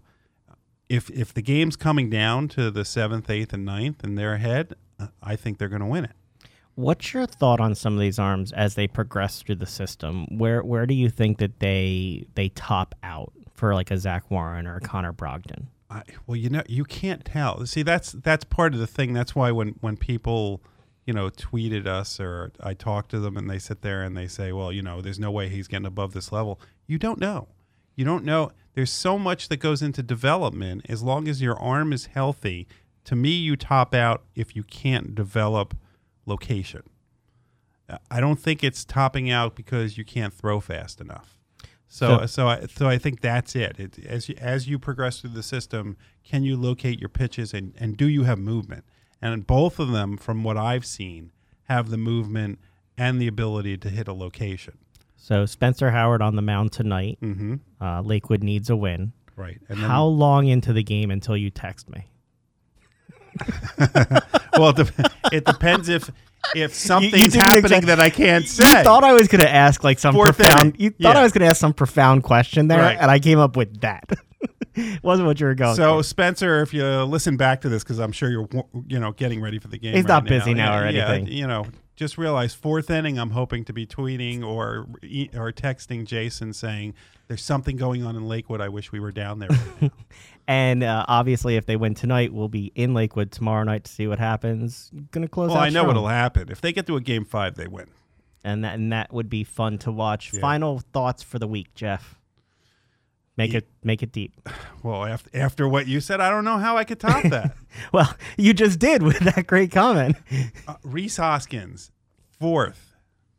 if 0.89 1.09
if 1.11 1.33
the 1.33 1.41
game's 1.41 1.75
coming 1.75 2.09
down 2.09 2.47
to 2.49 2.71
the 2.71 2.83
seventh, 2.83 3.29
eighth, 3.29 3.53
and 3.53 3.63
ninth, 3.63 4.03
and 4.03 4.17
they're 4.17 4.33
ahead, 4.33 4.73
uh, 4.99 5.07
I 5.21 5.35
think 5.35 5.59
they're 5.59 5.69
going 5.69 5.81
to 5.81 5.85
win 5.85 6.05
it. 6.05 6.15
What's 6.75 7.13
your 7.13 7.27
thought 7.27 7.59
on 7.59 7.75
some 7.75 7.93
of 7.93 7.99
these 7.99 8.17
arms 8.17 8.51
as 8.51 8.73
they 8.73 8.87
progress 8.87 9.43
through 9.43 9.55
the 9.55 9.67
system? 9.67 10.25
Where 10.37 10.63
where 10.63 10.87
do 10.87 10.95
you 10.95 11.09
think 11.09 11.37
that 11.37 11.59
they 11.59 12.25
they 12.33 12.49
top 12.49 12.95
out 13.03 13.31
for 13.53 13.75
like 13.75 13.91
a 13.91 13.97
Zach 13.97 14.31
Warren 14.31 14.65
or 14.65 14.77
a 14.77 14.81
Connor 14.81 15.13
Brogdon? 15.13 15.67
I, 15.91 16.01
well, 16.25 16.35
you 16.35 16.49
know, 16.49 16.63
you 16.67 16.83
can't 16.83 17.23
tell. 17.23 17.63
See, 17.67 17.83
that's 17.83 18.13
that's 18.13 18.43
part 18.43 18.73
of 18.73 18.79
the 18.79 18.87
thing. 18.87 19.13
That's 19.13 19.35
why 19.35 19.51
when 19.51 19.75
when 19.81 19.97
people, 19.97 20.63
you 21.05 21.13
know, 21.13 21.29
tweeted 21.29 21.85
us 21.85 22.19
or 22.19 22.51
I 22.61 22.73
talk 22.73 23.07
to 23.09 23.19
them 23.19 23.35
and 23.37 23.49
they 23.49 23.59
sit 23.59 23.81
there 23.81 24.03
and 24.03 24.15
they 24.15 24.27
say, 24.27 24.51
well, 24.51 24.71
you 24.71 24.81
know, 24.81 25.01
there's 25.01 25.19
no 25.19 25.31
way 25.31 25.49
he's 25.49 25.67
getting 25.67 25.85
above 25.85 26.13
this 26.13 26.31
level. 26.31 26.59
You 26.87 26.97
don't 26.97 27.19
know. 27.19 27.49
You 27.95 28.05
don't 28.05 28.23
know. 28.23 28.51
There's 28.73 28.91
so 28.91 29.19
much 29.19 29.49
that 29.49 29.57
goes 29.57 29.81
into 29.81 30.01
development. 30.01 30.85
As 30.89 31.03
long 31.03 31.27
as 31.27 31.41
your 31.41 31.59
arm 31.59 31.91
is 31.93 32.07
healthy, 32.07 32.67
to 33.03 33.15
me, 33.15 33.31
you 33.31 33.55
top 33.55 33.93
out 33.93 34.23
if 34.33 34.55
you 34.55 34.63
can't 34.63 35.13
develop 35.13 35.75
location. 36.25 36.83
I 38.09 38.19
don't 38.19 38.39
think 38.39 38.63
it's 38.63 38.85
topping 38.85 39.29
out 39.29 39.55
because 39.55 39.97
you 39.97 40.05
can't 40.05 40.33
throw 40.33 40.59
fast 40.59 41.01
enough. 41.01 41.37
So, 41.87 42.19
So- 42.21 42.25
so, 42.25 42.47
I, 42.47 42.65
so 42.65 42.87
I 42.87 42.97
think 42.97 43.21
that's 43.21 43.55
it. 43.55 43.79
it 43.79 43.99
as 44.05 44.29
you, 44.29 44.35
as 44.39 44.67
you 44.67 44.79
progress 44.79 45.19
through 45.19 45.31
the 45.31 45.43
system, 45.43 45.97
can 46.23 46.43
you 46.43 46.55
locate 46.55 46.99
your 46.99 47.09
pitches 47.09 47.53
and, 47.53 47.73
and 47.77 47.95
do 47.97 48.07
you 48.07 48.23
have 48.23 48.39
movement? 48.39 48.85
And 49.23 49.47
both 49.47 49.79
of 49.79 49.91
them, 49.91 50.17
from 50.17 50.43
what 50.43 50.57
I've 50.57 50.85
seen, 50.85 51.31
have 51.69 51.89
the 51.89 51.97
movement 51.97 52.59
and 52.97 53.21
the 53.21 53.27
ability 53.27 53.77
to 53.77 53.89
hit 53.89 54.07
a 54.07 54.13
location. 54.13 54.77
So 55.15 55.45
Spencer 55.45 55.91
Howard 55.91 56.21
on 56.21 56.35
the 56.35 56.41
mound 56.41 56.73
tonight. 56.73 57.17
Mm-hmm. 57.21 57.55
Uh, 57.81 58.01
Lakewood 58.01 58.43
needs 58.43 58.69
a 58.69 58.75
win. 58.75 59.13
Right. 59.37 59.59
And 59.69 59.79
then, 59.81 59.89
How 59.89 60.03
long 60.05 60.47
into 60.47 60.73
the 60.73 60.83
game 60.83 61.09
until 61.09 61.37
you 61.37 61.49
text 61.49 61.89
me? 61.89 62.05
well, 64.57 64.69
it, 64.69 64.75
dep- 64.75 65.11
it 65.31 65.45
depends 65.45 65.89
if 65.89 66.11
if 66.55 66.73
something's 66.75 67.13
didn't 67.33 67.41
happening 67.41 67.63
exact- 67.65 67.85
that 67.87 67.99
I 67.99 68.09
can't 68.09 68.43
You 68.43 68.49
say. 68.49 68.83
thought 68.83 69.03
I 69.03 69.13
was 69.13 69.27
going 69.27 69.41
to 69.41 69.49
ask 69.49 69.83
like 69.83 69.97
some 69.97 70.13
profound. 70.13 70.75
You 70.77 70.89
thought 70.91 71.15
Yeah. 71.15 71.19
I 71.19 71.23
was 71.23 71.31
going 71.31 71.41
to 71.41 71.47
ask 71.47 71.57
some 71.59 71.73
profound 71.73 72.23
question 72.23 72.67
there, 72.67 72.79
Right. 72.79 72.97
and 72.99 73.09
I 73.09 73.19
came 73.19 73.39
up 73.39 73.55
with 73.55 73.81
that. 73.81 74.03
Wasn't 75.03 75.27
what 75.27 75.39
you 75.39 75.45
were 75.45 75.55
going. 75.55 75.75
So 75.75 75.99
for. 75.99 76.03
Spencer, 76.03 76.61
if 76.61 76.73
you 76.73 76.83
listen 77.03 77.37
back 77.37 77.61
to 77.61 77.69
this, 77.69 77.83
because 77.83 77.99
I'm 77.99 78.11
sure 78.11 78.29
you're 78.29 78.47
you 78.87 78.99
know 78.99 79.11
getting 79.11 79.41
ready 79.41 79.59
for 79.59 79.67
the 79.67 79.77
game. 79.77 79.93
He's 79.93 80.03
right 80.03 80.09
not 80.09 80.25
busy 80.25 80.53
now 80.53 80.77
or 80.79 80.89
Yeah, 80.89 81.09
anything. 81.11 81.31
you 81.35 81.45
know, 81.47 81.65
just 81.95 82.17
realize 82.17 82.53
fourth 82.53 82.89
inning. 82.89 83.19
I'm 83.19 83.29
hoping 83.31 83.65
to 83.65 83.73
be 83.73 83.85
tweeting 83.85 84.43
or 84.43 84.87
or 85.35 85.51
texting 85.51 86.05
Jason 86.05 86.53
saying 86.53 86.95
there's 87.27 87.43
something 87.43 87.77
going 87.77 88.03
on 88.03 88.15
in 88.15 88.27
Lakewood. 88.27 88.61
I 88.61 88.69
wish 88.69 88.91
we 88.91 88.99
were 88.99 89.11
down 89.11 89.39
there. 89.39 89.49
Right 89.49 89.81
now. 89.83 89.89
and 90.47 90.83
uh, 90.83 91.05
obviously, 91.07 91.55
if 91.55 91.67
they 91.67 91.75
win 91.75 91.93
tonight, 91.93 92.33
we'll 92.33 92.49
be 92.49 92.71
in 92.73 92.93
Lakewood 92.95 93.31
tomorrow 93.31 93.63
night 93.63 93.83
to 93.83 93.91
see 93.91 94.07
what 94.07 94.17
happens. 94.17 94.91
Going 95.11 95.21
to 95.21 95.27
close. 95.29 95.49
well, 95.49 95.59
I 95.59 95.65
know 95.69 95.81
strong. 95.81 95.87
what'll 95.87 96.07
happen 96.07 96.49
if 96.49 96.61
they 96.61 96.73
get 96.73 96.87
to 96.87 96.95
a 96.95 97.01
game 97.01 97.25
five. 97.25 97.53
They 97.55 97.67
win. 97.67 97.87
and 98.43 98.63
that 98.63 98.73
and 98.73 98.91
that 98.91 99.13
would 99.13 99.29
be 99.29 99.43
fun 99.43 99.77
to 99.79 99.91
watch. 99.91 100.33
Yeah. 100.33 100.41
Final 100.41 100.79
thoughts 100.79 101.21
for 101.21 101.37
the 101.37 101.47
week, 101.47 101.75
Jeff. 101.75 102.19
Make 103.37 103.53
it 103.53 103.67
make 103.83 104.03
it 104.03 104.11
deep. 104.11 104.33
Well, 104.83 105.05
after 105.05 105.29
after 105.33 105.65
what 105.67 105.87
you 105.87 106.01
said, 106.01 106.19
I 106.19 106.29
don't 106.29 106.43
know 106.43 106.57
how 106.57 106.75
I 106.75 106.83
could 106.83 106.99
top 106.99 107.23
that. 107.23 107.55
Well, 107.93 108.13
you 108.37 108.53
just 108.53 108.79
did 108.79 109.01
with 109.01 109.17
that 109.35 109.47
great 109.47 109.71
comment. 109.71 110.17
uh, 110.67 110.75
Rhys 110.83 111.15
Hoskins, 111.17 111.89
fourth. 112.39 112.89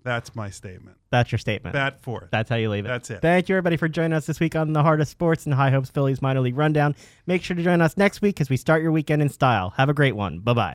That's 0.04 0.34
my 0.34 0.48
statement. 0.50 0.96
That's 1.10 1.30
your 1.30 1.38
statement. 1.38 1.74
Bat 1.74 2.00
fourth. 2.02 2.28
That's 2.30 2.48
how 2.50 2.56
you 2.56 2.70
leave 2.70 2.84
it. 2.86 2.88
That's 2.88 3.10
it. 3.10 3.20
Thank 3.22 3.48
you, 3.48 3.54
everybody, 3.56 3.76
for 3.76 3.88
joining 3.88 4.14
us 4.14 4.26
this 4.26 4.40
week 4.40 4.56
on 4.56 4.72
the 4.72 4.82
Heart 4.82 5.00
of 5.02 5.08
Sports 5.08 5.44
and 5.46 5.54
High 5.54 5.70
Hopes 5.70 5.90
Phillies 5.90 6.20
Minor 6.22 6.40
League 6.40 6.56
Rundown. 6.56 6.94
Make 7.26 7.42
sure 7.42 7.56
to 7.56 7.62
join 7.62 7.80
us 7.80 7.96
next 7.96 8.20
week 8.22 8.40
as 8.40 8.48
we 8.50 8.56
start 8.56 8.82
your 8.82 8.92
weekend 8.92 9.22
in 9.22 9.28
style. 9.28 9.70
Have 9.76 9.88
a 9.90 9.94
great 9.94 10.16
one. 10.16 10.40
Bye 10.40 10.54
bye. 10.54 10.72